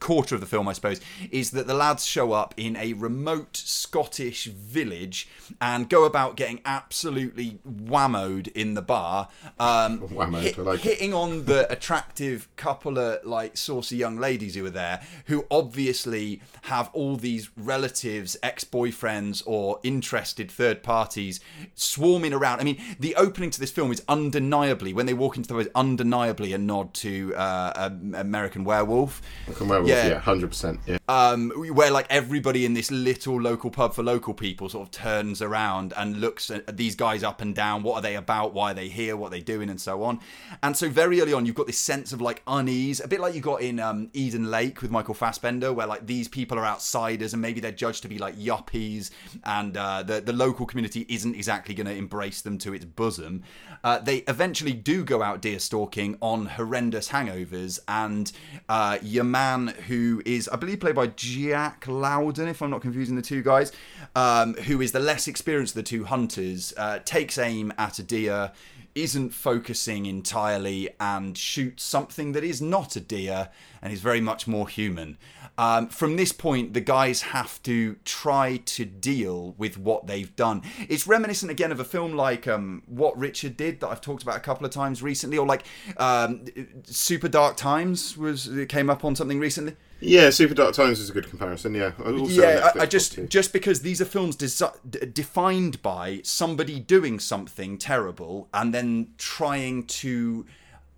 quarter 0.00 0.34
of 0.34 0.40
the 0.40 0.46
film, 0.46 0.68
I 0.68 0.72
suppose, 0.72 1.00
is 1.30 1.50
that 1.52 1.66
the 1.66 1.74
lads 1.74 2.04
show 2.04 2.32
up 2.32 2.54
in 2.56 2.76
a 2.76 2.92
remote 2.94 3.56
Scottish 3.56 4.44
village 4.46 5.28
and 5.60 5.88
go 5.88 6.04
about 6.04 6.36
getting 6.36 6.60
absolutely 6.64 7.58
whammoed 7.68 8.48
in 8.48 8.74
the 8.74 8.82
bar, 8.82 9.28
um, 9.58 10.00
Whammoed, 10.08 10.40
hit- 10.40 10.58
like 10.58 10.80
hitting 10.80 11.14
on 11.14 11.44
the 11.46 11.70
attractive 11.70 12.48
couple 12.56 12.98
of 12.98 13.24
like 13.24 13.56
saucy 13.56 13.96
young 13.96 14.16
ladies 14.16 14.54
who 14.54 14.64
are 14.66 14.70
there, 14.70 15.00
who 15.26 15.46
obviously 15.50 16.40
have 16.62 16.90
all 16.92 17.16
these 17.16 17.50
relatives, 17.56 18.36
ex-boyfriends, 18.42 19.42
or 19.46 19.80
interested 19.82 20.50
third 20.50 20.82
parties 20.82 21.40
swarming 21.74 22.32
around. 22.32 22.60
I 22.60 22.64
mean, 22.64 22.80
the 22.98 23.14
opening 23.16 23.50
to 23.50 23.60
this 23.60 23.70
film 23.70 23.92
is 23.92 24.02
undeniably 24.08 24.92
when 24.92 25.06
they 25.06 25.14
walk 25.14 25.36
into 25.36 25.48
the 25.48 25.54
road, 25.54 25.70
undeniably 25.74 26.52
a 26.52 26.58
nod 26.58 26.94
to 26.94 27.34
uh, 27.36 27.90
American 28.14 28.64
Werewolf 28.64 29.22
American 29.60 29.68
Werewolf, 29.68 29.88
Yeah. 29.88 30.08
yeah, 30.14 30.18
hundred 30.20 30.48
percent. 30.48 30.80
Yeah, 30.86 30.98
um, 31.08 31.50
where 31.50 31.90
like 31.90 32.06
everybody 32.10 32.64
in 32.64 32.74
this 32.74 32.90
little 32.90 33.40
local 33.40 33.70
pub 33.70 33.94
for 33.94 34.02
local 34.02 34.34
people 34.34 34.68
sort 34.68 34.86
of 34.86 34.90
turns 34.92 35.40
around 35.42 35.92
and 35.96 36.20
looks 36.20 36.50
at 36.50 36.76
these 36.76 36.94
guys 36.94 37.22
up 37.22 37.40
and 37.40 37.54
down. 37.54 37.82
What 37.82 37.94
are 37.96 38.02
they 38.02 38.16
about? 38.16 38.52
Why 38.54 38.72
are 38.72 38.74
they 38.74 38.88
here? 38.88 39.16
What 39.16 39.28
are 39.28 39.30
they 39.30 39.40
doing? 39.40 39.70
And 39.70 39.80
so 39.80 40.02
on. 40.02 40.20
And 40.62 40.76
so 40.76 40.88
very 40.88 41.20
early 41.20 41.32
on, 41.32 41.46
you've 41.46 41.54
got 41.54 41.66
this 41.66 41.78
sense 41.78 42.12
of 42.12 42.20
like 42.20 42.42
unease, 42.46 43.00
a 43.00 43.08
bit 43.08 43.20
like 43.20 43.34
you 43.34 43.40
got 43.40 43.62
in 43.62 43.80
um, 43.80 44.10
Eden 44.12 44.50
Lake 44.50 44.82
with 44.82 44.90
Michael 44.90 45.14
Fassbender, 45.14 45.72
where 45.72 45.86
like 45.86 46.06
these 46.06 46.28
people 46.28 46.58
are 46.58 46.66
outsiders 46.66 47.32
and 47.32 47.40
maybe 47.42 47.60
they're 47.60 47.72
judged 47.72 48.02
to 48.02 48.08
be 48.08 48.18
like 48.18 48.36
yuppies, 48.36 49.10
and 49.44 49.76
uh, 49.76 50.02
the 50.02 50.20
the 50.20 50.32
local 50.32 50.66
community 50.66 51.06
isn't 51.08 51.34
exactly 51.34 51.74
going 51.74 51.86
to 51.86 51.94
embrace 51.94 52.40
them 52.42 52.58
to 52.58 52.74
its 52.74 52.84
bosom. 52.84 53.42
Uh, 53.84 53.98
they 53.98 54.18
eventually 54.28 54.72
do 54.72 55.04
go 55.04 55.22
out 55.22 55.40
deer 55.40 55.58
stalking 55.58 56.16
on 56.20 56.46
horrendous 56.46 57.10
hangovers, 57.10 57.78
and 57.88 58.32
uh, 58.68 58.98
your 59.02 59.24
man 59.24 59.45
man 59.46 59.74
who 59.86 60.22
is, 60.24 60.48
I 60.48 60.56
believe, 60.56 60.80
played 60.80 60.94
by 60.94 61.08
Jack 61.08 61.86
Lowden, 61.86 62.48
if 62.48 62.62
I'm 62.62 62.70
not 62.70 62.80
confusing 62.80 63.16
the 63.16 63.22
two 63.22 63.42
guys, 63.42 63.72
um, 64.14 64.54
who 64.54 64.80
is 64.80 64.92
the 64.92 65.00
less 65.00 65.28
experienced 65.28 65.76
of 65.76 65.84
the 65.84 65.88
two 65.88 66.04
hunters, 66.04 66.74
uh, 66.76 66.98
takes 67.04 67.38
aim 67.38 67.72
at 67.78 67.98
a 67.98 68.02
deer, 68.02 68.52
isn't 68.96 69.30
focusing 69.30 70.06
entirely, 70.06 70.88
and 70.98 71.38
shoots 71.38 71.84
something 71.84 72.32
that 72.32 72.42
is 72.42 72.60
not 72.60 72.96
a 72.96 73.00
deer 73.00 73.50
and 73.82 73.92
is 73.92 74.00
very 74.00 74.20
much 74.20 74.48
more 74.48 74.68
human. 74.68 75.18
Um, 75.58 75.88
from 75.88 76.16
this 76.16 76.32
point, 76.32 76.74
the 76.74 76.80
guys 76.80 77.22
have 77.22 77.62
to 77.62 77.96
try 78.04 78.56
to 78.56 78.84
deal 78.84 79.54
with 79.56 79.78
what 79.78 80.06
they've 80.06 80.34
done. 80.34 80.62
It's 80.88 81.06
reminiscent 81.06 81.50
again 81.50 81.70
of 81.72 81.78
a 81.78 81.84
film 81.84 82.14
like 82.14 82.48
um, 82.48 82.82
What 82.86 83.16
Richard 83.16 83.56
Did 83.56 83.80
that 83.80 83.88
I've 83.88 84.00
talked 84.00 84.22
about 84.22 84.36
a 84.36 84.40
couple 84.40 84.66
of 84.66 84.72
times 84.72 85.02
recently, 85.02 85.38
or 85.38 85.46
like 85.46 85.64
um, 85.98 86.44
Super 86.84 87.28
Dark 87.28 87.56
Times 87.56 88.16
was 88.16 88.50
came 88.68 88.90
up 88.90 89.04
on 89.04 89.14
something 89.14 89.38
recently. 89.38 89.76
Yeah, 90.00 90.30
Super 90.30 90.54
Dark 90.54 90.74
Times 90.74 91.00
is 91.00 91.08
a 91.08 91.12
good 91.12 91.28
comparison. 91.28 91.74
Yeah, 91.74 91.92
Also 92.04 92.42
yeah. 92.42 92.70
I, 92.74 92.80
I 92.82 92.86
just 92.86 93.28
just 93.28 93.52
because 93.52 93.80
these 93.80 94.00
are 94.00 94.04
films 94.04 94.36
desi- 94.36 95.14
defined 95.14 95.80
by 95.82 96.20
somebody 96.22 96.78
doing 96.80 97.18
something 97.18 97.78
terrible 97.78 98.48
and 98.52 98.74
then 98.74 99.08
trying 99.16 99.84
to 99.84 100.44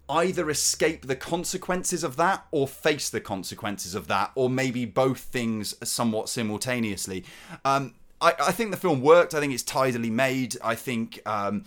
either 0.08 0.48
escape 0.50 1.06
the 1.06 1.16
consequences 1.16 2.02
of 2.02 2.16
that 2.16 2.46
or 2.50 2.66
face 2.66 3.10
the 3.10 3.20
consequences 3.20 3.94
of 3.94 4.08
that, 4.08 4.32
or 4.34 4.48
maybe 4.48 4.84
both 4.84 5.20
things 5.20 5.74
somewhat 5.88 6.28
simultaneously. 6.28 7.24
Um, 7.64 7.94
I, 8.20 8.32
I 8.40 8.52
think 8.52 8.70
the 8.70 8.76
film 8.76 9.00
worked. 9.00 9.34
I 9.34 9.40
think 9.40 9.52
it's 9.52 9.62
tidily 9.62 10.10
made. 10.10 10.56
I 10.64 10.74
think 10.74 11.20
um, 11.26 11.64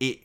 it 0.00 0.20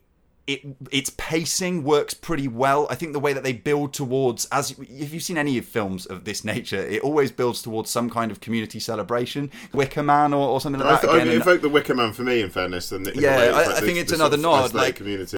it 0.49 0.61
its 0.91 1.11
pacing 1.17 1.83
works 1.83 2.13
pretty 2.13 2.47
well. 2.47 2.87
I 2.89 2.95
think 2.95 3.13
the 3.13 3.19
way 3.19 3.33
that 3.33 3.43
they 3.43 3.53
build 3.53 3.93
towards 3.93 4.45
as 4.51 4.71
if 4.79 5.13
you've 5.13 5.23
seen 5.23 5.37
any 5.37 5.57
of 5.59 5.65
films 5.65 6.05
of 6.07 6.25
this 6.25 6.43
nature, 6.43 6.77
it 6.95 7.01
always 7.03 7.31
builds 7.31 7.61
towards 7.61 7.89
some 7.91 8.09
kind 8.09 8.31
of 8.31 8.39
community 8.39 8.79
celebration, 8.79 9.51
Wicker 9.73 10.03
Man 10.03 10.33
or, 10.33 10.47
or 10.49 10.59
something 10.59 10.81
I, 10.81 10.91
like 10.91 11.01
th- 11.01 11.11
that. 11.11 11.19
I 11.19 11.23
Again, 11.23 11.41
and- 11.47 11.61
the 11.61 11.69
Wicker 11.69 11.93
Man 11.93 12.13
for 12.13 12.23
me, 12.23 12.41
in 12.41 12.49
fairness. 12.49 12.89
Than 12.89 13.05
Yeah, 13.15 13.37
way, 13.37 13.49
I- 13.49 13.51
like 13.51 13.67
I 13.67 13.79
think 13.81 13.99
it's 13.99 14.11
another 14.11 14.37
nod, 14.37 14.73
like- 14.73 14.95
community. 14.95 15.37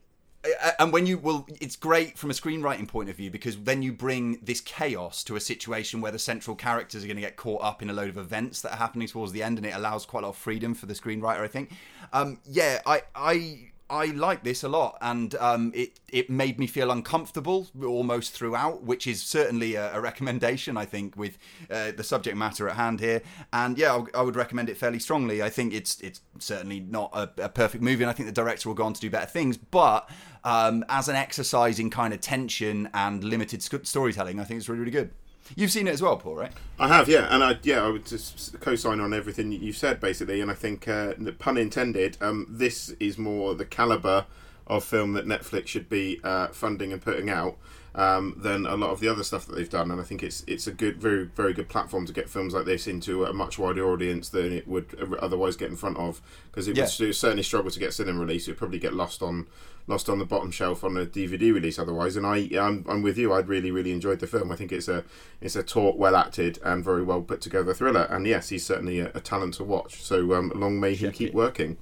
and 0.79 0.91
when 0.93 1.05
you 1.05 1.17
well 1.17 1.45
it's 1.59 1.75
great 1.75 2.17
from 2.17 2.29
a 2.31 2.33
screenwriting 2.33 2.87
point 2.87 3.09
of 3.09 3.15
view 3.15 3.29
because 3.29 3.55
then 3.57 3.81
you 3.83 3.91
bring 3.93 4.39
this 4.41 4.59
chaos 4.61 5.23
to 5.23 5.35
a 5.35 5.39
situation 5.39 6.01
where 6.01 6.11
the 6.11 6.19
central 6.19 6.55
characters 6.55 7.03
are 7.03 7.07
going 7.07 7.15
to 7.17 7.21
get 7.21 7.35
caught 7.35 7.61
up 7.63 7.81
in 7.83 7.89
a 7.89 7.93
load 7.93 8.09
of 8.09 8.17
events 8.17 8.61
that 8.61 8.71
are 8.73 8.77
happening 8.77 9.07
towards 9.07 9.31
the 9.33 9.43
end 9.43 9.57
and 9.59 9.67
it 9.67 9.75
allows 9.75 10.05
quite 10.05 10.21
a 10.23 10.25
lot 10.25 10.31
of 10.31 10.37
freedom 10.37 10.73
for 10.73 10.87
the 10.87 10.93
screenwriter 10.95 11.41
i 11.41 11.47
think 11.47 11.71
um, 12.13 12.39
yeah 12.45 12.81
i 12.87 13.01
i 13.15 13.67
I 13.91 14.05
like 14.05 14.43
this 14.43 14.63
a 14.63 14.69
lot, 14.69 14.97
and 15.01 15.35
um, 15.35 15.73
it 15.75 15.99
it 16.07 16.29
made 16.29 16.57
me 16.57 16.65
feel 16.65 16.91
uncomfortable 16.91 17.67
almost 17.83 18.31
throughout, 18.31 18.83
which 18.83 19.05
is 19.05 19.21
certainly 19.21 19.75
a, 19.75 19.93
a 19.93 19.99
recommendation. 19.99 20.77
I 20.77 20.85
think 20.85 21.17
with 21.17 21.37
uh, 21.69 21.91
the 21.91 22.03
subject 22.03 22.37
matter 22.37 22.69
at 22.69 22.77
hand 22.77 23.01
here, 23.01 23.21
and 23.51 23.77
yeah, 23.77 23.93
I, 23.93 24.19
I 24.19 24.21
would 24.21 24.37
recommend 24.37 24.69
it 24.69 24.77
fairly 24.77 24.99
strongly. 24.99 25.43
I 25.43 25.49
think 25.49 25.73
it's 25.73 25.99
it's 25.99 26.21
certainly 26.39 26.79
not 26.79 27.11
a, 27.13 27.29
a 27.43 27.49
perfect 27.49 27.83
movie, 27.83 28.03
and 28.03 28.09
I 28.09 28.13
think 28.13 28.27
the 28.27 28.33
director 28.33 28.69
will 28.69 28.75
go 28.75 28.85
on 28.85 28.93
to 28.93 29.01
do 29.01 29.09
better 29.09 29.29
things. 29.29 29.57
But 29.57 30.09
um, 30.45 30.85
as 30.87 31.09
an 31.09 31.17
exercise 31.17 31.77
in 31.77 31.89
kind 31.89 32.13
of 32.13 32.21
tension 32.21 32.89
and 32.93 33.23
limited 33.23 33.61
sc- 33.61 33.85
storytelling, 33.85 34.39
I 34.39 34.45
think 34.45 34.59
it's 34.59 34.69
really 34.69 34.79
really 34.79 34.91
good. 34.91 35.11
You've 35.55 35.71
seen 35.71 35.87
it 35.87 35.91
as 35.91 36.01
well, 36.01 36.17
Paul, 36.17 36.35
right? 36.35 36.51
I 36.79 36.87
have, 36.87 37.09
yeah, 37.09 37.27
and 37.29 37.43
I 37.43 37.57
yeah, 37.63 37.83
I 37.83 37.89
would 37.89 38.05
just 38.05 38.59
co-sign 38.59 38.99
on 38.99 39.13
everything 39.13 39.51
you 39.51 39.73
said 39.73 39.99
basically, 39.99 40.41
and 40.41 40.49
I 40.49 40.53
think 40.53 40.87
uh, 40.87 41.13
pun 41.39 41.57
intended. 41.57 42.17
Um, 42.21 42.47
this 42.49 42.89
is 42.99 43.17
more 43.17 43.53
the 43.55 43.65
caliber 43.65 44.25
of 44.67 44.83
film 44.83 45.13
that 45.13 45.25
Netflix 45.25 45.67
should 45.67 45.89
be 45.89 46.19
uh, 46.23 46.47
funding 46.47 46.93
and 46.93 47.01
putting 47.01 47.29
out 47.29 47.57
um, 47.93 48.35
than 48.37 48.65
a 48.65 48.75
lot 48.75 48.91
of 48.91 48.99
the 49.01 49.07
other 49.09 49.23
stuff 49.23 49.45
that 49.47 49.55
they've 49.55 49.69
done, 49.69 49.91
and 49.91 49.99
I 49.99 50.03
think 50.03 50.23
it's 50.23 50.43
it's 50.47 50.65
a 50.67 50.71
good, 50.71 51.01
very 51.01 51.25
very 51.25 51.53
good 51.53 51.67
platform 51.69 52.05
to 52.05 52.13
get 52.13 52.29
films 52.29 52.53
like 52.53 52.65
this 52.65 52.87
into 52.87 53.25
a 53.25 53.33
much 53.33 53.59
wider 53.59 53.85
audience 53.89 54.29
than 54.29 54.53
it 54.53 54.67
would 54.67 55.17
otherwise 55.21 55.55
get 55.57 55.69
in 55.69 55.75
front 55.75 55.97
of, 55.97 56.21
because 56.51 56.67
it, 56.67 56.77
Yeah. 56.77 56.83
would- 56.99 57.15
certainly 57.15 57.43
struggle 57.43 57.69
to 57.71 57.79
get 57.79 57.93
cinema 57.93 58.19
release. 58.19 58.47
It 58.47 58.51
would 58.51 58.57
probably 58.57 58.79
get 58.79 58.93
lost 58.93 59.21
on 59.21 59.47
lost 59.87 60.07
on 60.09 60.19
the 60.19 60.25
bottom 60.25 60.51
shelf 60.51 60.83
on 60.83 60.95
a 60.95 61.05
DVD 61.05 61.51
release 61.51 61.79
otherwise. 61.79 62.15
And 62.15 62.25
I, 62.25 62.47
I'm, 62.57 62.85
I'm 62.87 63.01
with 63.01 63.17
you. 63.17 63.33
I'd 63.33 63.47
really, 63.49 63.71
really 63.71 63.91
enjoyed 63.91 64.19
the 64.19 64.27
film. 64.27 64.51
I 64.51 64.55
think 64.55 64.71
it's 64.71 64.87
a, 64.87 65.03
it's 65.41 65.55
a 65.55 65.63
taut, 65.63 65.97
well 65.97 66.15
acted, 66.15 66.59
and 66.63 66.83
very 66.85 67.01
well 67.03 67.21
put 67.21 67.41
together 67.41 67.73
thriller. 67.73 68.03
And 68.03 68.27
yes, 68.27 68.49
he's 68.49 68.63
certainly 68.63 68.99
a, 68.99 69.11
a 69.15 69.19
talent 69.19 69.55
to 69.55 69.63
watch. 69.63 70.03
So 70.03 70.33
um, 70.35 70.51
long 70.55 70.79
may 70.79 70.93
he 70.93 71.07
Check 71.07 71.15
keep 71.15 71.29
it. 71.29 71.33
working. 71.33 71.77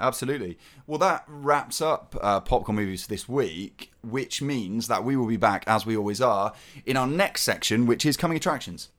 Absolutely. 0.00 0.58
Well, 0.86 0.98
that 0.98 1.24
wraps 1.26 1.80
up 1.80 2.16
uh, 2.22 2.40
popcorn 2.40 2.76
movies 2.76 3.08
this 3.08 3.28
week, 3.28 3.90
which 4.02 4.40
means 4.40 4.86
that 4.88 5.02
we 5.02 5.16
will 5.16 5.26
be 5.26 5.36
back 5.36 5.64
as 5.66 5.84
we 5.84 5.96
always 5.96 6.20
are 6.20 6.52
in 6.86 6.96
our 6.96 7.06
next 7.06 7.42
section, 7.42 7.86
which 7.86 8.06
is 8.06 8.16
coming 8.16 8.36
attractions. 8.36 8.90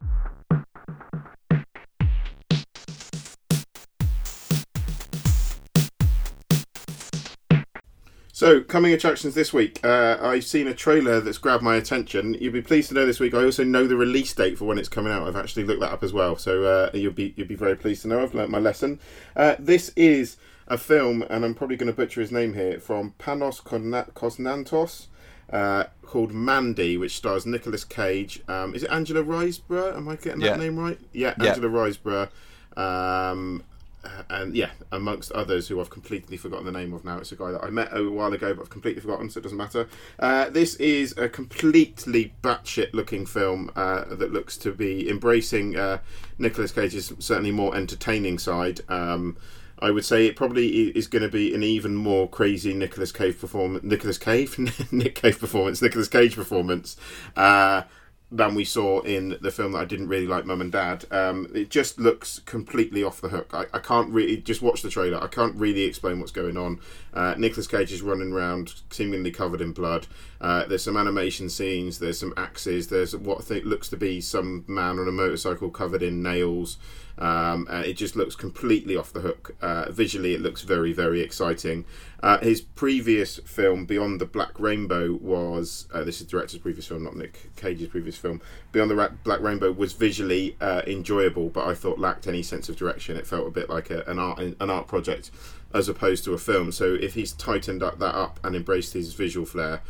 So, 8.33 8.62
coming 8.62 8.93
attractions 8.93 9.35
this 9.35 9.51
week, 9.51 9.85
uh, 9.85 10.17
I've 10.21 10.45
seen 10.45 10.67
a 10.67 10.73
trailer 10.73 11.19
that's 11.19 11.38
grabbed 11.38 11.62
my 11.62 11.75
attention. 11.75 12.35
You'll 12.39 12.53
be 12.53 12.62
pleased 12.62 12.88
to 12.88 12.95
know 12.95 13.05
this 13.05 13.19
week. 13.19 13.33
I 13.33 13.43
also 13.43 13.65
know 13.65 13.85
the 13.85 13.97
release 13.97 14.33
date 14.33 14.57
for 14.57 14.63
when 14.63 14.77
it's 14.77 14.88
coming 14.88 15.12
out. 15.12 15.27
I've 15.27 15.35
actually 15.35 15.65
looked 15.65 15.81
that 15.81 15.91
up 15.91 16.03
as 16.03 16.13
well, 16.13 16.38
so 16.38 16.63
uh, 16.63 16.89
you'll 16.93 17.12
be 17.12 17.33
you'll 17.35 17.49
be 17.49 17.55
very 17.55 17.75
pleased 17.75 18.03
to 18.03 18.07
know. 18.07 18.23
I've 18.23 18.33
learnt 18.33 18.49
my 18.49 18.59
lesson. 18.59 19.01
Uh, 19.35 19.55
this 19.59 19.91
is 19.97 20.38
a 20.69 20.77
film, 20.77 21.23
and 21.29 21.43
I'm 21.43 21.53
probably 21.55 21.75
going 21.75 21.91
to 21.91 21.95
butcher 21.95 22.21
his 22.21 22.32
name 22.32 22.53
here, 22.53 22.79
from 22.79 23.13
Panos 23.19 23.62
Kosna- 23.63 24.12
Kosnantos, 24.13 25.08
uh, 25.51 25.86
called 26.03 26.32
Mandy, 26.32 26.97
which 26.97 27.15
stars 27.15 27.45
Nicolas 27.45 27.84
Cage. 27.84 28.41
Um, 28.47 28.75
is 28.75 28.84
it 28.84 28.91
Angela 28.91 29.23
Riseborough? 29.23 29.95
Am 29.95 30.08
I 30.08 30.15
getting 30.15 30.41
that 30.41 30.60
name 30.60 30.77
right? 30.77 30.99
Yeah, 31.12 31.34
Yeah. 31.39 31.49
Angela 31.49 31.69
Riseborough. 31.69 32.29
Um, 32.77 33.63
uh, 34.03 34.23
and 34.29 34.55
yeah, 34.55 34.69
amongst 34.93 35.29
others 35.34 35.67
who 35.67 35.82
I've 35.82 35.89
completely 35.89 36.38
forgotten 36.38 36.65
the 36.65 36.71
name 36.71 36.93
of 36.93 37.03
now. 37.03 37.17
It's 37.17 37.34
a 37.34 37.36
guy 37.36 37.51
that 37.51 37.62
I 37.63 37.69
met 37.69 37.89
a 37.91 38.10
while 38.10 38.32
ago, 38.32 38.53
but 38.53 38.62
I've 38.62 38.69
completely 38.69 39.01
forgotten, 39.01 39.29
so 39.29 39.39
it 39.39 39.43
doesn't 39.43 39.58
matter. 39.58 39.89
Uh, 40.17 40.49
this 40.49 40.75
is 40.75 41.17
a 41.17 41.27
completely 41.27 42.34
batshit 42.41 42.93
looking 42.93 43.25
film 43.25 43.71
uh, 43.75 44.05
that 44.05 44.32
looks 44.32 44.55
to 44.58 44.71
be 44.71 45.10
embracing 45.10 45.75
uh, 45.75 45.97
Nicolas 46.38 46.71
Cage's 46.71 47.12
certainly 47.19 47.51
more 47.51 47.75
entertaining 47.75 48.39
side. 48.39 48.79
Um, 48.88 49.36
I 49.82 49.92
would 49.92 50.06
say 50.06 50.26
it 50.26 50.36
probably 50.36 50.68
is 50.89 51.08
going 51.08 51.22
to 51.22 51.30
be 51.30 51.54
an 51.54 51.63
even 51.63 51.96
more 51.96 52.28
crazy 52.28 52.74
Nicolas 52.74 53.12
Cage 53.12 53.39
performance. 53.39 53.84
Nicolas 53.84 54.18
Cage, 54.18 54.58
Nick 54.92 55.15
Cage 55.15 55.39
performance. 55.39 55.82
Nicolas 55.82 56.08
Cage 56.08 56.36
performance. 56.36 56.98
Uh, 57.36 57.84
than 58.32 58.54
we 58.54 58.63
saw 58.63 59.02
in 59.02 59.38
the 59.42 59.50
film 59.50 59.72
that 59.72 59.80
I 59.80 59.86
didn't 59.86 60.08
really 60.08 60.28
like, 60.28 60.46
Mum 60.46 60.62
and 60.62 60.72
Dad. 60.72 61.06
Um, 61.10 61.52
it 61.56 61.70
just 61.70 62.00
looks 62.00 62.39
completely 62.39 63.04
off 63.04 63.22
the 63.22 63.30
hook. 63.30 63.50
I, 63.54 63.65
I 63.74 63.80
can't 63.80 64.10
really 64.12 64.38
just 64.38 64.62
watch 64.62 64.84
the 64.84 64.89
trailer. 64.89 65.22
I 65.22 65.28
can't 65.28 65.56
really 65.56 65.82
explain 65.82 66.20
what's 66.20 66.32
going 66.32 66.56
on. 66.56 66.80
Uh, 67.12 67.34
Nicolas 67.38 67.65
Cage 67.65 67.92
is 67.92 68.04
running 68.04 68.32
around 68.32 68.76
seemingly 68.92 69.32
covered 69.32 69.62
in 69.62 69.72
blood. 69.72 70.06
Uh, 70.39 70.65
there's 70.65 70.84
some 70.84 70.96
animation 70.96 71.50
scenes. 71.50 71.98
There's 71.98 72.20
some 72.20 72.34
axes. 72.38 72.89
There's 72.89 73.15
what 73.15 73.50
looks 73.50 73.89
to 73.89 73.98
be 73.98 74.22
some 74.22 74.63
man 74.68 75.00
on 75.00 75.08
a 75.08 75.12
motorcycle 75.12 75.72
covered 75.72 76.04
in 76.04 76.22
nails. 76.22 76.78
Um, 77.18 77.68
uh, 77.70 77.84
it 77.86 77.94
just 77.94 78.15
looks 78.15 78.36
completely 78.36 78.96
off 78.96 79.12
the 79.12 79.20
hook. 79.22 79.56
Uh, 79.62 79.92
visually, 79.92 80.34
it 80.34 80.42
looks 80.42 80.62
very, 80.62 80.94
very 80.94 81.22
exciting. 81.22 81.84
Uh, 82.21 82.38
his 82.39 82.62
previous 82.62 83.38
film, 83.39 83.86
Beyond 83.86 84.19
the 84.19 84.25
Black 84.25 84.60
Rainbow, 84.60 85.13
was 85.13 85.88
uh, 85.93 86.03
this 86.03 86.19
is 86.19 86.27
the 86.27 86.32
director's 86.32 86.60
previous 86.60 86.88
film, 86.88 87.03
not 87.03 87.15
Nick 87.15 87.55
Cage's 87.55 87.88
previous 87.88 88.17
film. 88.17 88.41
Beyond 88.71 88.91
the 88.91 88.95
Ra- 88.95 89.10
Black 89.23 89.39
Rainbow 89.39 89.71
was 89.71 89.93
visually 89.93 90.58
uh, 90.60 90.82
enjoyable, 90.86 91.49
but 91.49 91.65
I 91.65 91.75
thought 91.75 91.97
lacked 91.97 92.27
any 92.27 92.43
sense 92.43 92.67
of 92.67 92.75
direction. 92.75 93.15
It 93.15 93.25
felt 93.25 93.47
a 93.47 93.51
bit 93.51 93.69
like 93.69 93.89
a, 93.89 94.03
an 94.05 94.19
art 94.19 94.39
an 94.39 94.69
art 94.69 94.88
project 94.88 95.32
as 95.73 95.88
opposed 95.88 96.23
to 96.25 96.34
a 96.34 96.38
film. 96.38 96.71
So 96.71 96.95
if 96.95 97.13
he's 97.13 97.32
tightened 97.34 97.84
up 97.84 97.99
that 97.99 98.15
up 98.15 98.39
and 98.43 98.55
embraced 98.55 98.93
his 98.93 99.13
visual 99.13 99.45
flair, 99.45 99.82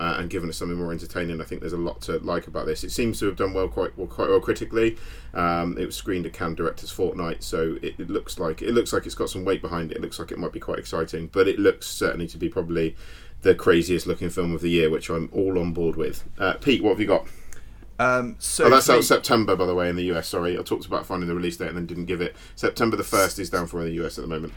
uh, 0.00 0.16
and 0.18 0.30
given 0.30 0.48
us 0.48 0.56
something 0.56 0.78
more 0.78 0.92
entertaining. 0.92 1.40
I 1.40 1.44
think 1.44 1.60
there's 1.60 1.72
a 1.72 1.76
lot 1.76 2.00
to 2.02 2.18
like 2.18 2.46
about 2.46 2.66
this. 2.66 2.84
It 2.84 2.90
seems 2.90 3.18
to 3.20 3.26
have 3.26 3.36
done 3.36 3.52
well, 3.52 3.68
quite 3.68 3.96
well, 3.96 4.06
quite 4.06 4.28
well 4.28 4.40
critically. 4.40 4.96
Um, 5.34 5.76
it 5.78 5.86
was 5.86 5.96
screened 5.96 6.26
at 6.26 6.32
Cannes 6.32 6.54
Directors 6.54 6.90
Fortnight, 6.90 7.42
so 7.42 7.78
it, 7.82 7.98
it 7.98 8.10
looks 8.10 8.38
like 8.38 8.62
it 8.62 8.72
looks 8.72 8.92
like 8.92 9.06
it's 9.06 9.14
got 9.14 9.30
some 9.30 9.44
weight 9.44 9.62
behind 9.62 9.90
it. 9.90 9.96
It 9.96 10.00
looks 10.02 10.18
like 10.18 10.30
it 10.30 10.38
might 10.38 10.52
be 10.52 10.60
quite 10.60 10.78
exciting, 10.78 11.28
but 11.32 11.48
it 11.48 11.58
looks 11.58 11.86
certainly 11.86 12.26
to 12.28 12.38
be 12.38 12.48
probably 12.48 12.96
the 13.42 13.54
craziest 13.54 14.06
looking 14.06 14.30
film 14.30 14.54
of 14.54 14.60
the 14.60 14.70
year, 14.70 14.90
which 14.90 15.10
I'm 15.10 15.28
all 15.32 15.58
on 15.58 15.72
board 15.72 15.96
with. 15.96 16.24
Uh, 16.38 16.54
Pete, 16.54 16.82
what 16.82 16.90
have 16.90 17.00
you 17.00 17.06
got? 17.06 17.26
Um, 18.00 18.36
so 18.38 18.66
Oh, 18.66 18.70
that's 18.70 18.88
out 18.88 19.04
September, 19.04 19.56
by 19.56 19.66
the 19.66 19.74
way, 19.74 19.88
in 19.88 19.96
the 19.96 20.12
US. 20.12 20.28
Sorry, 20.28 20.58
I 20.58 20.62
talked 20.62 20.86
about 20.86 21.06
finding 21.06 21.28
the 21.28 21.34
release 21.34 21.56
date 21.56 21.68
and 21.68 21.76
then 21.76 21.86
didn't 21.86 22.06
give 22.06 22.20
it. 22.20 22.36
September 22.54 22.96
the 22.96 23.04
first 23.04 23.38
is 23.38 23.50
down 23.50 23.66
for 23.66 23.80
in 23.80 23.86
the 23.86 24.04
US 24.04 24.18
at 24.18 24.22
the 24.22 24.28
moment. 24.28 24.52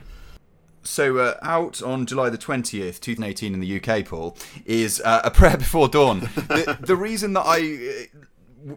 So, 0.84 1.18
uh, 1.18 1.38
out 1.42 1.82
on 1.82 2.06
July 2.06 2.30
the 2.30 2.38
20th, 2.38 3.00
2018, 3.00 3.54
in 3.54 3.60
the 3.60 3.78
UK, 3.82 4.06
Paul, 4.06 4.36
is 4.66 5.02
uh, 5.06 5.22
A 5.24 5.32
Prayer 5.32 5.58
Before 5.66 5.88
Dawn. 5.88 6.22
the, 6.22 6.78
the 6.80 6.96
reason 6.96 7.34
that 7.34 7.44
I 7.46 8.08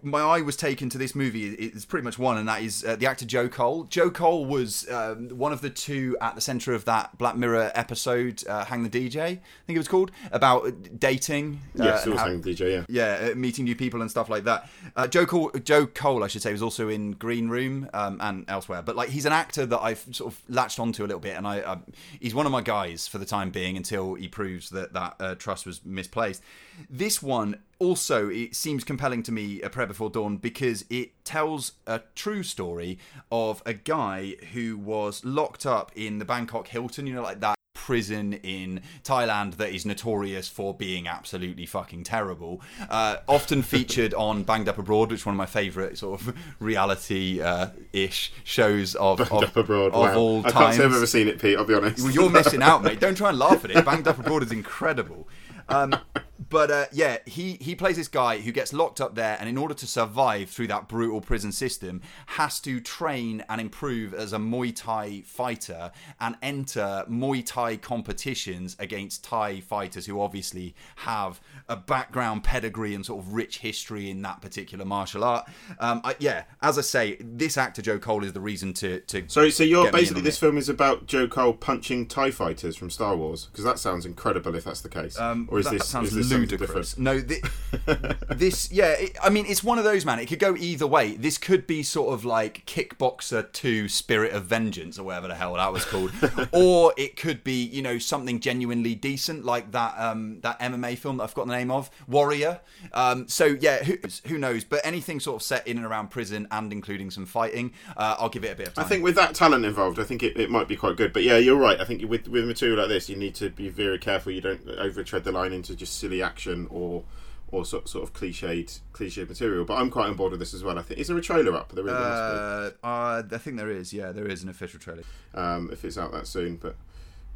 my 0.02 0.20
eye 0.20 0.40
was 0.40 0.56
taken 0.56 0.88
to 0.90 0.98
this 0.98 1.14
movie. 1.14 1.48
It's 1.54 1.84
pretty 1.84 2.04
much 2.04 2.18
one, 2.18 2.36
and 2.38 2.48
that 2.48 2.62
is 2.62 2.84
uh, 2.84 2.96
the 2.96 3.06
actor 3.06 3.24
Joe 3.24 3.48
Cole. 3.48 3.84
Joe 3.84 4.10
Cole 4.10 4.44
was 4.46 4.88
um, 4.90 5.28
one 5.30 5.52
of 5.52 5.60
the 5.60 5.70
two 5.70 6.16
at 6.20 6.34
the 6.34 6.40
center 6.40 6.72
of 6.74 6.84
that 6.86 7.16
Black 7.18 7.36
Mirror 7.36 7.72
episode, 7.74 8.42
uh, 8.48 8.64
"Hang 8.64 8.82
the 8.82 8.88
DJ," 8.90 9.16
I 9.20 9.28
think 9.66 9.76
it 9.76 9.78
was 9.78 9.88
called, 9.88 10.10
about 10.32 10.98
dating. 10.98 11.60
uh, 11.78 11.84
Yes, 11.84 12.06
it 12.06 12.10
was 12.10 12.18
how- 12.20 12.26
Hang 12.26 12.40
the 12.40 12.50
DJ. 12.54 12.72
Yeah. 12.72 12.84
yeah, 12.88 13.30
uh, 13.32 13.34
meeting 13.34 13.64
new 13.64 13.76
people 13.76 14.00
and 14.00 14.10
stuff 14.10 14.28
like 14.28 14.44
that. 14.44 14.68
Uh, 14.96 15.06
Joe 15.06 15.26
Cole, 15.26 15.50
Joe 15.62 15.86
Cole, 15.86 16.24
I 16.24 16.28
should 16.28 16.42
say, 16.42 16.52
was 16.52 16.62
also 16.62 16.88
in 16.88 17.12
Green 17.12 17.48
Room 17.48 17.88
um, 17.94 18.18
and 18.20 18.44
elsewhere. 18.48 18.82
But 18.82 18.96
like, 18.96 19.10
he's 19.10 19.26
an 19.26 19.32
actor 19.32 19.66
that 19.66 19.80
I've 19.80 20.04
sort 20.12 20.32
of 20.32 20.40
latched 20.48 20.78
onto 20.78 21.02
a 21.04 21.06
little 21.06 21.20
bit, 21.20 21.36
and 21.36 21.46
I, 21.46 21.60
um 21.60 21.84
he's 22.20 22.34
one 22.34 22.46
of 22.46 22.52
my 22.52 22.62
guys 22.62 23.06
for 23.06 23.18
the 23.18 23.26
time 23.26 23.50
being 23.50 23.76
until 23.76 24.14
he 24.14 24.28
proves 24.28 24.70
that 24.70 24.92
that 24.94 25.16
uh, 25.20 25.34
trust 25.34 25.66
was 25.66 25.84
misplaced. 25.84 26.42
This 26.90 27.22
one 27.22 27.60
also 27.84 28.28
it 28.28 28.56
seems 28.56 28.82
compelling 28.82 29.22
to 29.24 29.32
me, 29.32 29.60
A 29.62 29.70
Prayer 29.70 29.86
Before 29.86 30.10
Dawn, 30.10 30.38
because 30.38 30.84
it 30.90 31.24
tells 31.24 31.72
a 31.86 32.00
true 32.14 32.42
story 32.42 32.98
of 33.30 33.62
a 33.64 33.74
guy 33.74 34.34
who 34.52 34.76
was 34.76 35.24
locked 35.24 35.66
up 35.66 35.92
in 35.94 36.18
the 36.18 36.24
Bangkok 36.24 36.68
Hilton, 36.68 37.06
you 37.06 37.14
know, 37.14 37.22
like 37.22 37.40
that 37.40 37.56
prison 37.84 38.32
in 38.32 38.80
Thailand 39.02 39.56
that 39.56 39.70
is 39.70 39.84
notorious 39.84 40.48
for 40.48 40.72
being 40.72 41.06
absolutely 41.06 41.66
fucking 41.66 42.02
terrible. 42.02 42.62
Uh, 42.88 43.16
often 43.28 43.60
featured 43.74 44.14
on 44.14 44.42
Banged 44.42 44.68
Up 44.68 44.78
Abroad, 44.78 45.10
which 45.10 45.20
is 45.20 45.26
one 45.26 45.34
of 45.34 45.36
my 45.36 45.46
favourite 45.46 45.98
sort 45.98 46.20
of 46.20 46.34
reality 46.60 47.42
uh, 47.42 47.68
ish 47.92 48.32
shows 48.42 48.94
of, 48.94 49.20
of, 49.20 49.32
Up 49.32 49.56
abroad. 49.56 49.92
of 49.92 50.00
wow. 50.00 50.16
all 50.16 50.46
I 50.46 50.50
can't 50.50 50.74
say 50.74 50.84
I've 50.84 50.94
ever 50.94 51.06
seen 51.06 51.28
it, 51.28 51.38
Pete. 51.38 51.58
I'll 51.58 51.66
be 51.66 51.74
honest. 51.74 52.02
Well, 52.02 52.12
you're 52.12 52.30
missing 52.30 52.62
out, 52.62 52.82
mate. 52.84 53.00
Don't 53.00 53.16
try 53.16 53.28
and 53.28 53.38
laugh 53.38 53.64
at 53.66 53.70
it. 53.70 53.84
Banged 53.84 54.08
Up 54.08 54.18
Abroad 54.18 54.42
is 54.42 54.52
incredible. 54.52 55.28
Um, 55.68 55.94
but 56.38 56.70
uh, 56.70 56.86
yeah, 56.92 57.18
he 57.26 57.54
he 57.60 57.74
plays 57.74 57.96
this 57.96 58.08
guy 58.08 58.38
who 58.38 58.50
gets 58.50 58.72
locked 58.72 59.00
up 59.00 59.14
there, 59.14 59.36
and 59.38 59.48
in 59.48 59.56
order 59.56 59.74
to 59.74 59.86
survive 59.86 60.50
through 60.50 60.66
that 60.68 60.88
brutal 60.88 61.20
prison 61.20 61.52
system, 61.52 62.02
has 62.26 62.60
to 62.60 62.80
train 62.80 63.44
and 63.48 63.60
improve 63.60 64.12
as 64.12 64.32
a 64.32 64.38
Muay 64.38 64.74
Thai 64.74 65.22
fighter 65.24 65.92
and 66.20 66.36
enter 66.42 67.04
Muay 67.08 67.44
Thai 67.44 67.76
competitions 67.76 68.76
against 68.78 69.22
Thai 69.22 69.60
fighters 69.60 70.06
who 70.06 70.20
obviously 70.20 70.74
have 70.96 71.40
a 71.68 71.76
background, 71.76 72.42
pedigree, 72.42 72.94
and 72.94 73.06
sort 73.06 73.24
of 73.24 73.32
rich 73.32 73.58
history 73.58 74.10
in 74.10 74.22
that 74.22 74.40
particular 74.42 74.84
martial 74.84 75.22
art. 75.22 75.48
Um, 75.78 76.00
I, 76.02 76.16
yeah, 76.18 76.44
as 76.62 76.78
I 76.78 76.82
say, 76.82 77.16
this 77.20 77.56
actor 77.56 77.80
Joe 77.80 77.98
Cole 77.98 78.24
is 78.24 78.32
the 78.32 78.40
reason 78.40 78.72
to 78.74 79.00
to. 79.00 79.24
So, 79.28 79.48
so 79.50 79.62
you're 79.62 79.84
Get 79.84 79.94
me 79.94 79.98
in 79.98 80.02
basically 80.02 80.22
this 80.22 80.36
it. 80.36 80.40
film 80.40 80.58
is 80.58 80.68
about 80.68 81.06
Joe 81.06 81.28
Cole 81.28 81.52
punching 81.52 82.06
Thai 82.08 82.32
fighters 82.32 82.76
from 82.76 82.90
Star 82.90 83.16
Wars 83.16 83.46
because 83.46 83.64
that 83.64 83.78
sounds 83.78 84.04
incredible 84.04 84.54
if 84.56 84.64
that's 84.64 84.80
the 84.80 84.88
case. 84.88 85.18
Um, 85.18 85.48
or 85.50 85.60
is 85.60 85.66
that 85.66 85.72
this 85.72 85.88
sounds 85.88 86.08
is 86.08 86.14
this 86.14 86.23
something 86.23 86.23
ludicrous? 86.30 86.98
No, 86.98 87.20
thi- 87.20 87.42
this 88.34 88.70
yeah. 88.72 88.92
It, 88.92 89.16
I 89.22 89.30
mean, 89.30 89.46
it's 89.46 89.64
one 89.64 89.78
of 89.78 89.84
those 89.84 90.04
man. 90.04 90.18
It 90.18 90.26
could 90.26 90.38
go 90.38 90.56
either 90.56 90.86
way. 90.86 91.14
This 91.16 91.38
could 91.38 91.66
be 91.66 91.82
sort 91.82 92.14
of 92.14 92.24
like 92.24 92.64
Kickboxer 92.66 93.52
Two: 93.52 93.88
Spirit 93.88 94.32
of 94.32 94.44
Vengeance 94.44 94.98
or 94.98 95.04
whatever 95.04 95.28
the 95.28 95.34
hell 95.34 95.54
that 95.54 95.72
was 95.72 95.84
called, 95.84 96.12
or 96.52 96.92
it 96.96 97.16
could 97.16 97.44
be 97.44 97.64
you 97.64 97.82
know 97.82 97.98
something 97.98 98.40
genuinely 98.40 98.94
decent 98.94 99.44
like 99.44 99.70
that 99.72 99.94
um, 99.98 100.40
that 100.40 100.58
MMA 100.60 100.98
film 100.98 101.18
that 101.18 101.24
I've 101.24 101.30
forgotten 101.30 101.50
the 101.50 101.56
name 101.56 101.70
of, 101.70 101.90
Warrior. 102.06 102.60
Um, 102.92 103.28
so 103.28 103.44
yeah, 103.44 103.82
who, 103.82 103.98
who 104.26 104.38
knows? 104.38 104.64
But 104.64 104.80
anything 104.84 105.20
sort 105.20 105.36
of 105.36 105.42
set 105.42 105.66
in 105.66 105.76
and 105.76 105.86
around 105.86 106.10
prison 106.10 106.46
and 106.50 106.72
including 106.72 107.10
some 107.10 107.26
fighting, 107.26 107.72
uh, 107.96 108.16
I'll 108.18 108.28
give 108.28 108.44
it 108.44 108.52
a 108.52 108.56
bit 108.56 108.68
of 108.68 108.74
time. 108.74 108.84
I 108.84 108.88
think 108.88 109.04
with 109.04 109.14
that 109.16 109.34
talent 109.34 109.64
involved, 109.64 109.98
I 109.98 110.04
think 110.04 110.22
it, 110.22 110.36
it 110.36 110.50
might 110.50 110.68
be 110.68 110.76
quite 110.76 110.96
good. 110.96 111.12
But 111.12 111.22
yeah, 111.22 111.36
you're 111.36 111.56
right. 111.56 111.80
I 111.80 111.84
think 111.84 112.08
with 112.08 112.28
with 112.28 112.46
material 112.46 112.78
like 112.78 112.88
this, 112.88 113.08
you 113.08 113.16
need 113.16 113.34
to 113.36 113.50
be 113.50 113.68
very 113.68 113.98
careful. 113.98 114.32
You 114.32 114.40
don't 114.40 114.60
overtread 114.66 115.24
the 115.24 115.32
line 115.32 115.52
into 115.52 115.74
just 115.74 115.98
silly 115.98 116.13
action 116.22 116.66
or 116.70 117.04
or 117.48 117.64
sort, 117.64 117.88
sort 117.88 118.02
of 118.02 118.12
cliched 118.12 118.80
cliched 118.92 119.28
material. 119.28 119.64
But 119.64 119.74
I'm 119.74 119.90
quite 119.90 120.08
on 120.08 120.14
board 120.16 120.32
with 120.32 120.40
this 120.40 120.54
as 120.54 120.64
well. 120.64 120.78
I 120.78 120.82
think 120.82 120.98
is 121.00 121.08
there 121.08 121.16
a 121.16 121.22
trailer 121.22 121.54
up? 121.54 121.72
There 121.72 121.84
really 121.84 121.96
Uh, 121.96 122.70
uh, 122.82 123.22
I 123.30 123.38
think 123.38 123.56
there 123.56 123.70
is. 123.70 123.92
Yeah, 123.92 124.12
there 124.12 124.26
is 124.26 124.42
an 124.42 124.48
official 124.48 124.80
trailer. 124.80 125.04
um, 125.34 125.70
if 125.72 125.84
it's 125.84 125.96
out 125.98 126.10
that 126.12 126.26
soon. 126.26 126.56
But 126.56 126.74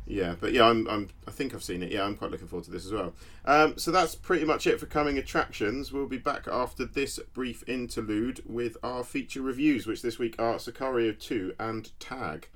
yeah, 0.07 0.35
but 0.41 0.53
yeah, 0.55 0.65
I'm, 0.65 0.89
I'm 0.89 1.11
I 1.29 1.31
think 1.31 1.55
I've 1.55 1.63
seen 1.63 1.83
it. 1.83 1.93
Yeah, 1.93 2.05
I'm 2.05 2.17
quite 2.17 2.31
looking 2.31 2.49
forward 2.49 2.65
to 2.65 2.71
this 2.71 2.87
as 2.87 2.93
well. 2.93 3.13
Um, 3.45 3.77
so 3.77 3.91
that's 3.91 4.15
pretty 4.15 4.45
much 4.47 4.67
it 4.67 4.81
for 4.81 4.87
coming 4.87 5.19
attractions. 5.19 5.93
We'll 5.93 6.07
be 6.07 6.17
back 6.19 6.49
after 6.51 6.85
this 6.87 7.21
brief 7.35 7.63
interlude 7.69 8.43
with 8.47 8.77
our 8.83 9.05
feature 9.05 9.43
reviews, 9.43 9.87
which 9.87 10.01
this 10.03 10.19
week 10.19 10.35
are 10.39 10.55
Sicario 10.55 11.17
2 11.19 11.55
and 11.61 11.91
Tag. 12.01 12.49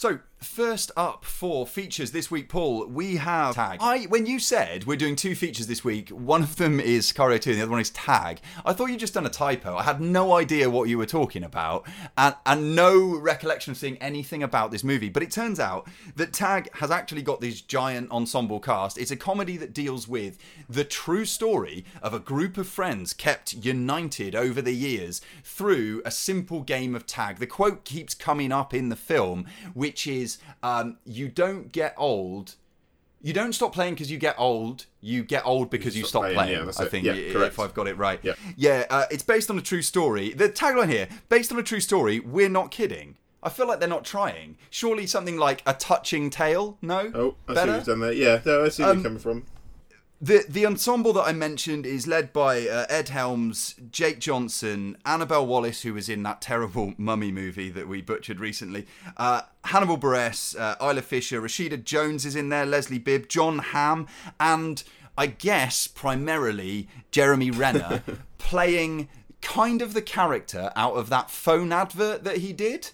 So, 0.00 0.18
first 0.42 0.90
up 0.96 1.24
for 1.24 1.66
features 1.66 2.12
this 2.12 2.30
week, 2.30 2.48
Paul, 2.48 2.86
we 2.86 3.16
have 3.16 3.54
Tag. 3.54 3.78
I, 3.80 4.04
when 4.04 4.26
you 4.26 4.38
said 4.38 4.86
we're 4.86 4.96
doing 4.96 5.16
two 5.16 5.34
features 5.34 5.66
this 5.66 5.84
week, 5.84 6.08
one 6.10 6.42
of 6.42 6.56
them 6.56 6.80
is 6.80 7.12
Sicario 7.12 7.40
2 7.40 7.50
and 7.50 7.58
the 7.58 7.62
other 7.62 7.70
one 7.70 7.80
is 7.80 7.90
Tag, 7.90 8.40
I 8.64 8.72
thought 8.72 8.86
you'd 8.86 9.00
just 9.00 9.14
done 9.14 9.26
a 9.26 9.30
typo. 9.30 9.76
I 9.76 9.82
had 9.82 10.00
no 10.00 10.34
idea 10.34 10.70
what 10.70 10.88
you 10.88 10.98
were 10.98 11.06
talking 11.06 11.44
about 11.44 11.86
and, 12.16 12.34
and 12.46 12.74
no 12.74 13.16
recollection 13.16 13.70
of 13.70 13.76
seeing 13.76 13.98
anything 13.98 14.42
about 14.42 14.70
this 14.70 14.82
movie. 14.82 15.10
But 15.10 15.22
it 15.22 15.30
turns 15.30 15.60
out 15.60 15.86
that 16.16 16.32
Tag 16.32 16.68
has 16.76 16.90
actually 16.90 17.22
got 17.22 17.40
this 17.40 17.60
giant 17.60 18.10
ensemble 18.10 18.60
cast. 18.60 18.98
It's 18.98 19.10
a 19.10 19.16
comedy 19.16 19.56
that 19.58 19.74
deals 19.74 20.08
with 20.08 20.38
the 20.68 20.84
true 20.84 21.24
story 21.24 21.84
of 22.02 22.14
a 22.14 22.18
group 22.18 22.56
of 22.56 22.66
friends 22.66 23.12
kept 23.12 23.52
united 23.52 24.34
over 24.34 24.62
the 24.62 24.74
years 24.74 25.20
through 25.44 26.00
a 26.04 26.10
simple 26.10 26.60
game 26.60 26.94
of 26.94 27.06
tag. 27.06 27.38
The 27.38 27.46
quote 27.46 27.84
keeps 27.84 28.14
coming 28.14 28.52
up 28.52 28.72
in 28.72 28.88
the 28.88 28.96
film, 28.96 29.46
which 29.74 30.06
is 30.06 30.29
um, 30.62 30.98
You 31.04 31.28
don't 31.28 31.70
get 31.72 31.94
old. 31.96 32.54
You 33.22 33.34
don't 33.34 33.52
stop 33.52 33.74
playing 33.74 33.94
because 33.94 34.10
you 34.10 34.16
get 34.18 34.34
old. 34.38 34.86
You 35.02 35.22
get 35.22 35.44
old 35.44 35.68
because 35.68 35.94
you, 35.94 36.04
stop 36.04 36.10
stop 36.10 36.22
playing, 36.22 36.36
playing. 36.36 36.66
yeah, 36.66 36.72
I 36.78 36.84
think 36.88 37.04
Yeah, 37.04 37.12
i- 37.12 37.32
correct. 37.32 37.52
if 37.52 37.58
I've 37.60 37.74
got 37.74 37.86
it 37.86 37.98
right. 37.98 38.18
Yeah. 38.22 38.32
Yeah, 38.56 38.86
uh, 38.88 39.04
it's 39.10 39.22
based 39.22 39.50
on 39.50 39.58
a 39.58 39.62
true 39.62 39.82
story. 39.82 40.30
The 40.32 40.48
tagline 40.48 40.88
here, 40.88 41.06
based 41.28 41.52
on 41.52 41.58
a 41.58 41.62
true 41.62 41.80
story, 41.80 42.18
we're 42.20 42.48
not 42.48 42.70
kidding. 42.70 43.16
I 43.42 43.48
feel 43.50 43.66
like 43.68 43.78
they're 43.78 43.88
not 43.88 44.04
trying. 44.06 44.56
Surely 44.70 45.06
something 45.06 45.36
like 45.36 45.62
a 45.66 45.74
touching 45.74 46.30
tale? 46.30 46.78
No? 46.80 47.10
Oh, 47.14 47.34
I 47.46 47.52
see 47.52 47.54
Better? 47.54 47.70
what 47.72 47.76
you've 47.78 47.86
done 47.86 48.00
there. 48.00 48.12
Yeah, 48.12 48.40
no, 48.46 48.64
I 48.64 48.68
see 48.70 48.82
where 48.82 48.92
Um, 48.92 48.96
you're 48.98 49.04
coming 49.04 49.18
from. 49.18 49.44
The 50.22 50.44
the 50.46 50.66
ensemble 50.66 51.14
that 51.14 51.22
I 51.22 51.32
mentioned 51.32 51.86
is 51.86 52.06
led 52.06 52.30
by 52.30 52.68
uh, 52.68 52.84
Ed 52.90 53.08
Helms, 53.08 53.74
Jake 53.90 54.18
Johnson, 54.18 54.98
Annabelle 55.06 55.46
Wallis, 55.46 55.80
who 55.80 55.94
was 55.94 56.10
in 56.10 56.22
that 56.24 56.42
terrible 56.42 56.92
Mummy 56.98 57.32
movie 57.32 57.70
that 57.70 57.88
we 57.88 58.02
butchered 58.02 58.38
recently, 58.38 58.86
uh, 59.16 59.42
Hannibal 59.64 59.96
Buress, 59.96 60.54
uh, 60.58 60.76
Isla 60.78 61.00
Fisher, 61.00 61.40
Rashida 61.40 61.82
Jones 61.82 62.26
is 62.26 62.36
in 62.36 62.50
there, 62.50 62.66
Leslie 62.66 62.98
Bibb, 62.98 63.28
Jon 63.28 63.60
Hamm, 63.60 64.06
and 64.38 64.82
I 65.16 65.26
guess 65.26 65.86
primarily 65.86 66.88
Jeremy 67.10 67.50
Renner 67.50 68.02
playing 68.38 69.08
kind 69.40 69.80
of 69.80 69.94
the 69.94 70.02
character 70.02 70.70
out 70.76 70.96
of 70.96 71.08
that 71.08 71.30
phone 71.30 71.72
advert 71.72 72.24
that 72.24 72.38
he 72.38 72.52
did. 72.52 72.90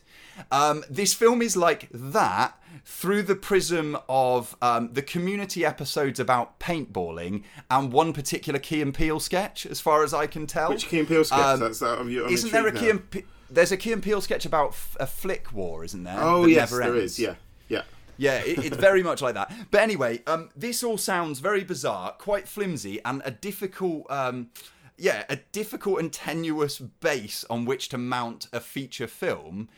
Um, 0.53 0.85
this 0.89 1.12
film 1.12 1.43
is 1.43 1.57
like 1.57 1.89
that 1.91 2.57
through 2.85 3.22
the 3.22 3.35
prism 3.35 3.97
of 4.09 4.57
um, 4.61 4.93
the 4.93 5.03
community 5.03 5.64
episodes 5.64 6.20
about 6.20 6.59
paintballing 6.61 7.43
and 7.70 7.93
one 7.93 8.12
particular 8.12 8.59
Key 8.59 8.83
and 8.83 8.95
Peele 8.95 9.20
sketch, 9.20 9.66
as 9.66 9.81
far 9.81 10.03
as 10.03 10.12
I 10.14 10.27
can 10.27 10.47
tell. 10.47 10.68
Which 10.68 10.89
Key 10.89 11.01
and 11.01 11.09
Peele 11.09 11.24
sketch? 11.24 11.39
Um, 11.39 11.61
That's 11.61 11.79
that. 11.81 11.99
I'm, 11.99 12.09
I'm 12.09 12.33
isn't 12.33 12.53
there 12.53 12.66
a 12.66 12.68
intrigued 12.68 12.85
Key 12.85 12.91
and 12.91 13.11
Pe- 13.11 13.22
there's 13.51 13.72
a 13.72 13.77
Key 13.77 13.93
and 13.93 14.03
Peele 14.03 14.20
sketch 14.20 14.45
about 14.45 14.70
f- 14.70 14.97
a 14.99 15.07
flick 15.07 15.53
war, 15.53 15.85
isn't 15.85 16.05
there? 16.05 16.18
Oh 16.18 16.47
yes, 16.47 16.70
there 16.70 16.83
ends? 16.83 16.97
is. 16.97 17.18
Yeah, 17.18 17.35
yeah. 17.68 17.83
Yeah, 18.18 18.39
it, 18.39 18.64
it's 18.64 18.77
very 18.77 19.03
much 19.03 19.20
like 19.20 19.35
that. 19.35 19.53
But 19.70 19.83
anyway, 19.83 20.22
um, 20.27 20.51
this 20.57 20.83
all 20.83 20.99
sounds 20.99 21.41
very 21.41 21.64
bizarre, 21.64 22.12
quite 22.12 22.49
flimsy, 22.49 22.99
and 23.05 23.20
a 23.24 23.31
difficult, 23.31 24.11
um, 24.11 24.49
yeah, 24.97 25.24
a 25.29 25.37
difficult 25.53 26.01
and 26.01 26.12
tenuous 26.12 26.79
base 26.79 27.45
on 27.51 27.66
which 27.66 27.89
to 27.91 27.99
mount 27.99 28.49
a 28.53 28.61
feature 28.61 29.07
film. 29.07 29.68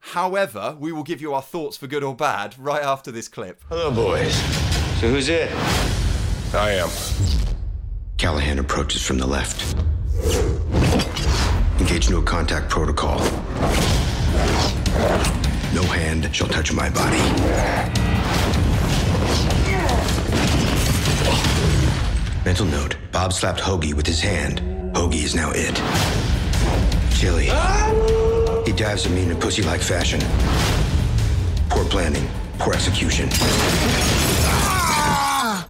However, 0.00 0.76
we 0.78 0.92
will 0.92 1.02
give 1.02 1.20
you 1.20 1.34
our 1.34 1.42
thoughts 1.42 1.76
for 1.76 1.86
good 1.86 2.02
or 2.02 2.14
bad 2.14 2.58
right 2.58 2.82
after 2.82 3.12
this 3.12 3.28
clip. 3.28 3.62
Hello, 3.68 3.90
boys. 3.90 4.34
So 5.00 5.08
who's 5.08 5.28
it? 5.28 5.50
I 6.52 6.72
am. 6.72 6.88
Callahan 8.18 8.58
approaches 8.58 9.02
from 9.02 9.18
the 9.18 9.26
left. 9.26 9.76
Engage 11.80 12.10
no 12.10 12.20
contact 12.20 12.68
protocol. 12.68 13.18
No 15.72 15.82
hand 15.84 16.28
shall 16.34 16.48
touch 16.48 16.72
my 16.72 16.90
body. 16.90 17.18
Mental 22.44 22.66
note 22.66 22.96
Bob 23.12 23.32
slapped 23.32 23.60
Hoagie 23.60 23.94
with 23.94 24.06
his 24.06 24.20
hand. 24.20 24.60
Hoagie 24.94 25.24
is 25.24 25.34
now 25.34 25.52
it. 25.54 25.76
Chili. 27.14 27.48
He 28.70 28.76
dives 28.76 29.04
at 29.04 29.10
me 29.10 29.24
in 29.24 29.32
a 29.32 29.34
pussy 29.34 29.62
like 29.62 29.80
fashion. 29.80 30.20
Poor 31.70 31.84
planning, 31.86 32.24
poor 32.60 32.72
execution. 32.72 33.28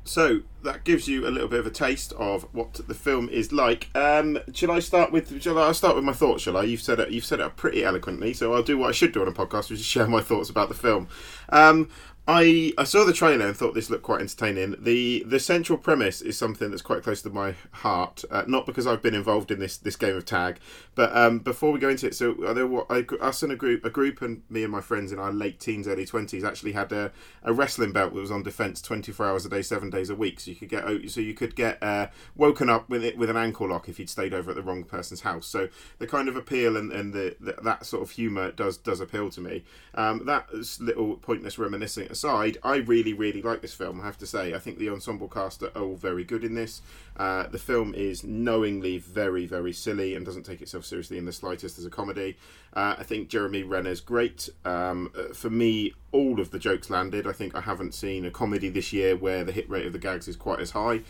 So 0.04 0.40
that 0.64 0.84
gives 0.84 1.08
you 1.08 1.26
a 1.26 1.30
little 1.30 1.48
bit 1.48 1.60
of 1.60 1.66
a 1.66 1.70
taste 1.70 2.12
of 2.18 2.42
what 2.52 2.74
the 2.74 2.92
film 2.92 3.30
is 3.30 3.52
like. 3.52 3.88
Um, 3.94 4.38
shall 4.52 4.70
I 4.70 4.80
start 4.80 5.12
with? 5.12 5.40
Shall 5.40 5.58
I 5.58 5.68
I'll 5.68 5.72
start 5.72 5.96
with 5.96 6.04
my 6.04 6.12
thoughts? 6.12 6.42
Shall 6.42 6.58
I? 6.58 6.64
You've 6.64 6.82
said 6.82 7.00
it. 7.00 7.10
You've 7.10 7.24
said 7.24 7.40
it 7.40 7.56
pretty 7.56 7.82
eloquently. 7.82 8.34
So 8.34 8.52
I'll 8.52 8.62
do 8.62 8.76
what 8.76 8.90
I 8.90 8.92
should 8.92 9.12
do 9.12 9.22
on 9.22 9.28
a 9.28 9.32
podcast, 9.32 9.70
which 9.70 9.80
is 9.80 9.86
share 9.86 10.06
my 10.06 10.20
thoughts 10.20 10.50
about 10.50 10.68
the 10.68 10.74
film. 10.74 11.08
Um, 11.48 11.88
I, 12.32 12.72
I 12.78 12.84
saw 12.84 13.04
the 13.04 13.12
trailer 13.12 13.44
and 13.44 13.56
thought 13.56 13.74
this 13.74 13.90
looked 13.90 14.04
quite 14.04 14.20
entertaining. 14.20 14.76
The 14.78 15.24
the 15.26 15.40
central 15.40 15.76
premise 15.76 16.22
is 16.22 16.38
something 16.38 16.70
that's 16.70 16.80
quite 16.80 17.02
close 17.02 17.22
to 17.22 17.30
my 17.30 17.56
heart, 17.72 18.24
uh, 18.30 18.44
not 18.46 18.66
because 18.66 18.86
I've 18.86 19.02
been 19.02 19.16
involved 19.16 19.50
in 19.50 19.58
this, 19.58 19.76
this 19.76 19.96
game 19.96 20.14
of 20.14 20.24
tag, 20.26 20.60
but 20.94 21.14
um, 21.16 21.40
before 21.40 21.72
we 21.72 21.80
go 21.80 21.88
into 21.88 22.06
it, 22.06 22.14
so 22.14 22.34
there, 22.54 22.68
what, 22.68 22.86
I, 22.88 23.04
us 23.20 23.42
and 23.42 23.50
a 23.50 23.56
group, 23.56 23.84
a 23.84 23.90
group, 23.90 24.22
and 24.22 24.42
me 24.48 24.62
and 24.62 24.70
my 24.70 24.80
friends 24.80 25.10
in 25.10 25.18
our 25.18 25.32
late 25.32 25.58
teens, 25.58 25.88
early 25.88 26.06
twenties 26.06 26.44
actually 26.44 26.72
had 26.72 26.92
a, 26.92 27.10
a 27.42 27.52
wrestling 27.52 27.90
belt 27.90 28.14
that 28.14 28.20
was 28.20 28.30
on 28.30 28.44
defence 28.44 28.80
twenty 28.80 29.10
four 29.10 29.26
hours 29.26 29.44
a 29.44 29.48
day, 29.48 29.62
seven 29.62 29.90
days 29.90 30.08
a 30.08 30.14
week. 30.14 30.38
So 30.38 30.52
you 30.52 30.56
could 30.56 30.68
get 30.68 30.84
so 31.10 31.20
you 31.20 31.34
could 31.34 31.56
get 31.56 31.82
uh, 31.82 32.06
woken 32.36 32.70
up 32.70 32.88
with 32.88 33.02
it 33.02 33.18
with 33.18 33.30
an 33.30 33.36
ankle 33.36 33.68
lock 33.70 33.88
if 33.88 33.98
you'd 33.98 34.08
stayed 34.08 34.34
over 34.34 34.50
at 34.50 34.56
the 34.56 34.62
wrong 34.62 34.84
person's 34.84 35.22
house. 35.22 35.48
So 35.48 35.68
the 35.98 36.06
kind 36.06 36.28
of 36.28 36.36
appeal 36.36 36.76
and, 36.76 36.92
and 36.92 37.12
the, 37.12 37.34
the 37.40 37.56
that 37.64 37.86
sort 37.86 38.04
of 38.04 38.10
humour 38.12 38.52
does 38.52 38.76
does 38.76 39.00
appeal 39.00 39.30
to 39.30 39.40
me. 39.40 39.64
Um, 39.94 40.26
that 40.26 40.46
little 40.78 41.16
pointless 41.16 41.58
reminiscing 41.58 42.08
aside, 42.20 42.58
I 42.62 42.76
really, 42.76 43.14
really 43.14 43.40
like 43.40 43.62
this 43.62 43.72
film. 43.72 43.98
I 44.00 44.04
have 44.04 44.18
to 44.18 44.26
say, 44.26 44.52
I 44.52 44.58
think 44.58 44.78
the 44.78 44.90
ensemble 44.90 45.26
cast 45.26 45.62
are 45.62 45.68
all 45.68 45.96
very 45.96 46.22
good 46.22 46.44
in 46.44 46.54
this. 46.54 46.82
Uh, 47.16 47.46
the 47.46 47.58
film 47.58 47.94
is 47.94 48.22
knowingly 48.22 48.98
very, 48.98 49.46
very 49.46 49.72
silly 49.72 50.14
and 50.14 50.26
doesn't 50.26 50.42
take 50.42 50.60
itself 50.60 50.84
seriously 50.84 51.16
in 51.16 51.24
the 51.24 51.32
slightest 51.32 51.78
as 51.78 51.86
a 51.86 51.90
comedy. 51.90 52.36
Uh, 52.74 52.96
I 52.98 53.04
think 53.04 53.30
Jeremy 53.30 53.62
Renner's 53.62 54.02
great. 54.02 54.50
Um, 54.66 55.10
uh, 55.16 55.32
for 55.32 55.48
me, 55.48 55.94
all 56.12 56.40
of 56.40 56.50
the 56.50 56.58
jokes 56.58 56.90
landed. 56.90 57.26
I 57.26 57.32
think 57.32 57.54
I 57.54 57.62
haven't 57.62 57.94
seen 57.94 58.26
a 58.26 58.30
comedy 58.30 58.68
this 58.68 58.92
year 58.92 59.16
where 59.16 59.42
the 59.42 59.52
hit 59.52 59.70
rate 59.70 59.86
of 59.86 59.94
the 59.94 59.98
gags 59.98 60.28
is 60.28 60.36
quite 60.36 60.60
as 60.60 60.72
high. 60.72 61.00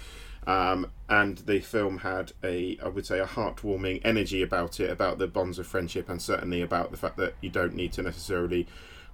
Um, 0.47 0.93
and 1.09 1.39
the 1.39 1.59
film 1.59 1.99
had 1.99 2.33
a, 2.45 2.79
I 2.83 2.89
would 2.89 3.05
say, 3.05 3.19
a 3.19 3.27
heartwarming 3.27 4.01
energy 4.05 4.43
about 4.43 4.79
it, 4.79 4.91
about 4.91 5.19
the 5.19 5.27
bonds 5.27 5.59
of 5.59 5.67
friendship, 5.67 6.09
and 6.09 6.23
certainly 6.23 6.63
about 6.63 6.93
the 6.93 6.97
fact 6.97 7.17
that 7.17 7.35
you 7.41 7.51
don't 7.51 7.75
need 7.75 7.93
to 7.95 8.03
necessarily 8.03 8.69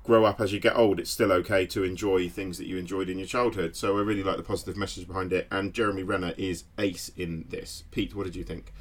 grow 0.06 0.24
up 0.24 0.40
as 0.40 0.52
you 0.52 0.60
get 0.60 0.76
old, 0.76 0.98
it's 1.00 1.10
still 1.10 1.32
okay 1.32 1.66
to 1.66 1.84
enjoy 1.84 2.28
things 2.28 2.58
that 2.58 2.66
you 2.66 2.78
enjoyed 2.78 3.08
in 3.08 3.18
your 3.18 3.26
childhood. 3.26 3.76
So 3.76 3.98
I 3.98 4.02
really 4.02 4.22
like 4.22 4.36
the 4.36 4.42
positive 4.42 4.76
message 4.76 5.06
behind 5.06 5.32
it. 5.32 5.46
And 5.50 5.74
Jeremy 5.74 6.02
Renner 6.02 6.32
is 6.38 6.64
ace 6.78 7.10
in 7.16 7.46
this. 7.48 7.84
Pete, 7.90 8.14
what 8.14 8.24
did 8.24 8.36
you 8.36 8.44
think? 8.44 8.72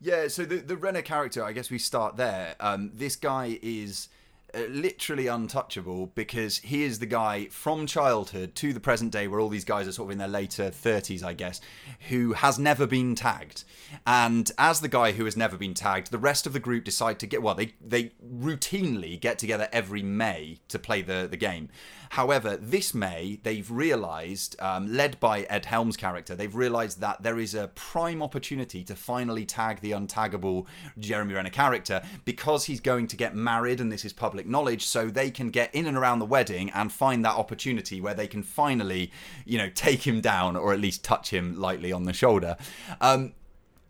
Yeah, 0.00 0.28
so 0.28 0.44
the 0.44 0.56
the 0.56 0.76
Renner 0.76 1.02
character, 1.02 1.42
I 1.42 1.52
guess 1.52 1.70
we 1.70 1.78
start 1.78 2.16
there. 2.16 2.56
Um, 2.60 2.90
this 2.94 3.16
guy 3.16 3.58
is 3.62 4.08
Uh, 4.54 4.66
literally 4.68 5.26
untouchable 5.26 6.12
because 6.14 6.58
he 6.58 6.84
is 6.84 7.00
the 7.00 7.06
guy 7.06 7.46
from 7.46 7.86
childhood 7.86 8.54
to 8.54 8.72
the 8.72 8.78
present 8.78 9.10
day 9.10 9.26
where 9.26 9.40
all 9.40 9.48
these 9.48 9.64
guys 9.64 9.88
are 9.88 9.92
sort 9.92 10.06
of 10.06 10.12
in 10.12 10.18
their 10.18 10.28
later 10.28 10.70
30s 10.70 11.24
i 11.24 11.32
guess 11.32 11.60
who 12.08 12.34
has 12.34 12.58
never 12.58 12.86
been 12.86 13.14
tagged. 13.14 13.64
And 14.06 14.50
as 14.58 14.80
the 14.80 14.88
guy 14.88 15.12
who 15.12 15.24
has 15.24 15.36
never 15.36 15.56
been 15.56 15.74
tagged 15.74 16.10
the 16.10 16.18
rest 16.18 16.46
of 16.46 16.52
the 16.52 16.60
group 16.60 16.84
decide 16.84 17.18
to 17.20 17.26
get 17.26 17.42
well 17.42 17.54
they 17.54 17.74
they 17.84 18.12
routinely 18.24 19.20
get 19.20 19.38
together 19.38 19.68
every 19.72 20.02
may 20.02 20.58
to 20.68 20.78
play 20.78 21.02
the 21.02 21.26
the 21.28 21.36
game 21.36 21.68
However, 22.10 22.56
this 22.56 22.94
May, 22.94 23.40
they've 23.42 23.70
realised, 23.70 24.56
um, 24.60 24.92
led 24.92 25.18
by 25.20 25.42
Ed 25.42 25.66
Helms' 25.66 25.96
character, 25.96 26.34
they've 26.34 26.54
realised 26.54 27.00
that 27.00 27.22
there 27.22 27.38
is 27.38 27.54
a 27.54 27.68
prime 27.74 28.22
opportunity 28.22 28.84
to 28.84 28.94
finally 28.94 29.44
tag 29.44 29.80
the 29.80 29.92
untaggable 29.92 30.66
Jeremy 30.98 31.34
Renner 31.34 31.50
character 31.50 32.02
because 32.24 32.64
he's 32.64 32.80
going 32.80 33.06
to 33.08 33.16
get 33.16 33.34
married 33.34 33.80
and 33.80 33.90
this 33.90 34.04
is 34.04 34.12
public 34.12 34.46
knowledge, 34.46 34.84
so 34.86 35.08
they 35.08 35.30
can 35.30 35.50
get 35.50 35.74
in 35.74 35.86
and 35.86 35.96
around 35.96 36.18
the 36.18 36.24
wedding 36.24 36.70
and 36.70 36.92
find 36.92 37.24
that 37.24 37.36
opportunity 37.36 38.00
where 38.00 38.14
they 38.14 38.26
can 38.26 38.42
finally, 38.42 39.10
you 39.44 39.58
know, 39.58 39.70
take 39.74 40.06
him 40.06 40.20
down 40.20 40.56
or 40.56 40.72
at 40.72 40.80
least 40.80 41.04
touch 41.04 41.30
him 41.30 41.58
lightly 41.58 41.92
on 41.92 42.04
the 42.04 42.12
shoulder. 42.12 42.56
Um, 43.00 43.32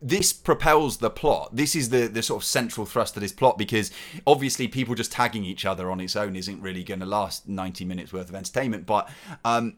this 0.04 0.34
propels 0.34 0.98
the 0.98 1.08
plot. 1.08 1.56
This 1.56 1.74
is 1.74 1.88
the 1.88 2.06
the 2.06 2.22
sort 2.22 2.42
of 2.42 2.46
central 2.46 2.84
thrust 2.84 3.16
of 3.16 3.22
this 3.22 3.32
plot 3.32 3.56
because 3.56 3.90
obviously 4.26 4.68
people 4.68 4.94
just 4.94 5.10
tagging 5.10 5.44
each 5.44 5.64
other 5.64 5.90
on 5.90 5.98
its 5.98 6.14
own 6.14 6.36
isn't 6.36 6.60
really 6.60 6.84
going 6.84 7.00
to 7.00 7.06
last 7.06 7.48
90 7.48 7.86
minutes 7.86 8.12
worth 8.12 8.28
of 8.28 8.34
entertainment. 8.34 8.84
But 8.84 9.08
um, 9.46 9.76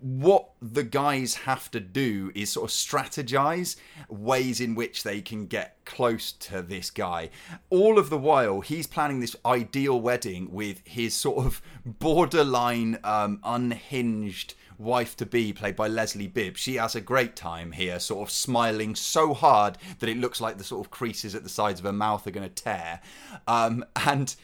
what 0.00 0.50
the 0.60 0.82
guys 0.82 1.34
have 1.34 1.70
to 1.70 1.80
do 1.80 2.30
is 2.34 2.50
sort 2.50 2.70
of 2.70 2.76
strategize 2.76 3.76
ways 4.10 4.60
in 4.60 4.74
which 4.74 5.02
they 5.02 5.22
can 5.22 5.46
get 5.46 5.78
close 5.86 6.30
to 6.30 6.60
this 6.60 6.90
guy. 6.90 7.30
All 7.70 7.98
of 7.98 8.10
the 8.10 8.18
while, 8.18 8.60
he's 8.60 8.86
planning 8.86 9.20
this 9.20 9.34
ideal 9.46 9.98
wedding 9.98 10.52
with 10.52 10.82
his 10.84 11.14
sort 11.14 11.46
of 11.46 11.62
borderline 11.86 12.98
um, 13.02 13.40
unhinged 13.42 14.54
wife 14.78 15.16
to 15.16 15.26
be, 15.26 15.52
played 15.52 15.76
by 15.76 15.88
Leslie 15.88 16.26
Bibb, 16.26 16.56
she 16.56 16.76
has 16.76 16.94
a 16.94 17.00
great 17.00 17.36
time 17.36 17.72
here, 17.72 17.98
sort 17.98 18.28
of 18.28 18.32
smiling 18.32 18.94
so 18.94 19.34
hard 19.34 19.78
that 19.98 20.08
it 20.08 20.16
looks 20.16 20.40
like 20.40 20.58
the 20.58 20.64
sort 20.64 20.84
of 20.84 20.90
creases 20.90 21.34
at 21.34 21.42
the 21.42 21.48
sides 21.48 21.80
of 21.80 21.86
her 21.86 21.92
mouth 21.92 22.26
are 22.26 22.30
going 22.30 22.48
to 22.48 22.62
tear. 22.62 23.00
Um, 23.46 23.84
and 24.06 24.34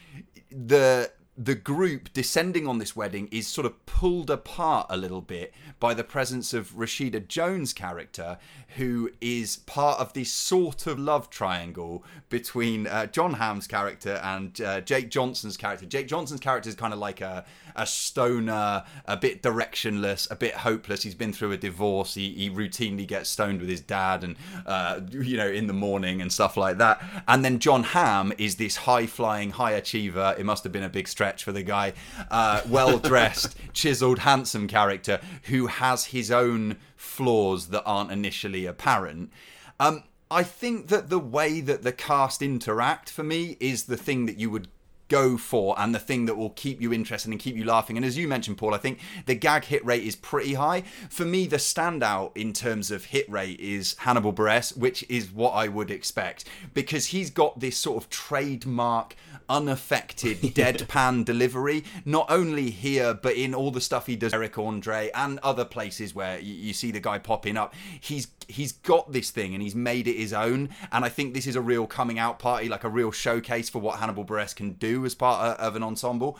the 0.51 1.11
the 1.41 1.55
group 1.55 2.13
descending 2.13 2.67
on 2.67 2.77
this 2.77 2.95
wedding 2.95 3.27
is 3.33 3.47
sort 3.47 3.65
of 3.65 3.87
pulled 3.87 4.29
apart 4.29 4.87
a 4.91 4.97
little 4.97 5.23
bit 5.23 5.55
by 5.79 5.95
the 5.95 6.05
presence 6.05 6.53
of 6.53 6.73
Rashida 6.73 7.27
Jones' 7.27 7.73
character, 7.73 8.37
who 8.77 9.11
is 9.21 9.57
part 9.57 9.99
of 9.99 10.13
this 10.13 10.33
sort 10.33 10.87
of 10.87 10.99
love 10.99 11.29
triangle 11.31 12.05
between 12.29 12.87
uh, 12.87 13.07
Jon 13.07 13.35
Hamm's 13.35 13.67
character 13.67 14.21
and 14.23 14.61
uh, 14.61 14.81
Jake 14.81 15.11
Johnson's 15.11 15.57
character. 15.57 15.87
Jake 15.87 16.07
Johnson's 16.07 16.41
character 16.41 16.69
is 16.69 16.77
kind 16.77 16.93
of 16.93 16.99
like 16.99 17.21
a, 17.21 17.45
a 17.75 17.87
stoner, 17.87 18.85
a 19.07 19.17
bit 19.17 19.43
directionless, 19.43 20.31
a 20.31 20.37
bit 20.37 20.55
hopeless. 20.55 21.03
He's 21.03 21.15
been 21.15 21.33
through 21.33 21.53
a 21.53 21.57
divorce. 21.57 22.15
He, 22.15 22.33
he 22.33 22.51
routinely 22.51 23.07
gets 23.07 23.29
stoned 23.29 23.61
with 23.61 23.69
his 23.69 23.81
dad 23.81 24.23
and, 24.23 24.37
uh, 24.67 25.01
you 25.11 25.37
know, 25.37 25.49
in 25.49 25.67
the 25.67 25.73
morning 25.73 26.23
and 26.23 26.33
stuff 26.33 26.57
like 26.57 26.79
that. 26.79 27.03
And 27.27 27.45
then 27.45 27.59
Jon 27.59 27.83
Hamm 27.83 28.33
is 28.39 28.57
this 28.57 28.77
high 28.77 29.07
flying, 29.07 29.51
high 29.51 29.73
achiever. 29.73 30.35
It 30.39 30.45
must 30.45 30.63
have 30.65 30.73
been 30.73 30.85
a 30.85 30.89
big 30.89 31.09
stretch 31.09 31.43
for 31.43 31.53
the 31.53 31.63
guy. 31.63 31.93
Uh, 32.31 32.63
well 32.69 32.99
dressed, 32.99 33.57
chiseled, 33.73 34.21
handsome 34.21 34.69
character 34.69 35.21
who 35.45 35.67
has 35.67 36.07
his 36.07 36.31
own 36.31 36.77
flaws 37.01 37.69
that 37.69 37.83
aren't 37.85 38.13
initially 38.13 38.67
apparent. 38.67 39.33
Um, 39.81 40.05
I 40.31 40.43
think 40.43 40.89
that 40.89 41.09
the 41.09 41.19
way 41.19 41.63
that 41.63 41.83
the 41.83 41.93
cast 41.93 42.43
interact 42.43 43.09
for 43.09 43.23
me 43.23 43.57
is 43.59 43.85
the 43.85 43.97
thing 43.97 44.27
that 44.27 44.37
you 44.37 44.51
would 44.51 44.69
go 45.09 45.37
for 45.37 45.75
and 45.79 45.95
the 45.95 45.99
thing 45.99 46.27
that 46.27 46.37
will 46.37 46.51
keep 46.51 46.81
you 46.81 46.93
interested 46.93 47.31
and 47.31 47.41
keep 47.41 47.57
you 47.57 47.65
laughing. 47.65 47.97
And 47.97 48.05
as 48.05 48.17
you 48.17 48.29
mentioned, 48.29 48.59
Paul, 48.59 48.75
I 48.75 48.79
think 48.79 49.01
the 49.27 49.35
gag 49.35 49.65
hit 49.65 49.85
rate 49.85 50.05
is 50.05 50.15
pretty 50.15 50.55
high. 50.55 50.83
For 51.09 51.25
me, 51.25 51.47
the 51.47 51.57
standout 51.57 52.37
in 52.37 52.53
terms 52.53 52.91
of 52.91 53.07
hit 53.07 53.29
rate 53.29 53.59
is 53.59 53.97
Hannibal 54.01 54.33
Buress, 54.33 54.77
which 54.77 55.05
is 55.09 55.33
what 55.33 55.53
I 55.53 55.69
would 55.69 55.91
expect 55.91 56.45
because 56.75 57.07
he's 57.07 57.31
got 57.31 57.61
this 57.61 57.77
sort 57.77 58.03
of 58.03 58.09
trademark 58.09 59.17
unaffected 59.51 60.41
deadpan 60.41 61.25
delivery 61.25 61.85
not 62.05 62.31
only 62.31 62.71
here 62.71 63.13
but 63.13 63.35
in 63.35 63.55
all 63.55 63.71
the 63.71 63.81
stuff 63.81 64.07
he 64.07 64.17
does 64.17 64.33
Eric 64.33 64.57
Andre 64.57 65.11
and 65.15 65.39
other 65.41 65.65
places 65.65 66.15
where 66.15 66.39
you, 66.39 66.55
you, 66.55 66.73
see 66.73 66.91
the 66.91 67.01
guy 67.01 67.19
popping 67.19 67.57
up. 67.57 67.75
He's 68.01 68.29
he's 68.49 68.73
got 68.73 69.13
this 69.13 69.31
thing 69.31 69.55
and 69.55 69.63
he's 69.63 69.75
made 69.75 70.09
it 70.09 70.17
his 70.17 70.33
own. 70.33 70.71
And 70.93 71.05
I 71.05 71.09
think 71.09 71.35
this 71.35 71.47
is 71.47 71.57
a 71.57 71.61
real 71.61 71.87
coming 71.87 72.19
out 72.19 72.39
party 72.39 72.69
like 72.69 72.85
a 72.85 72.89
real 72.89 73.11
showcase 73.11 73.69
for 73.69 73.81
what 73.81 73.99
Hannibal 73.99 74.25
Buress 74.25 74.55
can 74.55 74.73
do 74.73 75.05
as 75.05 75.15
part 75.15 75.59
of 75.59 75.77
an 75.77 75.83
ensemble. 75.83 76.39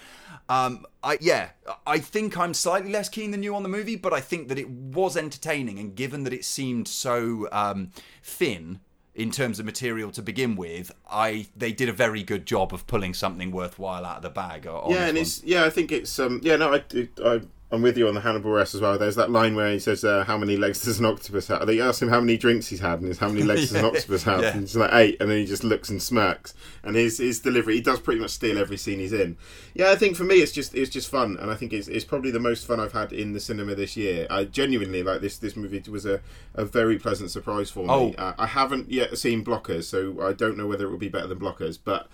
Um, 0.49 0.87
I 1.03 1.19
yeah 1.21 1.51
I 1.87 1.99
think 1.99 2.39
I'm 2.39 2.55
slightly 2.55 2.93
less 2.93 3.09
keen 3.09 3.31
than 3.31 3.43
you 3.43 3.55
on 3.55 3.63
the 3.63 3.69
movie 3.69 3.97
but 3.97 4.13
I 4.13 4.21
think 4.21 4.49
that 4.49 4.59
it 4.59 4.69
was 4.69 5.17
entertaining 5.17 5.79
and 5.79 5.95
given 5.95 6.25
that 6.25 6.33
it 6.33 6.45
seemed 6.45 6.89
so 6.89 7.49
um, 7.53 7.91
thin 8.23 8.81
in 9.21 9.31
terms 9.31 9.59
of 9.61 9.67
material 9.67 10.11
to 10.11 10.23
begin 10.23 10.57
with, 10.57 10.91
I 11.11 11.47
they 11.55 11.73
did 11.73 11.91
a 11.91 11.93
very 11.93 12.23
good 12.23 12.47
job 12.47 12.73
of 12.73 12.87
pulling 12.87 13.13
something 13.13 13.51
worthwhile 13.51 14.07
out 14.07 14.17
of 14.17 14.23
the 14.23 14.31
bag. 14.31 14.65
yeah, 14.65 15.09
and 15.09 15.19
it's 15.19 15.45
yeah, 15.45 15.67
I 15.67 15.71
think 15.71 15.93
it's 15.93 16.19
um 16.19 16.41
yeah 16.43 16.57
no 16.57 16.73
I 16.73 16.83
I 17.23 17.43
I'm 17.73 17.83
with 17.83 17.97
you 17.97 18.09
on 18.09 18.15
the 18.15 18.21
Hannibal 18.21 18.51
Buress 18.51 18.75
as 18.75 18.81
well. 18.81 18.99
There's 18.99 19.15
that 19.15 19.31
line 19.31 19.55
where 19.55 19.73
he 19.73 19.79
says, 19.79 20.05
uh, 20.05 20.25
"How 20.25 20.37
many 20.37 20.57
legs 20.57 20.83
does 20.83 20.99
an 20.99 21.05
octopus 21.05 21.47
have?" 21.49 21.67
They 21.67 21.81
ask 21.81 22.03
him 22.03 22.09
how 22.09 22.21
many 22.21 22.37
drinks 22.37 22.67
he's 22.67 22.81
had, 22.81 22.99
and 22.99 23.07
he's 23.07 23.19
how 23.19 23.29
many 23.29 23.45
legs 23.45 23.61
yeah, 23.61 23.67
does 23.67 23.77
an 23.77 23.85
octopus 23.97 24.23
have? 24.25 24.43
Yeah. 24.43 24.53
And 24.53 24.61
he's 24.63 24.77
like 24.77 24.93
eight, 24.93 25.19
and 25.21 25.31
then 25.31 25.39
he 25.39 25.47
just 25.47 25.63
looks 25.63 25.89
and 25.89 26.03
smirks. 26.03 26.53
And 26.83 26.97
his 26.97 27.19
his 27.19 27.39
delivery, 27.39 27.77
he 27.77 27.81
does 27.81 28.01
pretty 28.01 28.21
much 28.21 28.31
steal 28.31 28.59
every 28.59 28.77
scene 28.77 28.99
he's 28.99 29.13
in. 29.13 29.37
Yeah, 29.75 29.91
I 29.91 29.97
think 29.97 30.17
for 30.17 30.25
me, 30.25 30.37
it's 30.37 30.53
just 30.53 30.75
it's 30.75 30.91
just 30.91 31.09
fun, 31.09 31.37
and 31.41 31.51
I 31.51 31.55
think 31.55 31.73
it's, 31.73 31.87
it's 31.87 32.05
probably 32.05 32.33
the 32.33 32.41
most 32.41 32.67
fun 32.67 32.81
I've 32.81 32.93
had 32.93 33.13
in 33.13 33.35
the 33.35 33.41
cinema 33.41 33.77
this 33.77 33.97
year. 33.97 34.27
I 34.31 34.45
genuinely 34.45 35.05
like 35.05 35.21
this. 35.21 35.39
This 35.39 35.57
movie 35.57 35.83
was 35.89 36.05
a, 36.05 36.21
a 36.55 36.65
very 36.65 36.99
pleasant 36.99 37.31
surprise 37.31 37.71
for 37.71 37.85
me. 37.85 37.91
Oh. 37.91 38.15
Uh, 38.19 38.35
I 38.37 38.47
haven't 38.47 38.91
yet 38.91 39.17
seen 39.17 39.45
Blockers, 39.45 39.85
so 39.85 40.21
I 40.21 40.33
don't 40.33 40.57
know 40.57 40.67
whether 40.67 40.87
it 40.87 40.91
will 40.91 40.99
be 40.99 41.09
better 41.09 41.29
than 41.29 41.39
Blockers, 41.39 41.79
but. 41.83 42.09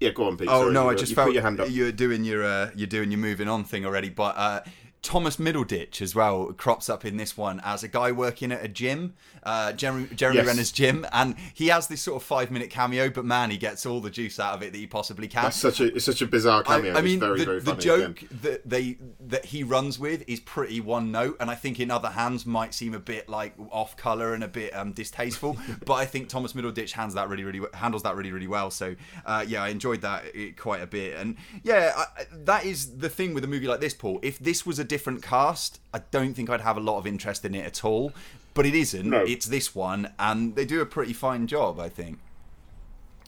Yeah, 0.00 0.10
go 0.10 0.26
on, 0.26 0.36
Pete. 0.36 0.48
Oh 0.50 0.62
Sorry, 0.62 0.72
no, 0.72 0.90
I 0.90 0.94
just 0.94 1.14
felt 1.14 1.32
your 1.32 1.42
hand 1.42 1.60
up. 1.60 1.68
you're 1.70 1.92
doing 1.92 2.24
your 2.24 2.44
uh, 2.44 2.70
you're 2.74 2.86
doing 2.86 3.10
your 3.10 3.20
moving 3.20 3.48
on 3.48 3.64
thing 3.64 3.86
already. 3.86 4.08
But 4.10 4.36
uh, 4.36 4.60
Thomas 5.04 5.36
Middleditch 5.36 6.00
as 6.00 6.14
well 6.14 6.46
crops 6.54 6.88
up 6.88 7.04
in 7.04 7.18
this 7.18 7.36
one 7.36 7.60
as 7.62 7.82
a 7.84 7.88
guy 7.88 8.10
working 8.10 8.50
at 8.50 8.64
a 8.64 8.68
gym, 8.68 9.14
uh, 9.42 9.70
Jeremy, 9.72 10.08
Jeremy 10.14 10.38
Yes. 10.38 10.46
Renner's 10.46 10.72
gym, 10.72 11.06
and 11.12 11.36
he 11.52 11.68
has 11.68 11.86
this 11.88 12.00
sort 12.00 12.16
of 12.20 12.26
five 12.26 12.50
minute 12.50 12.70
cameo, 12.70 13.10
but 13.10 13.24
man, 13.26 13.50
he 13.50 13.58
gets 13.58 13.84
all 13.84 14.00
the 14.00 14.08
juice 14.10 14.40
out 14.40 14.54
of 14.54 14.62
it 14.62 14.72
that 14.72 14.78
he 14.78 14.86
possibly 14.86 15.28
can. 15.28 15.44
That's 15.44 15.58
such 15.58 15.80
a 15.80 15.94
it's 15.94 16.06
such 16.06 16.22
a 16.22 16.26
bizarre 16.26 16.62
cameo. 16.62 16.94
I, 16.94 16.98
I 16.98 17.02
mean, 17.02 17.14
it's 17.16 17.20
very 17.20 17.38
the, 17.40 17.44
very 17.44 17.60
the 17.60 17.74
joke 17.74 18.22
again. 18.22 18.38
that 18.42 18.68
they 18.68 18.96
that 19.20 19.44
he 19.44 19.62
runs 19.62 19.98
with 19.98 20.24
is 20.26 20.40
pretty 20.40 20.80
one 20.80 21.12
note, 21.12 21.36
and 21.38 21.50
I 21.50 21.54
think 21.54 21.78
in 21.78 21.90
other 21.90 22.08
hands 22.08 22.46
might 22.46 22.72
seem 22.72 22.94
a 22.94 22.98
bit 22.98 23.28
like 23.28 23.52
off 23.70 23.98
color 23.98 24.32
and 24.32 24.42
a 24.42 24.48
bit 24.48 24.74
um, 24.74 24.92
distasteful. 24.92 25.58
but 25.84 25.94
I 25.94 26.06
think 26.06 26.30
Thomas 26.30 26.54
Middleditch 26.54 26.92
hands 26.92 27.12
that 27.12 27.28
really, 27.28 27.44
really 27.44 27.60
handles 27.74 28.02
that 28.04 28.16
really, 28.16 28.32
really 28.32 28.48
well. 28.48 28.70
So 28.70 28.96
uh, 29.26 29.44
yeah, 29.46 29.62
I 29.62 29.68
enjoyed 29.68 30.00
that 30.00 30.24
quite 30.56 30.80
a 30.82 30.86
bit, 30.86 31.18
and 31.18 31.36
yeah, 31.62 31.92
I- 31.94 32.24
that 32.32 32.64
is 32.64 32.96
the 32.96 33.10
thing 33.10 33.34
with 33.34 33.44
a 33.44 33.48
movie 33.48 33.66
like 33.66 33.80
this, 33.80 33.92
Paul. 33.92 34.18
If 34.22 34.38
this 34.38 34.64
was 34.64 34.78
a 34.78 34.84
different 34.94 35.24
cast, 35.24 35.80
I 35.92 36.02
don't 36.12 36.34
think 36.34 36.48
I'd 36.48 36.60
have 36.60 36.76
a 36.76 36.80
lot 36.80 36.98
of 36.98 37.06
interest 37.06 37.44
in 37.44 37.52
it 37.52 37.66
at 37.66 37.84
all. 37.84 38.12
But 38.54 38.64
it 38.64 38.76
isn't. 38.76 39.10
No. 39.10 39.24
It's 39.24 39.46
this 39.46 39.74
one, 39.74 40.12
and 40.20 40.54
they 40.54 40.64
do 40.64 40.80
a 40.80 40.86
pretty 40.86 41.12
fine 41.12 41.48
job, 41.48 41.80
I 41.80 41.88
think. 41.88 42.20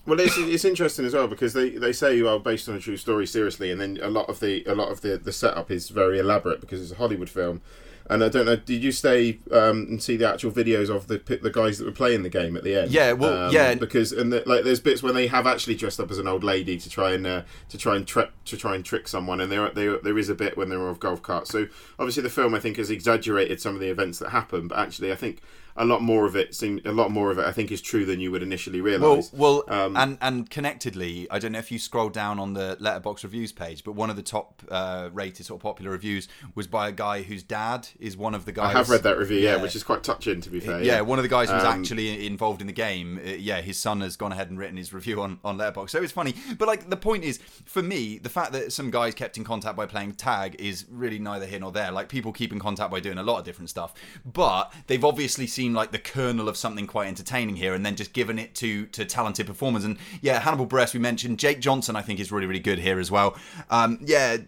Well, 0.07 0.21
it's, 0.21 0.39
it's 0.39 0.65
interesting 0.65 1.05
as 1.05 1.15
well 1.15 1.27
because 1.27 1.53
they, 1.53 1.71
they 1.71 1.93
say 1.93 2.17
you 2.17 2.27
well 2.27 2.39
based 2.39 2.69
on 2.69 2.77
a 2.77 2.79
true 2.79 2.97
story 2.97 3.27
seriously, 3.27 3.73
and 3.73 3.81
then 3.81 3.99
a 4.01 4.09
lot 4.09 4.29
of 4.29 4.39
the 4.39 4.63
a 4.67 4.75
lot 4.77 4.91
of 4.93 5.01
the, 5.01 5.19
the 5.19 5.33
setup 5.33 5.69
is 5.73 5.89
very 5.89 6.21
elaborate 6.21 6.61
because 6.61 6.81
it's 6.81 6.93
a 6.93 6.95
Hollywood 7.03 7.29
film. 7.29 7.61
And 8.09 8.23
I 8.23 8.29
don't 8.29 8.47
know, 8.47 8.55
did 8.55 8.85
you 8.85 8.93
stay 8.93 9.41
um, 9.51 9.87
and 9.91 10.01
see 10.03 10.17
the 10.17 10.29
actual 10.29 10.53
videos 10.53 10.89
of 10.95 11.09
the 11.09 11.19
the 11.43 11.51
guys 11.51 11.79
that 11.79 11.85
were 11.85 11.91
playing 11.93 12.23
the 12.23 12.29
game 12.29 12.57
at 12.57 12.63
the 12.63 12.77
end? 12.77 12.91
Yeah, 12.93 13.13
well, 13.13 13.49
Um, 13.49 13.53
yeah. 13.53 13.75
because 13.75 14.13
and 14.13 14.33
the, 14.33 14.45
like 14.47 14.63
there's 14.63 14.79
bits 14.81 15.03
when 15.03 15.15
they 15.15 15.27
have 15.27 15.45
actually 15.47 15.75
dressed 15.75 15.99
up 15.99 16.11
as 16.13 16.19
an 16.19 16.29
old 16.29 16.45
lady 16.45 16.79
to 16.79 16.89
try 16.89 17.13
and 17.15 17.27
uh, 17.27 17.43
to 17.69 17.77
try 17.77 17.97
and 17.97 18.07
to 18.07 18.57
try 18.57 18.75
and 18.77 18.85
trick 18.85 19.09
someone, 19.09 19.41
and 19.41 19.51
there 19.51 19.69
there 19.71 19.99
there 19.99 20.19
is 20.19 20.29
a 20.29 20.35
bit 20.37 20.57
when 20.57 20.69
they're 20.69 20.89
off 20.89 21.01
golf 21.01 21.21
carts. 21.23 21.51
So 21.51 21.67
obviously 21.99 22.23
the 22.23 22.31
film 22.31 22.55
I 22.55 22.61
think 22.61 22.77
has 22.77 22.91
exaggerated 22.91 23.61
some 23.61 23.75
of 23.75 23.81
the 23.81 23.89
events 23.89 24.21
that 24.21 24.31
happen, 24.31 24.69
but 24.69 24.79
actually 24.79 25.11
I 25.11 25.17
think 25.17 25.41
a 25.79 25.85
lot 25.85 26.03
more 26.03 26.27
of 26.27 26.35
it 26.37 26.55
seem 26.55 26.81
a 26.85 26.93
lot 26.93 27.11
more 27.11 27.31
of 27.31 27.39
it 27.39 27.45
I 27.47 27.53
think 27.53 27.71
is 27.71 27.81
true 27.83 28.05
than 28.05 28.21
you 28.21 28.31
would 28.33 28.43
initially 28.43 28.81
realise. 28.81 29.33
well, 29.33 29.65
Um, 29.69 29.97
and 29.97 30.19
and 30.21 30.49
connectedly, 30.51 31.27
I 31.31 31.39
don't 31.39 31.53
know 31.53 31.59
if 31.59 31.71
you 31.73 31.79
scroll 31.79 32.09
down 32.09 32.39
on 32.39 32.55
the 32.55 32.77
Letterboxd 32.81 33.23
reviews 33.25 33.53
page, 33.53 33.85
but 33.85 33.93
one 33.93 34.11
of 34.11 34.17
the 34.17 34.23
top 34.23 34.63
uh, 34.71 35.11
rated 35.13 35.47
sort 35.47 35.59
of 35.59 35.63
popular 35.63 35.91
reviews 35.91 36.29
was 36.55 36.67
by 36.67 36.89
a 36.89 36.93
guy 36.93 37.23
whose 37.23 37.43
dad 37.43 37.89
is 37.99 38.17
one 38.17 38.35
of 38.35 38.45
the 38.45 38.53
guys. 38.53 38.75
I 38.75 38.79
have 38.79 38.91
read 38.91 39.03
that 39.05 39.19
review, 39.19 39.39
yeah, 39.39 39.57
Yeah. 39.57 39.63
which 39.63 39.77
is 39.77 39.83
quite 39.83 40.03
touching 40.03 40.41
to 40.41 40.51
be 40.51 40.61
fair. 40.61 40.83
Yeah, 40.83 41.01
one 41.03 41.19
of 41.19 41.23
the 41.23 41.29
guys 41.29 41.49
who 41.49 41.55
was 41.57 41.65
Um, 41.65 41.79
actually 41.81 42.27
involved 42.27 42.61
in 42.61 42.67
the 42.67 42.73
game. 42.73 43.19
Uh, 43.25 43.31
yeah, 43.31 43.61
his 43.61 43.79
son 43.79 44.01
has 44.01 44.17
gone 44.17 44.33
ahead 44.33 44.51
and 44.51 44.59
written 44.59 44.77
his 44.77 44.93
review 44.93 45.21
on 45.23 45.39
on 45.45 45.59
Letterboxd. 45.59 45.91
So 45.91 46.03
it's 46.03 46.13
funny, 46.13 46.35
but 46.59 46.67
like 46.69 46.91
the 46.91 46.97
point 46.97 47.25
is, 47.25 47.39
for 47.65 47.83
me, 47.83 48.19
the 48.19 48.29
fact 48.29 48.53
that 48.53 48.73
some 48.73 48.91
guys 48.91 49.15
kept 49.15 49.37
in 49.37 49.45
contact 49.45 49.77
by 49.77 49.87
playing 49.87 50.15
tag 50.15 50.57
is 50.59 50.85
really 50.91 51.19
neither 51.19 51.47
here 51.47 51.61
nor 51.61 51.73
there. 51.73 51.91
Like 51.93 52.09
people 52.09 52.33
keep 52.33 52.53
in 52.53 52.59
contact 52.59 52.91
by 52.91 53.01
doing 53.01 53.19
a 53.19 53.23
lot 53.23 53.39
of 53.39 53.45
different 53.45 53.71
stuff, 53.71 53.95
but 54.25 54.73
they've 54.87 55.05
obviously 55.05 55.47
seen 55.47 55.66
like 55.75 55.93
the 55.93 55.99
kernel 55.99 56.49
of 56.49 56.57
something 56.57 56.87
quite 56.87 57.09
entertaining 57.09 57.57
here, 57.57 57.75
and 57.75 57.85
then 57.85 57.97
just 57.97 58.13
given 58.13 58.39
it 58.39 58.55
to 58.57 58.87
to 58.87 59.05
talented 59.05 59.47
performers. 59.47 59.85
And 59.85 59.99
yeah, 60.21 60.41
Hannibal 60.41 60.67
Buress 60.67 60.95
we 60.95 61.01
mentioned, 61.01 61.39
Jake 61.39 61.61
Johnson 61.61 61.97
I 61.97 62.03
think 62.03 62.21
is 62.21 62.33
really 62.33 62.47
really 62.47 62.61
good 62.61 62.79
here 62.79 62.99
as 62.99 63.11
well. 63.11 63.37
Um, 63.71 63.99
yeah, 64.03 64.39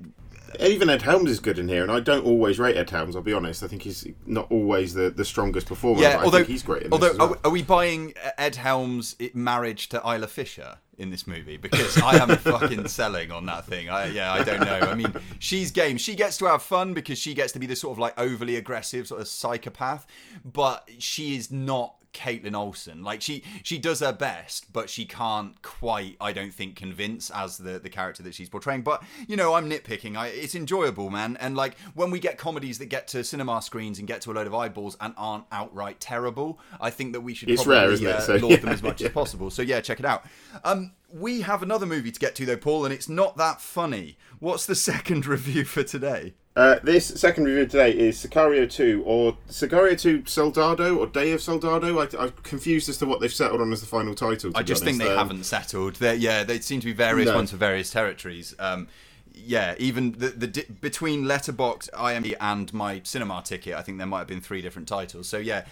Even 0.60 0.88
Ed 0.90 1.02
Helms 1.02 1.30
is 1.30 1.40
good 1.40 1.58
in 1.58 1.68
here, 1.68 1.82
and 1.82 1.90
I 1.90 2.00
don't 2.00 2.24
always 2.24 2.58
rate 2.58 2.76
Ed 2.76 2.90
Helms. 2.90 3.14
I'll 3.16 3.22
be 3.22 3.32
honest. 3.32 3.62
I 3.62 3.66
think 3.66 3.82
he's 3.82 4.06
not 4.26 4.50
always 4.50 4.94
the, 4.94 5.10
the 5.10 5.24
strongest 5.24 5.66
performer. 5.66 6.00
Yeah, 6.00 6.16
but 6.16 6.24
although 6.24 6.38
I 6.38 6.40
think 6.40 6.50
he's 6.50 6.62
great 6.62 6.82
in 6.84 6.92
although 6.92 7.14
well. 7.16 7.32
are, 7.34 7.38
are 7.44 7.50
we 7.50 7.62
buying 7.62 8.14
Ed 8.36 8.56
Helms' 8.56 9.16
marriage 9.34 9.88
to 9.90 9.98
Isla 9.98 10.26
Fisher 10.26 10.78
in 10.96 11.10
this 11.10 11.26
movie? 11.26 11.56
Because 11.56 12.00
I 12.02 12.16
am 12.16 12.28
fucking 12.36 12.88
selling 12.88 13.30
on 13.30 13.46
that 13.46 13.66
thing. 13.66 13.88
I, 13.88 14.06
yeah, 14.06 14.32
I 14.32 14.42
don't 14.42 14.60
know. 14.60 14.80
I 14.80 14.94
mean, 14.94 15.12
she's 15.38 15.70
game. 15.70 15.98
She 15.98 16.14
gets 16.14 16.38
to 16.38 16.46
have 16.46 16.62
fun 16.62 16.94
because 16.94 17.18
she 17.18 17.34
gets 17.34 17.52
to 17.52 17.58
be 17.58 17.66
this 17.66 17.80
sort 17.80 17.92
of 17.92 17.98
like 17.98 18.18
overly 18.18 18.56
aggressive 18.56 19.06
sort 19.08 19.20
of 19.20 19.28
psychopath, 19.28 20.06
but 20.44 20.88
she 20.98 21.36
is 21.36 21.50
not. 21.50 21.94
Kaitlin 22.14 22.54
Olson, 22.54 23.02
like 23.02 23.22
she 23.22 23.42
she 23.62 23.78
does 23.78 24.00
her 24.00 24.12
best, 24.12 24.72
but 24.72 24.88
she 24.90 25.04
can't 25.04 25.60
quite, 25.62 26.16
I 26.20 26.32
don't 26.32 26.52
think, 26.52 26.76
convince 26.76 27.30
as 27.30 27.58
the 27.58 27.78
the 27.78 27.88
character 27.90 28.22
that 28.22 28.34
she's 28.34 28.48
portraying. 28.48 28.82
But 28.82 29.02
you 29.26 29.36
know, 29.36 29.54
I'm 29.54 29.68
nitpicking. 29.70 30.16
I, 30.16 30.28
it's 30.28 30.54
enjoyable, 30.54 31.10
man. 31.10 31.36
And 31.40 31.56
like 31.56 31.78
when 31.94 32.10
we 32.10 32.18
get 32.18 32.38
comedies 32.38 32.78
that 32.78 32.86
get 32.86 33.08
to 33.08 33.22
cinema 33.24 33.60
screens 33.62 33.98
and 33.98 34.08
get 34.08 34.20
to 34.22 34.30
a 34.30 34.34
load 34.34 34.46
of 34.46 34.54
eyeballs 34.54 34.96
and 35.00 35.14
aren't 35.16 35.44
outright 35.52 36.00
terrible, 36.00 36.58
I 36.80 36.90
think 36.90 37.12
that 37.12 37.20
we 37.20 37.34
should 37.34 37.50
It's 37.50 37.62
probably 37.62 37.78
rare, 37.82 37.92
isn't 37.92 38.06
it? 38.06 38.14
uh, 38.16 38.20
So, 38.20 38.36
laud 38.36 38.60
them 38.60 38.70
as 38.70 38.82
much 38.82 39.00
yeah. 39.00 39.08
as 39.08 39.12
possible. 39.12 39.50
So 39.50 39.62
yeah, 39.62 39.80
check 39.80 40.00
it 40.00 40.06
out. 40.06 40.24
Um, 40.64 40.92
we 41.12 41.42
have 41.42 41.62
another 41.62 41.86
movie 41.86 42.10
to 42.12 42.20
get 42.20 42.34
to 42.36 42.46
though, 42.46 42.56
Paul, 42.56 42.84
and 42.84 42.92
it's 42.92 43.08
not 43.08 43.36
that 43.36 43.60
funny. 43.60 44.18
What's 44.40 44.66
the 44.66 44.74
second 44.90 45.26
review 45.26 45.64
for 45.64 45.82
today? 45.82 46.34
Uh, 46.58 46.80
this 46.82 47.06
second 47.06 47.44
review 47.44 47.64
today 47.66 47.92
is 47.92 48.16
Sicario 48.18 48.68
2, 48.68 49.04
or 49.06 49.36
Sicario 49.48 49.96
2 49.96 50.24
Soldado, 50.26 50.96
or 50.96 51.06
Day 51.06 51.30
of 51.30 51.40
Soldado. 51.40 51.96
I, 52.00 52.08
I'm 52.18 52.32
confused 52.42 52.88
as 52.88 52.96
to 52.98 53.06
what 53.06 53.20
they've 53.20 53.32
settled 53.32 53.60
on 53.60 53.72
as 53.72 53.80
the 53.80 53.86
final 53.86 54.12
title. 54.12 54.50
I 54.56 54.64
just 54.64 54.82
think 54.82 54.98
they 54.98 55.08
Um, 55.08 55.16
haven't 55.18 55.44
settled. 55.44 55.94
They're, 55.94 56.14
yeah, 56.16 56.42
they 56.42 56.58
seem 56.58 56.80
to 56.80 56.86
be 56.86 56.92
various 56.92 57.28
No. 57.28 57.36
ones 57.36 57.52
for 57.52 57.58
various 57.58 57.90
territories. 57.92 58.56
Um, 58.58 58.88
yeah, 59.32 59.76
even 59.78 60.10
the, 60.18 60.30
the 60.30 60.46
di- 60.48 60.64
between 60.80 61.26
Letterboxd, 61.26 61.90
IMDb, 61.92 62.34
and 62.40 62.74
my 62.74 63.02
cinema 63.04 63.40
ticket, 63.44 63.74
I 63.76 63.82
think 63.82 63.98
there 63.98 64.08
might 64.08 64.18
have 64.18 64.26
been 64.26 64.40
three 64.40 64.60
different 64.60 64.88
titles. 64.88 65.28
So 65.28 65.38
yeah, 65.38 65.64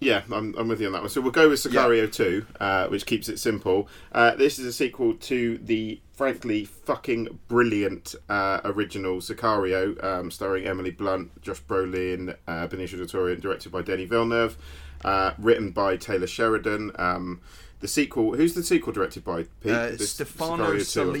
Yeah, 0.00 0.22
I'm, 0.32 0.54
I'm 0.56 0.68
with 0.68 0.80
you 0.80 0.86
on 0.86 0.94
that 0.94 1.02
one. 1.02 1.10
So 1.10 1.20
we'll 1.20 1.32
go 1.32 1.50
with 1.50 1.60
Sicario 1.60 2.10
2, 2.10 2.46
uh, 2.60 2.86
which 2.86 3.04
keeps 3.04 3.28
it 3.28 3.38
simple. 3.38 3.88
Uh, 4.10 4.34
this 4.36 4.58
is 4.58 4.64
a 4.64 4.72
sequel 4.72 5.12
to 5.16 5.58
the 5.58 6.00
frankly 6.22 6.64
fucking 6.64 7.38
brilliant 7.46 8.16
uh, 8.28 8.60
original 8.64 9.18
Sicario, 9.18 10.02
um, 10.02 10.32
starring 10.32 10.66
Emily 10.66 10.90
Blunt, 10.90 11.40
Josh 11.40 11.62
Brolin, 11.62 12.34
uh, 12.48 12.66
Benicio 12.66 12.98
del 12.98 13.06
Toro, 13.06 13.32
and 13.32 13.40
directed 13.40 13.70
by 13.70 13.82
Denis 13.82 14.08
Villeneuve, 14.08 14.56
uh, 15.04 15.30
written 15.38 15.70
by 15.70 15.96
Taylor 15.96 16.26
Sheridan. 16.26 16.90
Um, 16.98 17.40
the 17.78 17.86
sequel, 17.86 18.34
who's 18.34 18.54
the 18.54 18.64
sequel 18.64 18.92
directed 18.92 19.22
by? 19.24 19.44
Pete? 19.62 19.70
uh, 19.70 19.90
This 19.90 20.10
Stefano 20.10 20.72
Sicario 20.74 20.92
2, 20.92 21.00
I've 21.02 21.14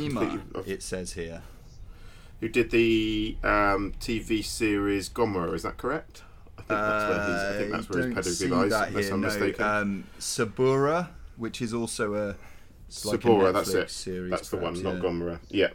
Sollima, 0.56 0.66
it 0.68 0.82
says 0.82 1.12
here. 1.12 1.42
who 2.40 2.48
did 2.48 2.72
the 2.72 3.36
um, 3.44 3.94
TV 4.00 4.44
series 4.44 5.08
Gomorrah, 5.08 5.52
is 5.52 5.62
that 5.62 5.76
correct? 5.76 6.22
I 6.58 6.62
think 6.62 6.68
that's 6.80 7.08
where, 7.08 7.22
he's, 7.28 7.40
I 7.40 7.58
think 7.58 7.70
that's 7.70 7.88
where 7.88 8.02
his 8.02 8.10
Uh, 8.10 8.14
pedigree 8.22 8.48
lies, 8.48 8.70
that 8.72 8.88
unless 8.88 9.04
here, 9.04 9.14
I'm 9.14 9.20
no. 9.20 9.26
mistaken. 9.28 9.64
Um, 9.64 10.04
Suburra, 10.18 11.08
which 11.36 11.62
is 11.62 11.72
also 11.72 12.14
a 12.14 12.34
like 12.88 13.52
that's 13.52 13.74
it. 13.74 13.90
Series, 13.90 14.30
that's 14.30 14.50
the 14.50 14.56
one, 14.56 14.74
perhaps, 14.74 14.82
not 14.82 14.94
yeah. 14.96 15.00
Gomorrah. 15.00 15.40
Yeah. 15.48 15.68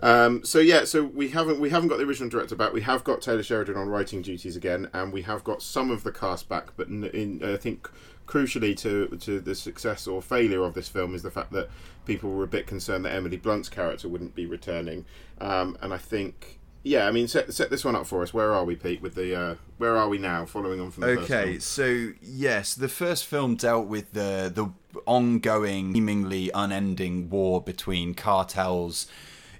Um, 0.00 0.44
so 0.44 0.58
yeah, 0.58 0.84
so 0.84 1.04
we 1.04 1.28
haven't 1.28 1.60
we 1.60 1.70
haven't 1.70 1.88
got 1.88 1.98
the 1.98 2.04
original 2.04 2.30
director 2.30 2.56
back. 2.56 2.72
We 2.72 2.80
have 2.82 3.04
got 3.04 3.20
Taylor 3.20 3.42
Sheridan 3.42 3.76
on 3.76 3.88
writing 3.88 4.22
duties 4.22 4.56
again, 4.56 4.88
and 4.94 5.12
we 5.12 5.22
have 5.22 5.44
got 5.44 5.62
some 5.62 5.90
of 5.90 6.04
the 6.04 6.12
cast 6.12 6.48
back. 6.48 6.70
But 6.76 6.88
in, 6.88 7.04
in 7.04 7.44
I 7.44 7.56
think 7.56 7.90
crucially 8.26 8.76
to 8.78 9.08
to 9.18 9.40
the 9.40 9.54
success 9.54 10.06
or 10.06 10.22
failure 10.22 10.62
of 10.62 10.74
this 10.74 10.88
film 10.88 11.14
is 11.14 11.22
the 11.22 11.30
fact 11.30 11.52
that 11.52 11.68
people 12.06 12.30
were 12.30 12.44
a 12.44 12.48
bit 12.48 12.66
concerned 12.66 13.04
that 13.04 13.12
Emily 13.12 13.36
Blunt's 13.36 13.68
character 13.68 14.08
wouldn't 14.08 14.34
be 14.34 14.46
returning. 14.46 15.04
Um, 15.40 15.76
and 15.82 15.92
I 15.92 15.98
think. 15.98 16.59
Yeah, 16.82 17.06
I 17.06 17.10
mean, 17.10 17.28
set, 17.28 17.52
set 17.52 17.68
this 17.68 17.84
one 17.84 17.94
up 17.94 18.06
for 18.06 18.22
us. 18.22 18.32
Where 18.32 18.52
are 18.52 18.64
we, 18.64 18.74
Pete? 18.74 19.02
With 19.02 19.14
the 19.14 19.38
uh, 19.38 19.54
where 19.78 19.96
are 19.96 20.08
we 20.08 20.18
now? 20.18 20.46
Following 20.46 20.80
on 20.80 20.90
from 20.90 21.02
the 21.02 21.16
first 21.16 21.30
Okay, 21.30 21.58
so 21.58 22.12
yes, 22.22 22.74
the 22.74 22.88
first 22.88 23.26
film 23.26 23.56
dealt 23.56 23.86
with 23.86 24.12
the 24.12 24.50
the 24.54 24.72
ongoing, 25.04 25.92
seemingly 25.92 26.50
unending 26.54 27.28
war 27.28 27.60
between 27.60 28.14
cartels 28.14 29.06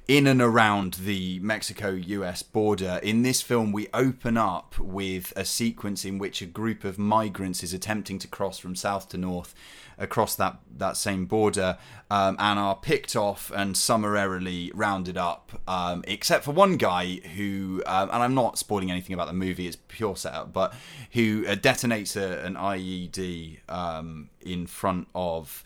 in 0.08 0.26
and 0.26 0.42
around 0.42 0.94
the 0.94 1.38
Mexico-US 1.40 2.42
border. 2.42 2.98
In 3.02 3.22
this 3.22 3.42
film, 3.42 3.70
we 3.70 3.88
open 3.94 4.36
up 4.36 4.78
with 4.78 5.32
a 5.36 5.44
sequence 5.44 6.04
in 6.04 6.18
which 6.18 6.42
a 6.42 6.46
group 6.46 6.84
of 6.84 6.98
migrants 6.98 7.62
is 7.62 7.72
attempting 7.72 8.18
to 8.18 8.28
cross 8.28 8.58
from 8.58 8.74
south 8.74 9.08
to 9.10 9.18
north 9.18 9.54
across 10.00 10.34
that 10.34 10.56
that 10.78 10.96
same 10.96 11.26
border 11.26 11.76
um, 12.10 12.34
and 12.38 12.58
are 12.58 12.74
picked 12.74 13.14
off 13.14 13.52
and 13.54 13.76
summarily 13.76 14.72
rounded 14.74 15.16
up 15.18 15.60
um, 15.68 16.02
except 16.08 16.42
for 16.42 16.52
one 16.52 16.76
guy 16.76 17.20
who 17.36 17.82
um, 17.86 18.08
and 18.10 18.22
i'm 18.22 18.34
not 18.34 18.58
spoiling 18.58 18.90
anything 18.90 19.12
about 19.12 19.26
the 19.26 19.34
movie 19.34 19.66
it's 19.66 19.76
pure 19.88 20.16
setup 20.16 20.52
but 20.54 20.74
who 21.12 21.44
uh, 21.46 21.54
detonates 21.54 22.16
a, 22.16 22.42
an 22.44 22.56
ied 22.56 23.60
um, 23.68 24.30
in 24.40 24.66
front 24.66 25.06
of 25.14 25.62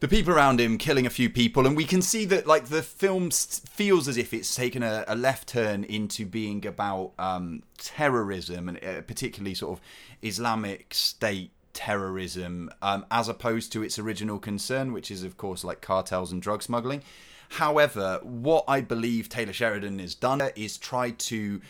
the 0.00 0.08
people 0.08 0.32
around 0.32 0.60
him 0.60 0.78
killing 0.78 1.06
a 1.06 1.10
few 1.10 1.28
people 1.28 1.66
and 1.66 1.76
we 1.76 1.84
can 1.84 2.02
see 2.02 2.24
that 2.24 2.46
like 2.46 2.66
the 2.66 2.82
film 2.82 3.30
feels 3.30 4.08
as 4.08 4.16
if 4.16 4.32
it's 4.32 4.54
taken 4.54 4.82
a, 4.82 5.04
a 5.06 5.14
left 5.14 5.48
turn 5.48 5.84
into 5.84 6.24
being 6.24 6.66
about 6.66 7.12
um, 7.18 7.62
terrorism 7.76 8.68
and 8.68 8.82
uh, 8.82 9.02
particularly 9.02 9.54
sort 9.54 9.78
of 9.78 9.84
islamic 10.22 10.92
state 10.94 11.50
terrorism 11.74 12.70
um, 12.82 13.04
as 13.10 13.28
opposed 13.28 13.70
to 13.72 13.82
its 13.82 13.98
original 13.98 14.38
concern 14.38 14.92
which 14.92 15.10
is 15.10 15.22
of 15.22 15.36
course 15.36 15.62
like 15.62 15.80
cartels 15.80 16.32
and 16.32 16.42
drug 16.42 16.62
smuggling. 16.62 17.02
However 17.50 18.20
what 18.22 18.64
i 18.68 18.80
believe 18.80 19.28
taylor 19.28 19.52
sheridan 19.52 19.98
has 19.98 20.14
done 20.14 20.40
is 20.56 20.78
tried 20.78 21.18
to 21.18 21.60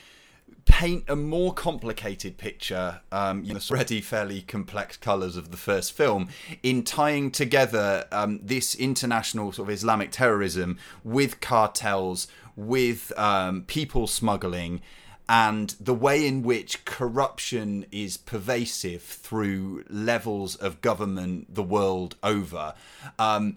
paint 0.64 1.04
a 1.08 1.16
more 1.16 1.52
complicated 1.52 2.38
picture, 2.38 3.00
um, 3.12 3.44
you 3.44 3.52
know, 3.52 3.60
already 3.70 4.00
fairly 4.00 4.42
complex 4.42 4.96
colours 4.96 5.36
of 5.36 5.50
the 5.50 5.56
first 5.56 5.92
film, 5.92 6.28
in 6.62 6.82
tying 6.82 7.30
together 7.30 8.06
um, 8.12 8.40
this 8.42 8.74
international 8.74 9.52
sort 9.52 9.68
of 9.68 9.74
Islamic 9.74 10.10
terrorism 10.10 10.78
with 11.04 11.40
cartels, 11.40 12.28
with 12.56 13.12
um, 13.18 13.62
people 13.62 14.06
smuggling, 14.06 14.80
and 15.28 15.76
the 15.80 15.94
way 15.94 16.26
in 16.26 16.42
which 16.42 16.84
corruption 16.84 17.86
is 17.92 18.16
pervasive 18.16 19.02
through 19.02 19.84
levels 19.88 20.56
of 20.56 20.80
government 20.80 21.54
the 21.54 21.62
world 21.62 22.16
over. 22.22 22.74
Um, 23.18 23.56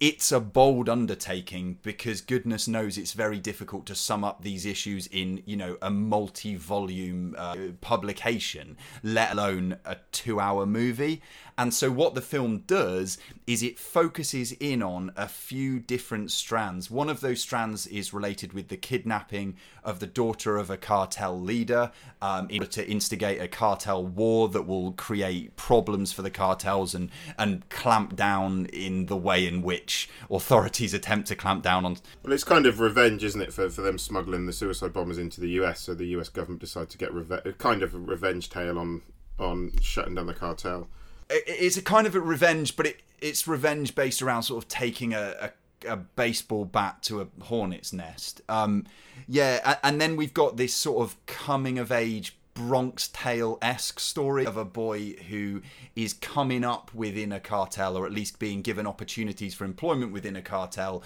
it's 0.00 0.32
a 0.32 0.40
bold 0.40 0.88
undertaking 0.88 1.78
because 1.82 2.22
goodness 2.22 2.66
knows 2.66 2.96
it's 2.96 3.12
very 3.12 3.38
difficult 3.38 3.84
to 3.84 3.94
sum 3.94 4.24
up 4.24 4.42
these 4.42 4.64
issues 4.64 5.06
in 5.08 5.42
you 5.44 5.56
know 5.56 5.76
a 5.82 5.90
multi-volume 5.90 7.34
uh, 7.36 7.56
publication 7.82 8.76
let 9.02 9.32
alone 9.32 9.76
a 9.84 9.96
two-hour 10.10 10.64
movie 10.64 11.20
and 11.60 11.74
so 11.74 11.90
what 11.90 12.14
the 12.14 12.22
film 12.22 12.64
does 12.66 13.18
is 13.46 13.62
it 13.62 13.78
focuses 13.78 14.52
in 14.52 14.82
on 14.82 15.12
a 15.14 15.28
few 15.28 15.78
different 15.78 16.30
strands 16.30 16.90
one 16.90 17.10
of 17.10 17.20
those 17.20 17.40
strands 17.40 17.86
is 17.86 18.14
related 18.14 18.54
with 18.54 18.68
the 18.68 18.76
kidnapping 18.76 19.54
of 19.84 20.00
the 20.00 20.06
daughter 20.06 20.56
of 20.56 20.70
a 20.70 20.76
cartel 20.78 21.38
leader 21.38 21.92
um, 22.22 22.48
in 22.48 22.60
order 22.60 22.70
to 22.70 22.88
instigate 22.88 23.40
a 23.40 23.46
cartel 23.46 24.04
war 24.04 24.48
that 24.48 24.66
will 24.66 24.92
create 24.92 25.54
problems 25.56 26.12
for 26.12 26.22
the 26.22 26.30
cartels 26.30 26.94
and 26.94 27.10
and 27.38 27.68
clamp 27.68 28.16
down 28.16 28.64
in 28.66 29.06
the 29.06 29.16
way 29.16 29.46
in 29.46 29.60
which 29.60 30.08
authorities 30.30 30.94
attempt 30.94 31.28
to 31.28 31.36
clamp 31.36 31.62
down 31.62 31.84
on. 31.84 31.96
Well, 32.22 32.32
it's 32.32 32.44
kind 32.44 32.66
of 32.66 32.80
revenge, 32.80 33.22
isn't 33.24 33.40
it, 33.40 33.52
for, 33.52 33.68
for 33.68 33.82
them 33.82 33.98
smuggling 33.98 34.46
the 34.46 34.52
suicide 34.52 34.92
bombers 34.92 35.18
into 35.18 35.40
the 35.40 35.50
US? 35.60 35.80
So 35.80 35.94
the 35.94 36.06
US 36.06 36.28
government 36.28 36.60
decide 36.60 36.88
to 36.90 36.98
get 36.98 37.12
reve- 37.12 37.58
kind 37.58 37.82
of 37.82 37.94
a 37.94 37.98
revenge 37.98 38.48
tale 38.48 38.78
on 38.78 39.02
on 39.38 39.72
shutting 39.80 40.14
down 40.14 40.26
the 40.26 40.34
cartel. 40.34 40.88
It's 41.30 41.76
a 41.76 41.82
kind 41.82 42.06
of 42.06 42.14
a 42.14 42.20
revenge, 42.20 42.76
but 42.76 42.86
it, 42.86 43.00
it's 43.20 43.46
revenge 43.46 43.94
based 43.94 44.20
around 44.20 44.42
sort 44.42 44.62
of 44.62 44.68
taking 44.68 45.14
a, 45.14 45.52
a, 45.86 45.92
a 45.92 45.96
baseball 45.96 46.64
bat 46.64 47.02
to 47.04 47.20
a 47.20 47.28
hornet's 47.44 47.92
nest. 47.92 48.42
Um, 48.48 48.86
yeah, 49.28 49.76
and 49.82 50.00
then 50.00 50.16
we've 50.16 50.34
got 50.34 50.56
this 50.56 50.74
sort 50.74 51.02
of 51.02 51.16
coming 51.26 51.78
of 51.78 51.92
age 51.92 52.36
Bronx 52.54 53.08
Tale 53.08 53.58
esque 53.62 54.00
story 54.00 54.44
of 54.44 54.56
a 54.56 54.64
boy 54.64 55.14
who 55.28 55.62
is 55.96 56.12
coming 56.12 56.64
up 56.64 56.92
within 56.94 57.32
a 57.32 57.40
cartel, 57.40 57.96
or 57.96 58.06
at 58.06 58.12
least 58.12 58.38
being 58.38 58.60
given 58.60 58.86
opportunities 58.86 59.54
for 59.54 59.64
employment 59.64 60.12
within 60.12 60.36
a 60.36 60.42
cartel, 60.42 61.02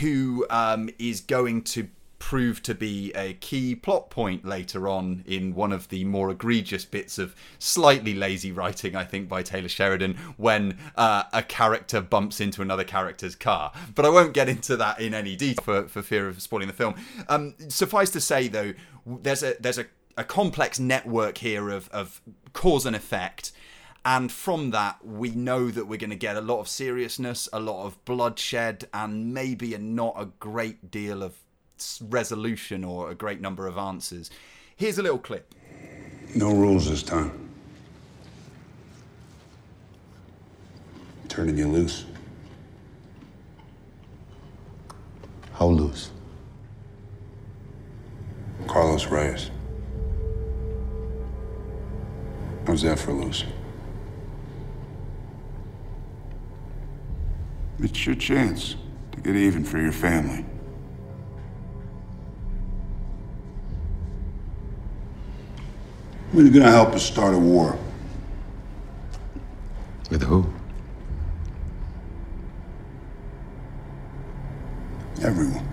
who 0.00 0.46
um, 0.50 0.90
is 0.98 1.20
going 1.20 1.62
to 1.62 1.88
prove 2.20 2.62
to 2.62 2.74
be 2.74 3.12
a 3.14 3.32
key 3.32 3.74
plot 3.74 4.10
point 4.10 4.44
later 4.44 4.86
on 4.86 5.24
in 5.26 5.52
one 5.54 5.72
of 5.72 5.88
the 5.88 6.04
more 6.04 6.30
egregious 6.30 6.84
bits 6.84 7.18
of 7.18 7.34
slightly 7.58 8.14
lazy 8.14 8.52
writing, 8.52 8.94
I 8.94 9.02
think, 9.02 9.28
by 9.28 9.42
Taylor 9.42 9.68
Sheridan, 9.68 10.14
when 10.36 10.78
uh, 10.94 11.24
a 11.32 11.42
character 11.42 12.00
bumps 12.00 12.40
into 12.40 12.62
another 12.62 12.84
character's 12.84 13.34
car. 13.34 13.72
But 13.96 14.04
I 14.04 14.10
won't 14.10 14.34
get 14.34 14.48
into 14.48 14.76
that 14.76 15.00
in 15.00 15.14
any 15.14 15.34
detail 15.34 15.64
for, 15.64 15.88
for 15.88 16.02
fear 16.02 16.28
of 16.28 16.40
spoiling 16.40 16.68
the 16.68 16.74
film. 16.74 16.94
Um, 17.28 17.56
suffice 17.68 18.10
to 18.10 18.20
say, 18.20 18.46
though, 18.46 18.74
there's 19.04 19.42
a 19.42 19.56
there's 19.58 19.78
a 19.78 19.86
a 20.16 20.24
complex 20.24 20.78
network 20.78 21.38
here 21.38 21.70
of, 21.70 21.88
of 21.88 22.20
cause 22.52 22.84
and 22.84 22.94
effect. 22.94 23.52
And 24.04 24.30
from 24.30 24.70
that, 24.70 25.04
we 25.04 25.30
know 25.30 25.70
that 25.70 25.86
we're 25.86 25.98
going 25.98 26.10
to 26.10 26.16
get 26.16 26.36
a 26.36 26.40
lot 26.40 26.60
of 26.60 26.68
seriousness, 26.68 27.48
a 27.52 27.60
lot 27.60 27.86
of 27.86 28.02
bloodshed, 28.04 28.88
and 28.92 29.34
maybe 29.34 29.74
a, 29.74 29.78
not 29.78 30.14
a 30.16 30.26
great 30.38 30.90
deal 30.90 31.22
of 31.22 31.36
resolution 32.08 32.84
or 32.84 33.10
a 33.10 33.14
great 33.14 33.40
number 33.40 33.66
of 33.66 33.76
answers. 33.76 34.30
Here's 34.76 34.98
a 34.98 35.02
little 35.02 35.18
clip. 35.18 35.54
No 36.34 36.52
rules 36.52 36.88
this 36.88 37.02
time. 37.02 37.48
Turning 41.28 41.58
you 41.58 41.68
loose. 41.68 42.06
How 45.52 45.66
loose? 45.66 46.10
Carlos 48.66 49.06
Reyes. 49.06 49.50
How's 52.66 52.82
that 52.82 52.98
for 52.98 53.12
loose? 53.12 53.44
It's 57.80 58.06
your 58.06 58.14
chance 58.14 58.76
to 59.12 59.20
get 59.20 59.34
even 59.36 59.64
for 59.64 59.78
your 59.78 59.92
family. 59.92 60.44
When 66.40 66.48
are 66.48 66.52
gonna 66.58 66.72
help 66.72 66.94
us 66.94 67.02
start 67.02 67.34
a 67.34 67.38
war? 67.38 67.78
With 70.10 70.22
who? 70.22 70.50
Everyone. 75.22 75.68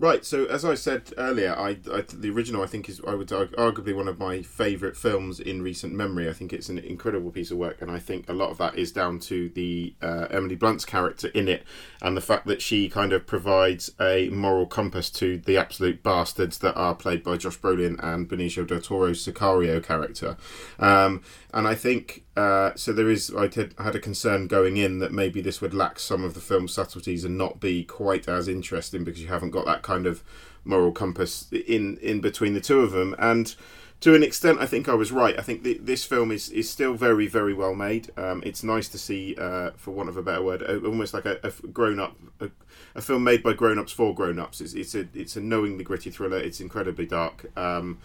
Right, 0.00 0.24
so 0.24 0.46
as 0.46 0.64
I 0.64 0.76
said 0.76 1.12
earlier, 1.18 1.54
I, 1.54 1.76
I 1.92 2.02
the 2.10 2.30
original 2.30 2.62
I 2.62 2.66
think 2.66 2.88
is 2.88 3.02
I 3.06 3.14
would 3.14 3.28
arguably 3.28 3.94
one 3.94 4.08
of 4.08 4.18
my 4.18 4.40
favourite 4.40 4.96
films 4.96 5.38
in 5.38 5.60
recent 5.60 5.92
memory. 5.92 6.26
I 6.26 6.32
think 6.32 6.54
it's 6.54 6.70
an 6.70 6.78
incredible 6.78 7.30
piece 7.30 7.50
of 7.50 7.58
work, 7.58 7.82
and 7.82 7.90
I 7.90 7.98
think 7.98 8.26
a 8.26 8.32
lot 8.32 8.48
of 8.48 8.56
that 8.56 8.78
is 8.78 8.92
down 8.92 9.18
to 9.18 9.50
the 9.50 9.94
uh, 10.00 10.26
Emily 10.30 10.56
Blunt's 10.56 10.86
character 10.86 11.28
in 11.28 11.48
it, 11.48 11.64
and 12.00 12.16
the 12.16 12.22
fact 12.22 12.46
that 12.46 12.62
she 12.62 12.88
kind 12.88 13.12
of 13.12 13.26
provides 13.26 13.90
a 14.00 14.30
moral 14.30 14.64
compass 14.64 15.10
to 15.10 15.36
the 15.36 15.58
absolute 15.58 16.02
bastards 16.02 16.56
that 16.60 16.76
are 16.76 16.94
played 16.94 17.22
by 17.22 17.36
Josh 17.36 17.58
Brolin 17.58 18.02
and 18.02 18.26
Benicio 18.26 18.66
del 18.66 18.80
Toro's 18.80 19.22
Sicario 19.22 19.84
character. 19.84 20.38
Um, 20.78 21.20
and 21.52 21.68
I 21.68 21.74
think 21.74 22.24
uh, 22.36 22.72
so. 22.74 22.92
There 22.92 23.10
is 23.10 23.32
I 23.34 23.48
had, 23.48 23.96
a 23.96 24.00
concern 24.00 24.46
going 24.46 24.76
in 24.76 24.98
that 25.00 25.12
maybe 25.12 25.40
this 25.40 25.60
would 25.60 25.74
lack 25.74 25.98
some 25.98 26.24
of 26.24 26.34
the 26.34 26.40
film's 26.40 26.72
subtleties 26.72 27.24
and 27.24 27.36
not 27.36 27.60
be 27.60 27.84
quite 27.84 28.28
as 28.28 28.48
interesting 28.48 29.04
because 29.04 29.20
you 29.20 29.28
haven't 29.28 29.50
got 29.50 29.66
that 29.66 29.82
kind 29.82 30.06
of 30.06 30.22
moral 30.64 30.92
compass 30.92 31.50
in 31.50 31.96
in 31.98 32.20
between 32.20 32.54
the 32.54 32.60
two 32.60 32.80
of 32.80 32.92
them. 32.92 33.14
And 33.18 33.54
to 34.00 34.14
an 34.14 34.22
extent, 34.22 34.60
I 34.60 34.66
think 34.66 34.88
I 34.88 34.94
was 34.94 35.12
right. 35.12 35.38
I 35.38 35.42
think 35.42 35.62
the, 35.62 35.78
this 35.78 36.04
film 36.04 36.32
is, 36.32 36.48
is 36.50 36.70
still 36.70 36.94
very, 36.94 37.26
very 37.26 37.52
well 37.52 37.74
made. 37.74 38.10
Um, 38.16 38.42
it's 38.46 38.62
nice 38.62 38.88
to 38.88 38.98
see, 38.98 39.36
uh, 39.38 39.72
for 39.76 39.90
want 39.90 40.08
of 40.08 40.16
a 40.16 40.22
better 40.22 40.42
word, 40.42 40.62
almost 40.62 41.12
like 41.12 41.26
a, 41.26 41.38
a 41.42 41.50
grown 41.68 42.00
up, 42.00 42.16
a, 42.40 42.50
a, 42.94 43.02
film 43.02 43.24
made 43.24 43.42
by 43.42 43.52
grown 43.52 43.78
ups 43.78 43.92
for 43.92 44.14
grown 44.14 44.38
ups. 44.38 44.62
It's, 44.62 44.72
it's 44.72 44.94
a 44.94 45.06
it's 45.12 45.36
a 45.36 45.40
knowingly 45.40 45.84
gritty 45.84 46.10
thriller. 46.10 46.38
It's 46.38 46.60
incredibly 46.60 47.04
dark. 47.04 47.56
Um, 47.58 47.98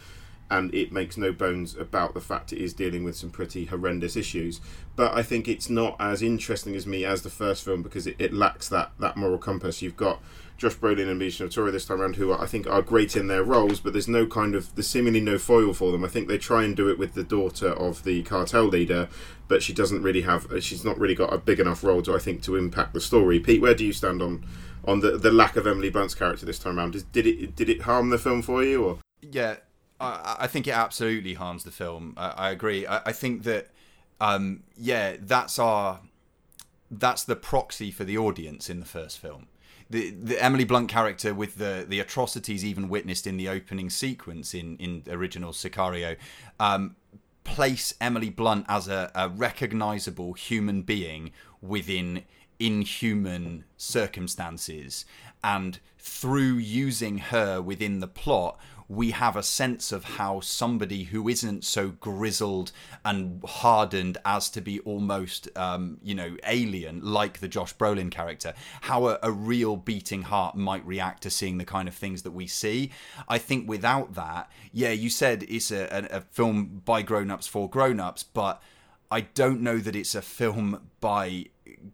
and 0.50 0.74
it 0.74 0.92
makes 0.92 1.18
no 1.18 1.32
bones 1.32 1.76
about 1.76 2.14
the 2.14 2.22
fact 2.22 2.54
it 2.54 2.60
is 2.60 2.74
dealing 2.74 3.04
with 3.04 3.16
some 3.16 3.30
pretty 3.30 3.66
horrendous 3.66 4.16
issues. 4.16 4.62
But 4.96 5.14
I 5.14 5.24
think 5.24 5.48
it's 5.48 5.70
not 5.70 5.96
as 6.00 6.22
interesting 6.22 6.76
as 6.76 6.86
me 6.86 7.04
as 7.04 7.24
the 7.24 7.30
first 7.30 7.64
film 7.64 7.82
because 7.82 8.06
it, 8.06 8.16
it 8.20 8.34
lacks 8.34 8.70
that, 8.70 8.92
that 9.00 9.18
moral 9.18 9.40
compass. 9.40 9.82
You've 9.82 9.98
got 9.98 10.22
Josh 10.58 10.76
Brolin 10.76 11.10
and 11.10 11.20
Benicio 11.20 11.54
del 11.54 11.72
this 11.72 11.86
time 11.86 12.02
around, 12.02 12.16
who 12.16 12.32
I 12.32 12.46
think 12.46 12.68
are 12.68 12.82
great 12.82 13.16
in 13.18 13.28
their 13.28 13.44
roles, 13.44 13.80
but 13.80 13.92
there's 13.92 14.08
no 14.08 14.26
kind 14.26 14.56
of 14.56 14.74
there's 14.76 14.88
seemingly 14.88 15.20
no 15.20 15.38
foil 15.38 15.74
for 15.74 15.92
them. 15.92 16.06
I 16.06 16.08
think 16.08 16.28
they 16.28 16.38
try 16.38 16.64
and 16.64 16.76
do 16.76 16.90
it 16.90 16.98
with 16.98 17.14
the 17.14 17.24
daughter 17.24 17.70
of 17.70 18.04
the 18.04 18.24
cartel 18.24 18.66
leader, 18.66 19.10
but 19.48 19.62
she 19.62 19.74
doesn't 19.74 20.02
really 20.02 20.22
have 20.22 20.48
she's 20.62 20.86
not 20.86 20.98
really 20.98 21.16
got 21.16 21.34
a 21.34 21.38
big 21.38 21.60
enough 21.60 21.84
role 21.84 22.02
to 22.04 22.16
I 22.16 22.20
think 22.20 22.42
to 22.44 22.56
impact 22.56 22.94
the 22.94 23.02
story. 23.02 23.40
Pete, 23.40 23.62
where 23.62 23.76
do 23.76 23.86
you 23.86 23.92
stand 23.94 24.22
on 24.22 24.46
on 24.86 25.02
the 25.02 25.18
the 25.18 25.32
lack 25.32 25.58
of 25.58 25.68
Emily 25.68 25.90
Blunt's 25.90 26.16
character 26.16 26.46
this 26.46 26.60
time 26.60 26.78
around? 26.78 27.12
Did 27.12 27.28
it 27.28 27.56
did 27.56 27.70
it 27.70 27.82
harm 27.82 28.10
the 28.10 28.18
film 28.18 28.42
for 28.42 28.64
you 28.64 28.86
or? 28.86 29.00
Yeah, 29.22 29.56
I, 30.06 30.36
I 30.42 30.48
think 30.48 30.68
it 30.68 30.72
absolutely 30.72 31.34
harms 31.34 31.64
the 31.64 31.72
film. 31.72 32.14
I, 32.18 32.30
I 32.30 32.50
agree. 32.52 32.86
I, 32.86 33.02
I, 33.06 33.12
think 33.12 33.44
that, 33.44 33.70
um, 34.20 34.64
yeah, 34.78 35.18
that's 35.20 35.60
our 35.60 36.02
that's 36.92 37.24
the 37.24 37.36
proxy 37.36 37.92
for 37.92 38.04
the 38.04 38.18
audience 38.18 38.70
in 38.70 38.80
the 38.80 38.86
first 38.86 39.20
film. 39.20 39.48
The, 39.90 40.12
the 40.12 40.44
Emily 40.44 40.64
Blunt 40.64 40.90
character 40.90 41.34
with 41.34 41.58
the 41.58 41.86
the 41.88 42.00
atrocities 42.00 42.66
even 42.66 42.90
witnessed 42.90 43.28
in 43.28 43.38
the 43.38 43.50
opening 43.50 43.90
sequence 43.90 44.54
in 44.54 44.78
in 44.78 45.04
original 45.08 45.52
Sicario 45.52 46.18
um, 46.60 46.96
place 47.44 47.94
Emily 48.02 48.30
Blunt 48.30 48.66
as 48.68 48.88
a, 48.88 49.12
a 49.14 49.30
recognizable 49.30 50.34
human 50.34 50.82
being 50.82 51.32
within 51.62 52.24
inhuman 52.60 53.66
circumstances 53.78 55.06
and 55.44 55.80
through 56.00 56.56
using 56.56 57.18
her 57.20 57.62
within 57.62 58.00
the 58.00 58.08
plot 58.08 58.58
we 58.88 59.12
have 59.12 59.36
a 59.36 59.44
sense 59.44 59.92
of 59.92 60.04
how 60.04 60.40
somebody 60.40 61.06
who 61.06 61.28
isn't 61.28 61.64
so 61.64 61.90
grizzled 61.90 62.72
and 63.04 63.44
hardened 63.44 64.18
as 64.24 64.50
to 64.50 64.62
be 64.62 64.80
almost, 64.82 65.50
um, 65.58 65.98
you 66.04 66.14
know, 66.14 66.38
alien, 66.46 67.02
like 67.02 67.40
the 67.40 67.48
Josh 67.48 67.76
Brolin 67.76 68.12
character, 68.12 68.54
how 68.82 69.08
a, 69.08 69.20
a 69.24 69.32
real 69.32 69.76
beating 69.76 70.24
heart 70.24 70.56
might 70.56 70.86
react 70.86 71.24
to 71.24 71.30
seeing 71.30 71.58
the 71.58 71.66
kind 71.66 71.88
of 71.88 71.96
things 71.96 72.22
that 72.22 72.32
we 72.32 72.46
see. 72.46 72.92
I 73.28 73.40
think 73.40 73.68
without 73.68 74.14
that, 74.14 74.52
yeah, 74.72 74.92
you 74.92 75.10
said 75.10 75.44
it's 75.50 75.72
a, 75.72 75.88
a, 75.92 76.18
a 76.18 76.22
film 76.22 76.82
by 76.86 77.02
grown 77.02 77.32
ups 77.32 77.48
for 77.48 77.70
grown 77.70 78.00
ups, 78.00 78.22
but 78.22 78.62
I 79.10 79.22
don't 79.22 79.62
know 79.62 79.78
that 79.78 79.96
it's 79.96 80.14
a 80.14 80.22
film 80.22 80.90
by 81.00 81.46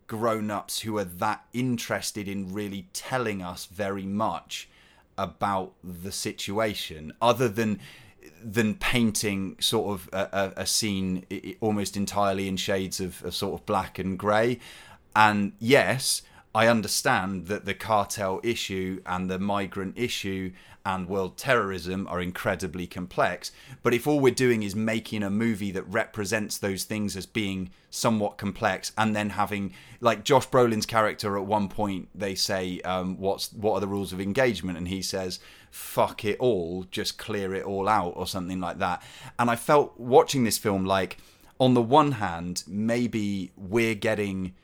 grown 0.07 0.51
ups 0.51 0.81
who 0.81 0.97
are 0.97 1.03
that 1.03 1.45
interested 1.53 2.27
in 2.27 2.53
really 2.53 2.87
telling 2.93 3.41
us 3.41 3.65
very 3.65 4.05
much 4.05 4.69
about 5.17 5.73
the 5.83 6.11
situation 6.11 7.13
other 7.21 7.47
than 7.47 7.79
than 8.43 8.75
painting 8.75 9.55
sort 9.59 9.93
of 9.93 10.09
a, 10.13 10.53
a, 10.57 10.65
scene 10.65 11.25
almost 11.59 11.97
entirely 11.97 12.47
in 12.47 12.57
shades 12.57 12.99
of, 12.99 13.23
of 13.23 13.33
sort 13.33 13.59
of 13.59 13.65
black 13.65 13.99
and 13.99 14.17
grey. 14.17 14.59
And 15.15 15.53
yes 15.59 16.21
I 16.53 16.67
understand 16.67 17.47
that 17.47 17.65
the 17.65 17.73
cartel 17.73 18.41
issue 18.43 19.01
and 19.05 19.29
the 19.29 19.39
migrant 19.39 19.97
issue 19.97 20.51
and 20.85 21.07
world 21.07 21.37
terrorism 21.37 22.07
are 22.07 22.21
incredibly 22.21 22.87
complex. 22.87 23.51
But 23.83 23.93
if 23.93 24.07
all 24.07 24.19
we're 24.19 24.33
doing 24.33 24.63
is 24.63 24.75
making 24.75 25.23
a 25.23 25.29
movie 25.29 25.71
that 25.71 25.83
represents 25.83 26.57
those 26.57 26.83
things 26.83 27.15
as 27.15 27.25
being 27.25 27.69
somewhat 27.89 28.37
complex, 28.37 28.91
and 28.97 29.15
then 29.15 29.31
having 29.31 29.73
like 29.99 30.23
Josh 30.23 30.47
Brolin's 30.47 30.85
character 30.85 31.37
at 31.37 31.45
one 31.45 31.67
point, 31.67 32.09
they 32.15 32.35
say, 32.35 32.81
um, 32.81 33.17
"What's 33.17 33.51
what 33.53 33.73
are 33.73 33.79
the 33.81 33.87
rules 33.87 34.13
of 34.13 34.21
engagement?" 34.21 34.77
and 34.77 34.87
he 34.87 35.01
says, 35.01 35.39
"Fuck 35.69 36.25
it 36.25 36.39
all, 36.39 36.85
just 36.91 37.17
clear 37.17 37.53
it 37.53 37.65
all 37.65 37.87
out," 37.87 38.13
or 38.15 38.25
something 38.27 38.59
like 38.59 38.79
that. 38.79 39.03
And 39.37 39.49
I 39.49 39.55
felt 39.55 39.99
watching 39.99 40.43
this 40.43 40.57
film 40.57 40.85
like, 40.85 41.17
on 41.59 41.73
the 41.73 41.81
one 41.81 42.13
hand, 42.13 42.63
maybe 42.67 43.51
we're 43.55 43.95
getting 43.95 44.55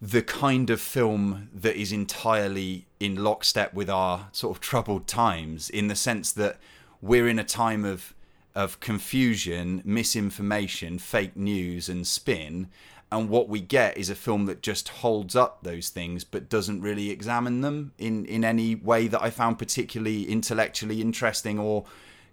the 0.00 0.22
kind 0.22 0.68
of 0.70 0.80
film 0.80 1.48
that 1.54 1.76
is 1.76 1.92
entirely 1.92 2.86
in 3.00 3.22
lockstep 3.22 3.72
with 3.74 3.88
our 3.88 4.28
sort 4.32 4.56
of 4.56 4.60
troubled 4.60 5.06
times 5.06 5.70
in 5.70 5.88
the 5.88 5.96
sense 5.96 6.32
that 6.32 6.58
we're 7.00 7.28
in 7.28 7.38
a 7.38 7.44
time 7.44 7.84
of 7.84 8.14
of 8.54 8.80
confusion, 8.80 9.82
misinformation, 9.84 10.98
fake 10.98 11.36
news 11.36 11.90
and 11.90 12.06
spin 12.06 12.68
and 13.12 13.28
what 13.28 13.48
we 13.48 13.60
get 13.60 13.96
is 13.96 14.10
a 14.10 14.14
film 14.14 14.46
that 14.46 14.62
just 14.62 14.88
holds 14.88 15.36
up 15.36 15.62
those 15.62 15.90
things 15.90 16.24
but 16.24 16.48
doesn't 16.48 16.80
really 16.80 17.10
examine 17.10 17.60
them 17.60 17.92
in 17.98 18.24
in 18.26 18.44
any 18.44 18.74
way 18.74 19.06
that 19.06 19.22
I 19.22 19.30
found 19.30 19.58
particularly 19.58 20.24
intellectually 20.24 21.00
interesting 21.00 21.58
or 21.58 21.84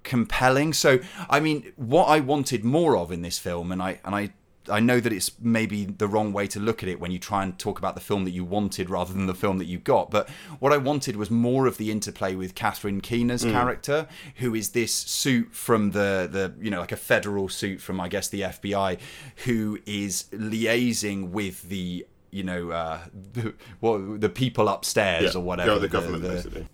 compelling. 0.02 0.74
So 0.74 1.00
I 1.30 1.40
mean 1.40 1.72
what 1.76 2.06
I 2.06 2.20
wanted 2.20 2.64
more 2.64 2.98
of 2.98 3.12
in 3.12 3.22
this 3.22 3.38
film 3.38 3.72
and 3.72 3.82
I 3.82 4.00
and 4.04 4.16
I 4.16 4.34
I 4.70 4.80
know 4.80 5.00
that 5.00 5.12
it's 5.12 5.32
maybe 5.40 5.86
the 5.86 6.08
wrong 6.08 6.34
way 6.34 6.48
to 6.48 6.60
look 6.60 6.84
at 6.84 6.90
it 6.90 7.00
when 7.00 7.12
you 7.12 7.20
try 7.20 7.44
and 7.44 7.58
talk 7.58 7.80
about 7.80 7.96
the 7.96 8.02
film 8.02 8.24
that 8.24 8.32
you 8.32 8.44
wanted 8.44 8.90
rather 8.90 9.14
than 9.14 9.26
the 9.26 9.34
film 9.34 9.58
that 9.58 9.66
you 9.66 9.78
got. 9.78 10.12
But 10.12 10.30
what 10.60 10.72
I 10.72 10.78
wanted 10.78 11.16
was 11.16 11.30
more 11.30 11.68
of 11.68 11.78
the 11.78 11.92
interplay 11.92 12.36
with 12.36 12.56
Catherine 12.56 13.02
Keener's 13.02 13.44
mm. 13.44 13.52
character, 13.52 14.08
who 14.36 14.56
is 14.56 14.70
this 14.70 14.94
suit 14.94 15.54
from 15.54 15.92
the 15.92 16.28
the 16.32 16.54
you 16.62 16.72
know 16.72 16.80
like 16.80 16.92
a 16.92 16.98
federal 16.98 17.50
suit 17.50 17.82
from 17.82 18.00
I 18.00 18.08
guess 18.08 18.28
the 18.28 18.42
FBI, 18.42 19.00
who 19.46 19.80
is 19.86 20.26
liaising 20.32 21.30
with 21.30 21.64
the 21.64 22.06
you 22.32 22.44
know 22.44 22.72
uh, 22.72 23.00
the, 23.34 23.54
well, 23.82 24.00
the 24.00 24.30
people 24.30 24.68
upstairs 24.70 25.34
yeah. 25.34 25.40
or 25.40 25.44
whatever. 25.44 25.74
Yeah, 25.74 25.80
the 25.80 25.90
government 25.90 26.24
the, 26.24 26.30
basically 26.30 26.68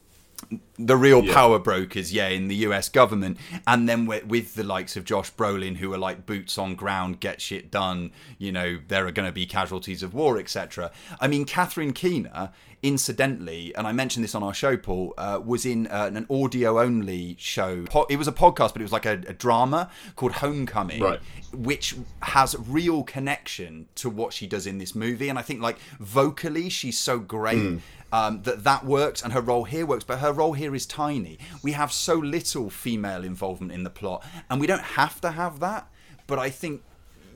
the 0.77 0.97
real 0.97 1.23
yeah. 1.23 1.33
power 1.33 1.59
brokers, 1.59 2.11
yeah, 2.11 2.29
in 2.29 2.47
the 2.47 2.55
US 2.55 2.89
government, 2.89 3.37
and 3.67 3.87
then 3.87 4.05
with, 4.05 4.25
with, 4.25 4.55
the 4.55 4.63
likes 4.63 4.97
of 4.97 5.03
Josh 5.05 5.31
Brolin, 5.33 5.77
who 5.77 5.93
are 5.93 5.97
like 5.97 6.25
boots 6.25 6.57
on 6.57 6.75
ground, 6.75 7.19
get 7.19 7.41
shit 7.41 7.69
done. 7.69 8.11
You 8.37 8.51
know, 8.51 8.79
there 8.87 9.05
are 9.05 9.11
going 9.11 9.27
to 9.27 9.31
be 9.31 9.45
casualties 9.45 10.01
of 10.01 10.13
war, 10.13 10.39
etc. 10.39 10.91
I 11.19 11.27
mean, 11.27 11.45
Catherine 11.45 11.93
Keener, 11.93 12.51
incidentally, 12.81 13.75
and 13.75 13.85
I 13.85 13.91
mentioned 13.91 14.23
this 14.23 14.33
on 14.33 14.41
our 14.41 14.53
show, 14.53 14.75
Paul, 14.75 15.13
uh, 15.17 15.39
was 15.43 15.65
in 15.65 15.85
uh, 15.87 16.09
an 16.13 16.25
audio 16.29 16.79
only 16.79 17.35
show. 17.37 17.85
It 18.09 18.17
was 18.17 18.27
a 18.27 18.31
podcast, 18.31 18.73
but 18.73 18.77
it 18.77 18.85
was 18.85 18.93
like 18.93 19.05
a, 19.05 19.21
a 19.27 19.33
drama 19.33 19.91
called 20.15 20.31
Homecoming, 20.33 21.03
right. 21.03 21.19
which 21.53 21.95
has 22.23 22.55
real 22.57 23.03
connection 23.03 23.87
to 23.95 24.09
what 24.09 24.33
she 24.33 24.47
does 24.47 24.65
in 24.65 24.79
this 24.79 24.95
movie. 24.95 25.29
And 25.29 25.37
I 25.37 25.43
think, 25.43 25.61
like, 25.61 25.77
vocally, 25.99 26.69
she's 26.69 26.97
so 26.97 27.19
great. 27.19 27.57
Mm 27.57 27.81
um, 28.11 28.41
that 28.43 28.63
that 28.63 28.85
works 28.85 29.21
and 29.21 29.33
her 29.33 29.41
role 29.41 29.65
here 29.65 29.85
works, 29.85 30.03
but 30.03 30.19
her 30.19 30.31
role 30.31 30.53
here 30.53 30.73
is 30.75 30.85
tiny. 30.85 31.37
We 31.61 31.73
have 31.73 31.91
so 31.91 32.15
little 32.15 32.69
female 32.69 33.23
involvement 33.23 33.71
in 33.71 33.83
the 33.83 33.89
plot, 33.89 34.25
and 34.49 34.59
we 34.59 34.67
don't 34.67 34.81
have 34.81 35.21
to 35.21 35.31
have 35.31 35.59
that. 35.59 35.89
But 36.27 36.39
I 36.39 36.49
think 36.49 36.83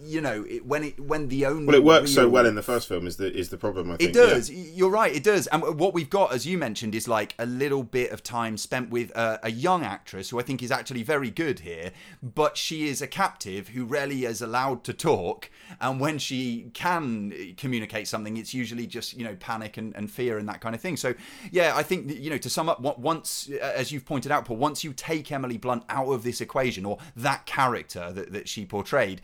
you 0.06 0.22
know 0.22 0.45
it, 0.47 0.66
when 0.66 0.84
it 0.84 0.99
when 0.99 1.28
the 1.30 1.45
only 1.45 1.66
well 1.66 1.76
it 1.76 1.84
works 1.84 2.16
real... 2.16 2.26
so 2.26 2.30
well 2.30 2.45
in 2.45 2.56
the 2.56 2.62
first 2.62 2.88
film 2.88 3.08
is 3.08 3.18
the 3.18 3.32
is 3.34 3.49
the 3.49 3.58
problem 3.58 3.91
I 3.91 3.97
think 3.97 4.10
it 4.10 4.14
does. 4.14 4.49
Yeah. 4.49 4.72
you're 4.74 4.89
right 4.89 5.14
it 5.14 5.24
does. 5.24 5.47
And 5.47 5.80
what 5.80 5.93
we've 5.93 6.10
got 6.10 6.34
as 6.34 6.45
you 6.45 6.58
mentioned 6.58 6.95
is 6.95 7.08
like 7.08 7.36
a 7.39 7.45
little 7.45 7.84
bit 7.84 8.12
of 8.12 8.24
time 8.24 8.58
spent 8.58 8.89
with 8.89 9.12
a, 9.12 9.39
a, 9.43 9.51
young 9.51 9.84
actress 9.84 10.30
who 10.30 10.39
I 10.39 10.43
think 10.43 10.62
is 10.62 10.72
actually 10.72 11.04
very 11.04 11.30
good 11.30 11.60
here 11.60 11.91
but 12.22 12.58
she 12.58 12.88
is 12.88 13.01
a 13.01 13.08
captive 13.08 13.70
who 13.70 13.86
rarely 13.86 14.26
is 14.26 14.41
allowed 14.41 14.84
to 14.86 14.93
talk. 14.93 15.49
And 15.80 15.99
when 15.99 16.20
she 16.20 16.70
can 16.74 17.34
uh, 17.34 17.54
communicate 17.58 18.08
something 18.08 18.38
it's 18.38 18.54
usually 18.54 18.88
just 18.88 19.14
you 19.14 19.24
know 19.24 19.36
panic 19.36 19.78
and, 19.78 19.95
and 19.95 20.12
fear 20.12 20.38
and 20.38 20.47
that 20.49 20.62
kind 20.62 20.76
of 20.76 20.82
thing. 20.82 20.97
So 20.97 21.14
yeah 21.51 21.74
I 21.76 21.84
think 21.84 22.12
you 22.12 22.30
know 22.30 22.38
to 22.38 22.49
sum 22.49 22.70
up 22.70 22.82
what 22.82 22.99
once 22.99 23.49
uh, 23.51 23.74
as 23.76 23.91
you've 23.91 24.06
pointed 24.06 24.32
out 24.32 24.45
Paul 24.45 24.58
once 24.58 24.84
you 24.84 24.93
take 24.93 25.32
Emily 25.32 25.58
Blunt 25.58 25.84
out 25.89 26.12
of 26.12 26.24
this 26.24 26.41
equation 26.41 26.86
or 26.86 26.97
that 27.16 27.45
character 27.45 28.12
that, 28.12 28.34
that 28.34 28.49
she 28.49 28.66
portrayed 28.66 29.22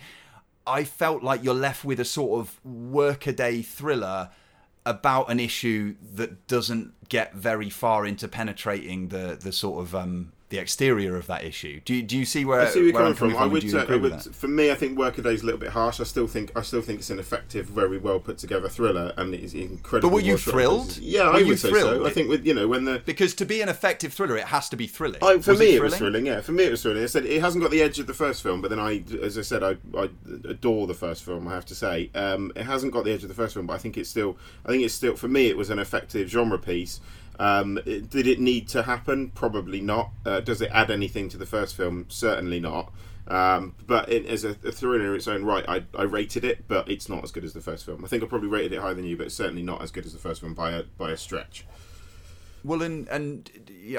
I 0.66 0.84
felt 0.84 1.24
like 1.24 1.43
you're 1.43 1.53
left 1.53 1.84
with 1.84 1.99
a 1.99 2.05
sort 2.05 2.39
of 2.39 2.64
workaday 2.66 3.62
thriller 3.62 4.30
about 4.86 5.30
an 5.30 5.39
issue 5.39 5.95
that 6.16 6.47
doesn't 6.47 6.93
get 7.10 7.34
very 7.36 7.70
far 7.70 8.05
into 8.05 8.28
penetrating 8.28 9.10
the 9.10 9.38
the 9.39 9.51
sort 9.51 9.82
of 9.84 9.95
um, 9.95 10.32
the 10.50 10.58
exterior 10.58 11.16
of 11.16 11.28
that 11.28 11.43
issue. 11.43 11.80
Do 11.86 11.93
you, 11.93 12.02
do 12.02 12.18
you 12.18 12.26
see 12.26 12.43
where, 12.43 12.62
I 12.62 12.70
see 12.70 12.80
where 12.80 12.86
you're 12.86 12.97
coming 12.97 13.14
from? 13.14 13.32
from? 13.32 13.39
I 13.39 13.45
would, 13.45 13.70
say, 13.70 13.86
I 13.88 13.95
would 13.95 14.22
for 14.36 14.47
me, 14.47 14.72
I 14.72 14.76
think 14.76 14.97
Workaday 14.97 15.34
is 15.34 15.43
a 15.43 15.45
little 15.45 15.60
bit 15.60 15.70
harsh. 15.70 16.00
I 16.00 16.04
still 16.04 16.26
think 16.26 16.52
I 16.56 16.64
still 16.64 16.82
think 16.82 17.00
it's 17.00 17.12
an 17.12 17.20
effective, 17.20 17.68
very 17.68 18.00
well 18.00 18.20
put 18.20 18.39
together 18.39 18.68
thriller, 18.68 19.14
and 19.16 19.34
it's 19.36 19.54
incredible. 19.54 20.10
But 20.10 20.16
were 20.16 20.22
you 20.22 20.38
thrilled? 20.38 20.97
Yeah, 20.97 21.30
were 21.30 21.38
I 21.38 21.43
would 21.43 21.60
say 21.60 21.72
so. 21.72 22.06
I 22.06 22.10
think 22.10 22.30
with 22.30 22.47
you 22.47 22.56
know 22.56 22.68
when 22.68 22.86
the 22.86 23.00
because 23.06 23.36
to 23.36 23.45
be 23.45 23.62
an 23.62 23.70
effective 23.70 24.12
thriller, 24.12 24.38
it 24.38 24.45
has 24.45 24.70
to 24.70 24.76
be 24.76 24.88
thrilling. 24.88 25.24
I, 25.24 25.38
for 25.38 25.52
was 25.52 25.60
me, 25.60 25.68
it, 25.68 25.76
it, 25.76 25.82
was 25.84 25.95
thrilling. 25.95 26.26
Yeah, 26.26 26.41
for 26.41 26.52
me, 26.52 26.64
it 26.64 26.72
was 26.72 26.82
thrilling. 26.82 27.04
I 27.04 27.06
said 27.06 27.26
it 27.26 27.41
hasn't 27.41 27.62
got 27.62 27.70
the 27.70 27.84
edge 27.84 28.00
of 28.00 28.08
the 28.08 28.16
first 28.16 28.41
film, 28.41 28.62
but 28.62 28.70
then 28.70 28.80
I, 28.80 29.04
as 29.22 29.38
I 29.38 29.43
said, 29.43 29.62
I, 29.62 29.78
I 29.95 30.10
adore 30.50 30.88
the 30.88 30.95
first 30.95 31.24
film. 31.24 31.47
I 31.47 31.54
have 31.54 31.66
to 31.68 31.76
say, 31.76 32.10
um, 32.16 32.52
it 32.56 32.64
hasn't 32.64 32.91
got 32.91 33.06
the 33.06 33.12
edge 33.12 33.22
of 33.22 33.30
the 33.30 33.36
first 33.36 33.54
film, 33.54 33.68
but 33.68 33.74
I 33.74 33.78
think 33.78 33.97
it's 33.97 34.10
still, 34.10 34.36
I 34.66 34.70
think 34.70 34.84
it's 34.84 34.95
still 34.95 35.16
for 35.16 35.28
me, 35.28 35.47
it 35.47 35.58
was 35.58 35.70
an 35.70 35.78
effective 35.78 36.28
genre 36.28 36.58
piece 36.58 37.00
um, 37.39 37.79
did 37.85 38.27
it 38.27 38.39
need 38.39 38.67
to 38.69 38.83
happen? 38.83 39.29
Probably 39.29 39.79
not. 39.79 40.11
Uh, 40.25 40.41
does 40.41 40.61
it 40.61 40.69
add 40.73 40.91
anything 40.91 41.29
to 41.29 41.37
the 41.37 41.45
first 41.45 41.75
film? 41.75 42.05
Certainly 42.09 42.59
not. 42.59 42.91
Um, 43.29 43.75
but 43.87 44.11
it, 44.11 44.25
as 44.25 44.43
a, 44.43 44.49
a 44.65 44.71
thriller 44.71 45.05
in 45.05 45.15
its 45.15 45.27
own 45.27 45.45
right, 45.45 45.63
I, 45.67 45.83
I, 45.95 46.03
rated 46.03 46.43
it, 46.43 46.67
but 46.67 46.89
it's 46.89 47.07
not 47.07 47.23
as 47.23 47.31
good 47.31 47.43
as 47.43 47.53
the 47.53 47.61
first 47.61 47.85
film. 47.85 48.03
I 48.03 48.07
think 48.07 48.23
I 48.23 48.25
probably 48.25 48.49
rated 48.49 48.73
it 48.73 48.81
higher 48.81 48.95
than 48.95 49.05
you, 49.05 49.15
but 49.15 49.27
it's 49.27 49.35
certainly 49.35 49.61
not 49.61 49.81
as 49.81 49.91
good 49.91 50.05
as 50.05 50.13
the 50.13 50.19
first 50.19 50.41
film 50.41 50.55
by 50.55 50.71
a 50.71 50.83
by 50.97 51.11
a 51.11 51.17
stretch. 51.17 51.65
Well, 52.63 52.81
and 52.81 53.07
and 53.07 53.49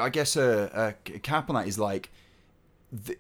I 0.01 0.09
guess 0.09 0.37
a, 0.37 0.97
a 1.15 1.19
cap 1.21 1.49
on 1.49 1.55
that 1.55 1.69
is 1.69 1.79
like, 1.79 2.11
the, 2.93 3.17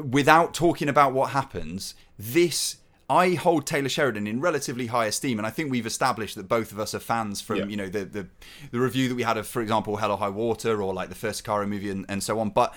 without 0.00 0.54
talking 0.54 0.88
about 0.88 1.12
what 1.12 1.30
happens, 1.30 1.94
this 2.18 2.76
I 3.10 3.34
hold 3.34 3.66
Taylor 3.66 3.88
Sheridan 3.88 4.26
in 4.26 4.40
relatively 4.40 4.88
high 4.88 5.06
esteem, 5.06 5.38
and 5.38 5.46
I 5.46 5.50
think 5.50 5.70
we've 5.70 5.86
established 5.86 6.34
that 6.34 6.46
both 6.46 6.72
of 6.72 6.78
us 6.78 6.94
are 6.94 7.00
fans 7.00 7.40
from 7.40 7.56
yeah. 7.56 7.66
you 7.66 7.76
know 7.76 7.88
the, 7.88 8.04
the 8.04 8.26
the 8.70 8.78
review 8.78 9.08
that 9.08 9.14
we 9.14 9.22
had 9.22 9.38
of, 9.38 9.46
for 9.46 9.62
example, 9.62 9.96
Hell 9.96 10.12
or 10.12 10.18
High 10.18 10.28
Water 10.28 10.82
or 10.82 10.92
like 10.92 11.08
the 11.08 11.14
first 11.14 11.42
Sicario 11.42 11.68
movie 11.68 11.90
and, 11.90 12.04
and 12.08 12.22
so 12.22 12.38
on. 12.38 12.50
But 12.50 12.74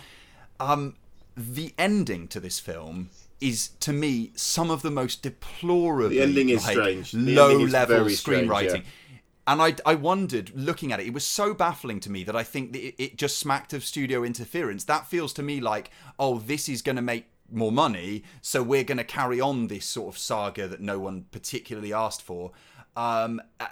um, 0.60 0.96
the 1.36 1.74
ending 1.78 2.28
to 2.30 2.40
this 2.40 2.60
film 2.60 3.10
is 3.42 3.70
to 3.80 3.92
me 3.92 4.32
some 4.36 4.70
of 4.70 4.84
the 4.84 4.92
most 4.92 5.22
deplorable. 5.22 6.10
The 6.10 6.22
ending 6.22 6.50
is 6.50 6.64
like, 6.66 6.74
strange. 6.74 7.14
low 7.14 7.58
level 7.58 8.06
screenwriting. 8.06 8.84
yeah. 8.84 8.90
And 9.48 9.60
I, 9.62 9.76
I 9.86 9.96
wondered, 9.96 10.52
looking 10.56 10.94
at 10.94 11.00
it, 11.00 11.08
it 11.08 11.14
was 11.14 11.26
so 11.26 11.54
baffling 11.56 12.00
to 12.02 12.12
me 12.12 12.24
that 12.26 12.36
I 12.36 12.44
think 12.44 12.74
that 12.74 12.80
it, 12.80 12.96
it 12.98 13.18
just 13.18 13.40
smacked 13.40 13.74
of 13.74 13.84
studio 13.84 14.24
interference. 14.24 14.84
That 14.84 15.08
feels 15.08 15.34
to 15.34 15.44
me 15.44 15.60
like, 15.60 15.90
oh, 16.20 16.40
this 16.40 16.70
is 16.70 16.84
going 16.84 16.96
to 16.96 17.02
make 17.02 17.26
more 17.52 17.72
money, 17.72 18.24
so 18.42 18.64
we're 18.64 18.84
going 18.84 18.98
to 18.98 19.04
carry 19.04 19.40
on 19.40 19.68
this 19.68 19.86
sort 19.86 20.14
of 20.14 20.18
saga 20.18 20.68
that 20.68 20.82
no 20.82 21.00
one 21.00 21.26
particularly 21.32 21.94
asked 21.94 22.22
for. 22.22 22.52
Um, 22.96 23.42
uh, 23.60 23.68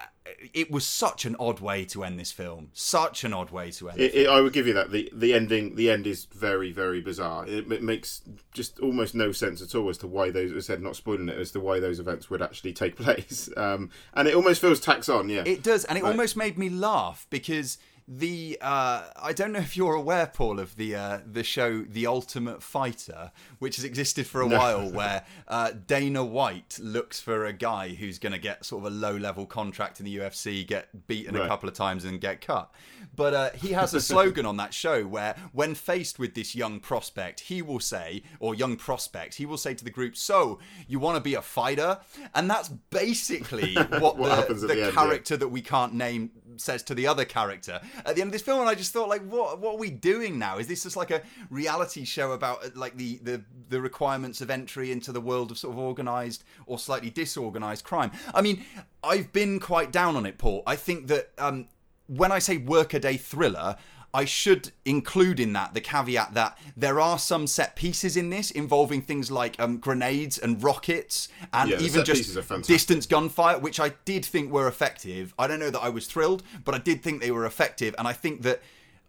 it 0.53 0.71
was 0.71 0.85
such 0.85 1.25
an 1.25 1.35
odd 1.39 1.59
way 1.59 1.85
to 1.85 2.03
end 2.03 2.19
this 2.19 2.31
film. 2.31 2.69
Such 2.73 3.23
an 3.23 3.33
odd 3.33 3.51
way 3.51 3.71
to 3.71 3.89
end. 3.89 3.99
It, 3.99 4.13
it, 4.15 4.29
I 4.29 4.39
would 4.41 4.53
give 4.53 4.67
you 4.67 4.73
that. 4.73 4.91
the 4.91 5.09
The 5.13 5.33
ending, 5.33 5.75
the 5.75 5.89
end 5.89 6.07
is 6.07 6.25
very, 6.25 6.71
very 6.71 7.01
bizarre. 7.01 7.45
It, 7.47 7.71
it, 7.71 7.83
makes 7.83 8.21
just 8.53 8.79
almost 8.79 9.15
no 9.15 9.31
sense 9.31 9.61
at 9.61 9.75
all 9.75 9.89
as 9.89 9.97
to 9.99 10.07
why 10.07 10.29
those. 10.29 10.55
I 10.55 10.59
said, 10.59 10.81
not 10.81 10.95
spoiling 10.95 11.29
it, 11.29 11.37
as 11.37 11.51
to 11.51 11.59
why 11.59 11.79
those 11.79 11.99
events 11.99 12.29
would 12.29 12.41
actually 12.41 12.73
take 12.73 12.95
place. 12.97 13.49
Um, 13.57 13.89
and 14.13 14.27
it 14.27 14.35
almost 14.35 14.61
feels 14.61 14.79
tax 14.79 15.09
on. 15.09 15.29
Yeah, 15.29 15.43
it 15.45 15.63
does, 15.63 15.83
and 15.85 15.97
it 15.97 16.03
almost 16.03 16.37
made 16.37 16.57
me 16.57 16.69
laugh 16.69 17.27
because 17.29 17.77
the 18.11 18.57
uh, 18.59 19.03
I 19.21 19.33
don't 19.33 19.51
know 19.51 19.59
if 19.59 19.77
you're 19.77 19.93
aware, 19.93 20.25
Paul, 20.25 20.59
of 20.59 20.75
the 20.77 20.95
uh, 20.95 21.19
the 21.31 21.43
show 21.43 21.83
The 21.83 22.07
Ultimate 22.07 22.63
Fighter, 22.63 23.31
which 23.59 23.75
has 23.75 23.85
existed 23.85 24.25
for 24.25 24.41
a 24.41 24.49
no. 24.49 24.57
while, 24.57 24.91
where 24.91 25.25
uh, 25.47 25.73
Dana 25.85 26.25
White 26.25 26.79
looks 26.81 27.21
for 27.21 27.45
a 27.45 27.53
guy 27.53 27.89
who's 27.89 28.17
going 28.17 28.33
to 28.33 28.39
get 28.39 28.65
sort 28.65 28.83
of 28.83 28.91
a 28.91 28.95
low 28.95 29.15
level 29.15 29.45
contract 29.45 29.99
in 29.99 30.07
the 30.07 30.17
UFC, 30.17 30.65
get 30.65 31.07
beaten 31.07 31.35
right. 31.35 31.45
a 31.45 31.47
couple 31.47 31.69
of 31.69 31.75
times, 31.75 32.03
and 32.03 32.19
get 32.19 32.41
cut. 32.41 32.71
But 33.15 33.33
uh, 33.35 33.49
he 33.51 33.73
has 33.73 33.93
a 33.93 34.01
slogan 34.01 34.45
on 34.45 34.57
that 34.57 34.73
show 34.73 35.03
where, 35.03 35.35
when 35.51 35.75
faced 35.75 36.17
with 36.17 36.33
this 36.33 36.55
young 36.55 36.79
prospect, 36.79 37.41
he 37.41 37.61
will 37.61 37.79
say, 37.79 38.23
or 38.39 38.55
young 38.55 38.75
prospect, 38.75 39.35
he 39.35 39.45
will 39.45 39.57
say 39.57 39.75
to 39.75 39.83
the 39.83 39.91
group, 39.91 40.17
"So 40.17 40.57
you 40.87 40.97
want 40.97 41.17
to 41.17 41.21
be 41.21 41.35
a 41.35 41.43
fighter?" 41.43 41.99
And 42.33 42.49
that's 42.49 42.69
basically 42.69 43.75
what, 43.99 44.17
what 44.17 44.47
the, 44.47 44.55
the, 44.55 44.67
the 44.67 44.85
end, 44.85 44.93
character 44.93 45.35
yeah. 45.35 45.39
that 45.39 45.49
we 45.49 45.61
can't 45.61 45.93
name 45.93 46.31
says 46.59 46.83
to 46.83 46.95
the 46.95 47.07
other 47.07 47.25
character 47.25 47.81
at 48.05 48.15
the 48.15 48.21
end 48.21 48.29
of 48.29 48.33
this 48.33 48.41
film, 48.41 48.59
and 48.59 48.69
I 48.69 48.75
just 48.75 48.93
thought, 48.93 49.09
like, 49.09 49.23
what 49.23 49.59
what 49.59 49.75
are 49.75 49.77
we 49.77 49.89
doing 49.89 50.39
now? 50.39 50.57
Is 50.57 50.67
this 50.67 50.83
just 50.83 50.95
like 50.95 51.11
a 51.11 51.21
reality 51.49 52.05
show 52.05 52.31
about 52.31 52.65
uh, 52.65 52.69
like 52.75 52.97
the 52.97 53.17
the 53.23 53.41
the 53.69 53.81
requirements 53.81 54.41
of 54.41 54.49
entry 54.49 54.91
into 54.91 55.11
the 55.11 55.21
world 55.21 55.51
of 55.51 55.57
sort 55.57 55.73
of 55.73 55.79
organized 55.79 56.43
or 56.65 56.79
slightly 56.79 57.09
disorganized 57.09 57.83
crime? 57.83 58.11
I 58.33 58.41
mean, 58.41 58.63
I've 59.03 59.31
been 59.31 59.59
quite 59.59 59.91
down 59.91 60.15
on 60.15 60.25
it, 60.25 60.37
Paul. 60.37 60.63
I 60.65 60.75
think 60.75 61.07
that 61.07 61.31
um, 61.37 61.67
when 62.07 62.31
I 62.31 62.39
say 62.39 62.57
workaday 62.57 63.17
thriller. 63.17 63.77
I 64.13 64.25
should 64.25 64.71
include 64.85 65.39
in 65.39 65.53
that 65.53 65.73
the 65.73 65.81
caveat 65.81 66.33
that 66.33 66.57
there 66.75 66.99
are 66.99 67.19
some 67.19 67.45
set 67.45 67.75
pieces 67.75 68.17
in 68.17 68.29
this 68.29 68.49
involving 68.49 69.01
things 69.01 69.29
like 69.29 69.59
um, 69.59 69.77
grenades 69.77 70.37
and 70.37 70.61
rockets 70.63 71.29
and 71.53 71.69
Yeah, 71.69 71.79
even 71.81 72.03
just 72.03 72.35
distance 72.67 73.05
gunfire, 73.05 73.59
which 73.59 73.79
I 73.79 73.89
did 74.05 74.25
think 74.25 74.51
were 74.51 74.67
effective. 74.67 75.33
I 75.37 75.47
don't 75.47 75.59
know 75.59 75.69
that 75.69 75.81
I 75.81 75.89
was 75.89 76.07
thrilled, 76.07 76.43
but 76.65 76.73
I 76.73 76.79
did 76.79 77.03
think 77.03 77.21
they 77.21 77.31
were 77.31 77.45
effective, 77.45 77.93
and 77.97 78.07
I 78.07 78.13
think 78.13 78.41
that 78.43 78.61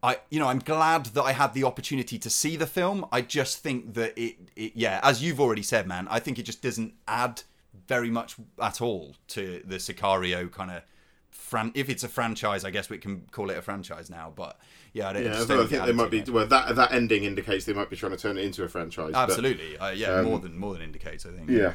I, 0.03 0.19
you 0.31 0.39
know, 0.39 0.49
I'm 0.49 0.61
glad 0.61 1.07
that 1.07 1.23
I 1.23 1.33
had 1.33 1.53
the 1.53 1.65
opportunity 1.65 2.19
to 2.19 2.31
see 2.31 2.57
the 2.57 2.67
film. 2.67 3.07
I 3.13 3.21
just 3.21 3.59
think 3.59 3.95
that 3.95 4.17
it, 4.19 4.37
it 4.57 4.73
yeah, 4.75 5.01
as 5.03 5.23
you've 5.23 5.41
already 5.41 5.63
said, 5.63 5.87
man, 5.87 6.09
I 6.11 6.21
think 6.21 6.39
it 6.39 6.45
just 6.45 6.63
doesn't 6.63 6.95
add 7.07 7.43
very 7.87 8.11
much 8.11 8.37
at 8.61 8.81
all 8.81 9.15
to 9.29 9.63
the 9.65 9.77
Sicario 9.77 10.51
kind 10.51 10.71
of. 10.71 10.83
Fran- 11.31 11.73
if 11.75 11.89
it's 11.89 12.03
a 12.03 12.09
franchise, 12.09 12.65
I 12.65 12.71
guess 12.71 12.91
we 12.91 12.99
can 12.99 13.23
call 13.31 13.51
it 13.51 13.57
a 13.57 13.63
franchise 13.63 14.11
now. 14.11 14.33
But 14.35 14.59
yeah, 14.93 15.09
I, 15.09 15.13
don't, 15.13 15.25
Yeah, 15.25 15.33
I 15.33 15.45
think 15.67 15.85
they 15.87 15.93
might 15.93 16.11
be. 16.11 16.19
it. 16.21 16.29
Well, 16.31 16.47
that 16.47 16.75
that 16.77 16.93
ending 16.93 17.25
indicates 17.25 17.65
they 17.65 17.73
might 17.73 17.91
be 17.91 17.97
trying 17.97 18.13
to 18.13 18.19
turn 18.19 18.37
it 18.39 18.45
into 18.45 18.65
a 18.65 18.69
franchise. 18.69 19.13
but- 19.13 19.31
absolutely, 19.31 19.79
uh, 19.79 19.91
yeah, 19.91 20.23
more 20.23 20.39
than 20.39 20.59
more 20.59 20.73
than 20.73 20.83
indicates. 20.83 21.27
I 21.27 21.31
think. 21.31 21.51
Yeah, 21.51 21.75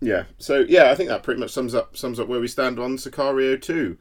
yeah. 0.00 0.24
So 0.38 0.64
yeah, 0.68 0.90
I 0.90 0.94
think 0.94 1.08
that 1.08 1.22
pretty 1.22 1.40
much 1.40 1.50
sums 1.52 1.74
up 1.74 1.96
sums 1.96 2.18
up 2.20 2.28
where 2.28 2.40
we 2.40 2.48
stand 2.48 2.78
on 2.78 2.96
Sicario 2.96 3.60
two. 3.60 3.98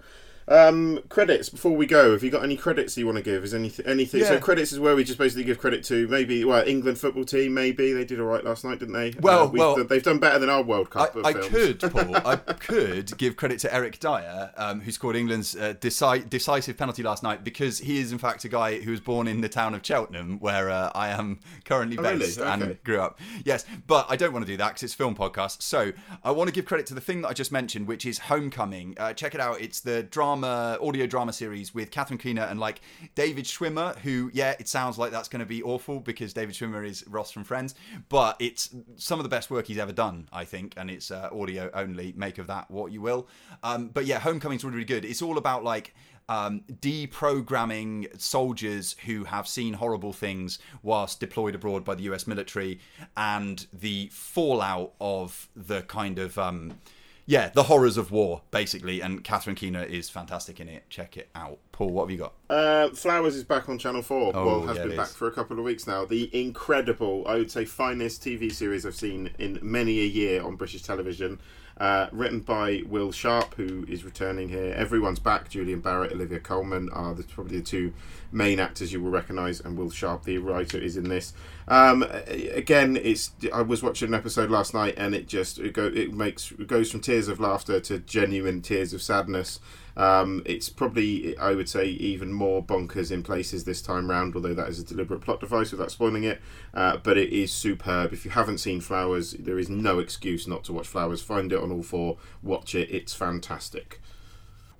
Um, 0.48 1.00
credits 1.10 1.50
before 1.50 1.76
we 1.76 1.88
go. 1.88 2.12
Have 2.12 2.24
you 2.24 2.30
got 2.30 2.44
any 2.44 2.56
credits 2.56 2.96
you 2.98 3.08
want 3.08 3.18
to 3.18 3.24
give? 3.24 3.44
Is 3.44 3.54
anything 3.56 3.86
anything? 3.88 4.24
So 4.24 4.40
credits 4.40 4.72
is 4.72 4.80
where 4.80 4.96
we 4.96 5.04
just 5.04 5.18
basically 5.18 5.44
give 5.44 5.58
credit 5.58 5.84
to 5.86 6.08
maybe 6.08 6.46
well 6.46 6.64
England 6.68 7.00
football 7.00 7.26
team. 7.26 7.56
Maybe 7.56 7.94
they 7.94 8.06
did 8.06 8.20
all 8.20 8.28
right 8.28 8.44
last 8.44 8.64
night, 8.64 8.78
didn't 8.78 8.94
they? 8.94 9.14
Well, 9.20 9.48
Uh, 9.48 9.52
well- 9.52 9.84
they've 9.84 10.04
done 10.04 10.20
better 10.20 10.38
than 10.38 10.50
our 10.52 10.62
World 10.62 10.88
I, 10.92 10.94
Cup. 11.08 11.16
of 11.16 11.26
I 11.26 11.34
could, 11.34 11.80
Paul. 11.92 12.16
I 12.18 12.36
could 12.36 13.18
give 13.18 13.36
credit 13.38 13.58
to 13.62 13.74
Eric 13.74 14.00
Dier, 14.00 14.52
um, 14.56 14.82
who 14.82 14.92
scored 14.92 15.16
England's 15.16 15.56
uh, 15.56 15.74
deci- 15.80 16.30
decisive 16.30 16.78
penalty 16.78 17.02
last 17.02 17.24
night, 17.24 17.44
because 17.44 17.80
he 17.80 17.98
is 18.00 18.12
in 18.12 18.20
fact 18.20 18.46
a 18.46 18.50
guy 18.50 18.80
who 18.82 18.92
was 18.92 19.00
born 19.00 19.28
in 19.28 19.42
the 19.42 19.50
town 19.50 19.74
of 19.74 19.84
Cheltenham, 19.84 20.40
where 20.40 20.70
uh, 20.70 20.92
I 20.94 21.10
am 21.10 21.40
currently 21.66 21.98
Oh, 21.98 22.04
really? 22.04 22.20
based 22.20 22.40
Okay. 22.40 22.50
and 22.50 22.84
grew 22.84 23.00
up. 23.00 23.20
Yes, 23.46 23.66
but 23.88 24.06
I 24.10 24.16
don't 24.16 24.32
want 24.32 24.46
to 24.46 24.52
do 24.52 24.58
that 24.58 24.68
because 24.70 24.84
it's 24.84 24.94
a 24.94 24.98
film 24.98 25.16
podcast. 25.16 25.64
So 25.64 25.92
I 26.24 26.30
want 26.30 26.50
to 26.50 26.54
give 26.54 26.66
credit 26.66 26.86
to 26.88 26.94
the 26.94 27.02
thing 27.02 27.24
that 27.24 27.30
I 27.30 27.34
just 27.34 27.52
mentioned, 27.52 27.88
which 27.88 28.06
is 28.06 28.20
Homecoming. 28.20 28.94
Uh, 29.00 29.14
check 29.14 29.34
it 29.34 29.42
out. 29.42 29.60
It's 29.60 29.80
the 29.80 30.04
drama, 30.04 30.35
audio 30.44 31.08
drama 31.08 31.34
series 31.34 31.74
with 31.74 31.92
Catherine 31.92 32.18
Keener 32.18 32.44
and 32.44 32.60
like 32.60 32.82
David 33.16 33.46
Schwimmer, 33.46 33.98
who 34.00 34.30
yeah, 34.34 34.56
it 34.60 34.68
sounds 34.68 34.98
like 34.98 35.12
that's 35.12 35.30
going 35.30 35.40
to 35.40 35.46
be 35.46 35.64
awful 35.64 36.00
because 36.00 36.34
David 36.34 36.56
Schwimmer 36.56 36.86
is 36.86 37.06
Ross 37.08 37.32
from 37.32 37.44
Friends, 37.44 37.76
but 38.10 38.36
it's 38.40 38.76
some 38.96 39.20
of 39.20 39.24
the 39.24 39.30
best 39.30 39.50
work 39.50 39.68
he's 39.68 39.78
ever 39.78 39.92
done, 39.94 40.28
I 40.34 40.46
think, 40.46 40.74
and 40.78 40.90
it's 40.90 41.12
uh, 41.12 41.30
audio 41.32 41.70
only. 41.74 42.14
Make 42.16 42.38
of 42.38 42.48
that 42.48 42.70
what 42.70 42.92
you 42.92 43.02
will. 43.02 43.28
Um, 43.64 43.88
but 43.88 44.06
yeah, 44.06 44.20
Homecoming's 44.20 44.64
really, 44.64 44.76
really 44.76 44.86
good. 44.86 45.06
It's 45.06 45.22
all 45.22 45.38
about 45.38 45.64
like 45.64 45.94
um, 46.28 46.62
deprogramming 46.72 48.20
soldiers 48.20 48.96
who 49.06 49.26
have 49.26 49.48
seen 49.48 49.74
horrible 49.74 50.14
things 50.14 50.60
whilst 50.82 51.20
deployed 51.20 51.56
abroad 51.56 51.86
by 51.86 51.96
the 51.96 52.04
US 52.04 52.26
military 52.28 52.80
and 53.16 53.68
the 53.72 54.10
fallout 54.12 54.94
of 55.00 55.50
the 55.56 55.82
kind 55.84 56.20
of. 56.20 56.38
Um, 56.38 56.80
yeah, 57.28 57.50
the 57.50 57.64
horrors 57.64 57.98
of 57.98 58.12
war, 58.12 58.44
basically, 58.52 59.02
and 59.02 59.24
Catherine 59.24 59.56
Keener 59.56 59.84
is 59.84 60.10
fantastic 60.10 60.60
in 60.60 60.70
it. 60.70 60.88
Check 60.90 61.18
it 61.18 61.30
out. 61.34 61.58
Paul, 61.72 61.90
what 61.90 62.04
have 62.04 62.12
you 62.12 62.18
got? 62.18 62.34
Uh, 62.50 62.90
Flowers 62.90 63.36
is 63.36 63.44
back 63.44 63.68
on 63.68 63.80
Channel 63.80 64.04
4. 64.04 64.32
Oh, 64.36 64.46
well, 64.46 64.68
has 64.68 64.78
yeah, 64.78 64.86
been 64.86 64.96
back 64.96 65.08
for 65.08 65.28
a 65.28 65.32
couple 65.32 65.58
of 65.58 65.66
weeks 65.66 65.88
now. 65.88 66.06
The 66.06 66.30
incredible, 66.40 67.28
I 67.28 67.36
would 67.36 67.50
say, 67.50 67.66
finest 67.66 68.24
TV 68.24 68.52
series 68.52 68.86
I've 68.86 68.96
seen 68.96 69.32
in 69.40 69.58
many 69.64 70.00
a 70.02 70.06
year 70.06 70.44
on 70.44 70.56
British 70.56 70.84
television. 70.84 71.40
Uh, 71.78 72.08
written 72.14 72.40
by 72.40 72.84
Will 72.88 73.12
Sharpe, 73.12 73.54
who 73.56 73.84
is 73.90 74.06
returning 74.06 74.48
here. 74.48 74.74
Everyone's 74.78 75.20
back. 75.20 75.50
Julian 75.50 75.82
Barratt, 75.82 76.14
Olivia 76.14 76.40
Colman 76.40 76.90
are 76.94 77.14
the, 77.14 77.24
probably 77.24 77.58
the 77.58 77.66
two 77.66 77.92
main 78.36 78.60
actors 78.60 78.92
you 78.92 79.02
will 79.02 79.10
recognise, 79.10 79.60
and 79.62 79.78
Will 79.78 79.90
Sharpe, 79.90 80.26
the 80.26 80.38
writer, 80.38 80.78
is 80.78 80.98
in 80.98 81.10
this. 81.10 81.34
Um, 81.68 82.04
again, 82.04 82.98
it's. 82.98 83.32
I 83.52 83.62
was 83.62 83.82
watching 83.82 84.10
an 84.10 84.14
episode 84.14 84.52
last 84.52 84.74
night, 84.74 84.94
and 84.98 85.16
it 85.16 85.28
just 85.28 85.58
it, 85.58 85.74
go, 85.74 85.86
it 85.86 86.14
makes 86.14 86.52
it 86.52 86.68
goes 86.68 86.92
from 86.92 87.00
tears 87.00 87.28
of 87.28 87.40
laughter 87.40 87.80
to 87.80 88.00
genuine 88.00 88.62
tears 88.62 88.94
of 88.94 89.02
sadness. 89.02 89.60
Um, 89.98 90.44
it's 90.46 90.68
probably, 90.68 91.38
I 91.38 91.54
would 91.54 91.70
say, 91.70 91.86
even 91.86 92.34
more 92.34 92.62
bonkers 92.62 93.12
in 93.12 93.24
places 93.24 93.64
this 93.64 93.82
time 93.82 94.10
round, 94.10 94.36
although 94.36 94.54
that 94.54 94.68
is 94.68 94.80
a 94.80 94.84
deliberate 94.84 95.22
plot 95.22 95.40
device 95.40 95.72
without 95.72 95.90
spoiling 95.90 96.26
it. 96.26 96.42
Uh, 96.74 96.98
but 96.98 97.18
it 97.18 97.32
is 97.32 97.52
superb. 97.52 98.12
If 98.12 98.26
you 98.26 98.32
haven't 98.32 98.58
seen 98.58 98.82
Flowers, 98.82 99.32
there 99.32 99.58
is 99.58 99.70
no 99.70 100.00
excuse 100.00 100.48
not 100.48 100.66
to 100.66 100.74
watch 100.74 100.88
Flowers. 100.88 101.22
Find 101.22 101.54
it 101.54 101.60
on 101.60 101.72
all 101.72 101.84
four, 101.84 102.18
watch 102.44 102.76
it. 102.76 102.90
It's 102.92 103.14
fantastic. 103.14 104.02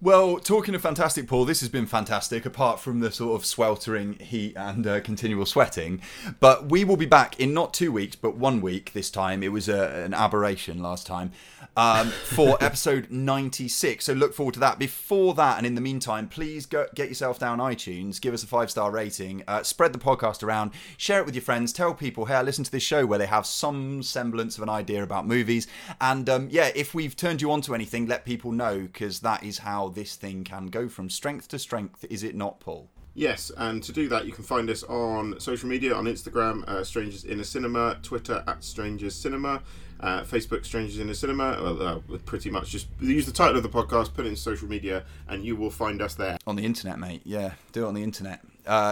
Well, 0.06 0.38
talking 0.38 0.76
of 0.76 0.84
fantastic, 0.84 1.28
Paul, 1.28 1.46
this 1.46 1.62
has 1.62 1.70
been 1.70 1.88
fantastic, 1.88 2.46
apart 2.46 2.80
from 2.80 3.00
the 3.00 3.12
sort 3.12 3.42
of 3.42 3.44
sweltering 3.44 4.20
heat 4.20 4.54
and 4.56 4.86
uh, 4.86 5.00
continual 5.00 5.48
sweating. 5.48 6.00
But 6.40 6.70
we 6.70 6.84
will 6.84 6.96
be 6.96 7.08
back 7.08 7.40
in 7.40 7.56
not 7.56 7.74
two 7.74 7.92
weeks, 7.92 8.16
but 8.16 8.36
one 8.36 8.62
week 8.62 8.94
this 8.94 9.10
time. 9.10 9.42
It 9.42 9.52
was 9.52 9.68
a, 9.68 10.04
an 10.04 10.14
aberration 10.14 10.80
last 10.80 11.08
time 11.08 11.32
um, 11.76 12.10
for 12.10 12.56
episode 12.64 13.10
96. 13.10 14.06
So 14.06 14.14
look 14.14 14.36
forward 14.36 14.54
to 14.54 14.60
that. 14.60 14.78
Before 14.78 15.34
that, 15.34 15.58
and 15.58 15.66
in 15.66 15.74
the 15.74 15.82
meantime, 15.82 16.28
please 16.28 16.68
go 16.68 16.86
get 16.94 17.10
yourself 17.10 17.40
down 17.40 17.58
iTunes, 17.58 18.22
give 18.22 18.36
us 18.36 18.44
a 18.44 18.48
five 18.48 18.70
star 18.70 18.92
rating, 18.92 19.44
uh, 19.48 19.64
spread 19.64 19.92
the 19.92 19.98
podcast 19.98 20.44
around, 20.44 20.70
share 20.98 21.20
it 21.20 21.26
with 21.26 21.34
your 21.34 21.42
friends, 21.42 21.74
tell 21.74 21.96
people, 21.96 22.26
hey, 22.26 22.36
I 22.36 22.44
listen 22.44 22.64
to 22.64 22.72
this 22.72 22.84
show 22.84 23.08
where 23.08 23.18
they 23.18 23.26
have 23.26 23.48
some 23.48 24.04
semblance 24.04 24.56
of 24.58 24.62
an 24.62 24.70
idea 24.70 25.02
about 25.02 25.26
movies. 25.26 25.66
And 26.00 26.30
um, 26.30 26.48
yeah, 26.52 26.70
if 26.76 26.94
we've 26.94 27.16
turned 27.16 27.42
you 27.42 27.52
on 27.52 27.62
to 27.62 27.74
anything, 27.74 28.06
let 28.06 28.24
people 28.24 28.52
know 28.52 28.82
because 28.82 29.22
that 29.22 29.44
is 29.44 29.58
how 29.58 29.95
this 29.96 30.16
thing 30.16 30.44
can 30.44 30.68
go 30.68 30.88
from 30.88 31.10
strength 31.10 31.48
to 31.50 31.60
strength, 31.60 32.06
is 32.10 32.22
it 32.24 32.36
not, 32.36 32.60
Paul? 32.60 32.90
Yes, 33.18 33.50
and 33.58 33.82
to 33.84 33.94
do 33.94 34.10
that, 34.10 34.26
you 34.26 34.34
can 34.34 34.44
find 34.44 34.70
us 34.70 34.84
on 34.84 35.40
social 35.40 35.70
media 35.70 35.96
on 35.96 36.04
Instagram, 36.04 36.64
uh, 36.68 36.84
Strangers 36.84 37.24
in 37.24 37.40
a 37.40 37.46
Cinema, 37.46 37.98
Twitter 38.04 38.44
at 38.46 38.62
Strangers 38.62 39.16
Cinema, 39.16 39.64
uh, 40.02 40.22
Facebook, 40.24 40.66
Strangers 40.66 41.00
in 41.00 41.10
a 41.10 41.16
Cinema. 41.16 41.58
Well, 41.64 41.82
uh, 41.82 42.00
pretty 42.26 42.50
much 42.50 42.70
just 42.72 42.88
use 43.00 43.26
the 43.26 43.32
title 43.32 43.56
of 43.56 43.64
the 43.64 43.70
podcast, 43.70 44.14
put 44.14 44.26
it 44.26 44.30
in 44.30 44.36
social 44.36 44.68
media, 44.68 45.06
and 45.30 45.46
you 45.46 45.56
will 45.56 45.70
find 45.72 46.02
us 46.02 46.14
there. 46.16 46.38
On 46.46 46.58
the 46.58 46.66
internet, 46.66 47.00
mate. 47.00 47.22
Yeah, 47.24 47.54
do 47.72 47.86
it 47.86 47.88
on 47.88 47.94
the 47.94 48.04
internet. 48.04 48.42
Uh, 48.68 48.92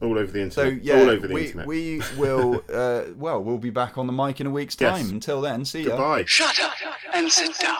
All 0.00 0.16
over 0.16 0.30
the 0.30 0.42
internet. 0.42 0.52
so 0.54 0.78
yeah, 0.82 1.00
all 1.00 1.10
over 1.10 1.26
the 1.26 1.34
we, 1.34 1.46
internet. 1.46 1.66
we 1.66 2.00
will. 2.16 2.62
Uh, 2.72 3.02
well, 3.16 3.42
we'll 3.42 3.58
be 3.58 3.70
back 3.70 3.98
on 3.98 4.06
the 4.06 4.12
mic 4.12 4.40
in 4.40 4.46
a 4.46 4.50
week's 4.50 4.76
Yes. 4.80 4.96
time. 5.02 5.10
Until 5.10 5.40
then, 5.40 5.64
see 5.64 5.82
ya. 5.82 5.88
Goodbye. 5.90 6.22
Shut 6.26 6.58
up 6.62 6.72
and 7.14 7.30
sit 7.30 7.58
down. 7.58 7.76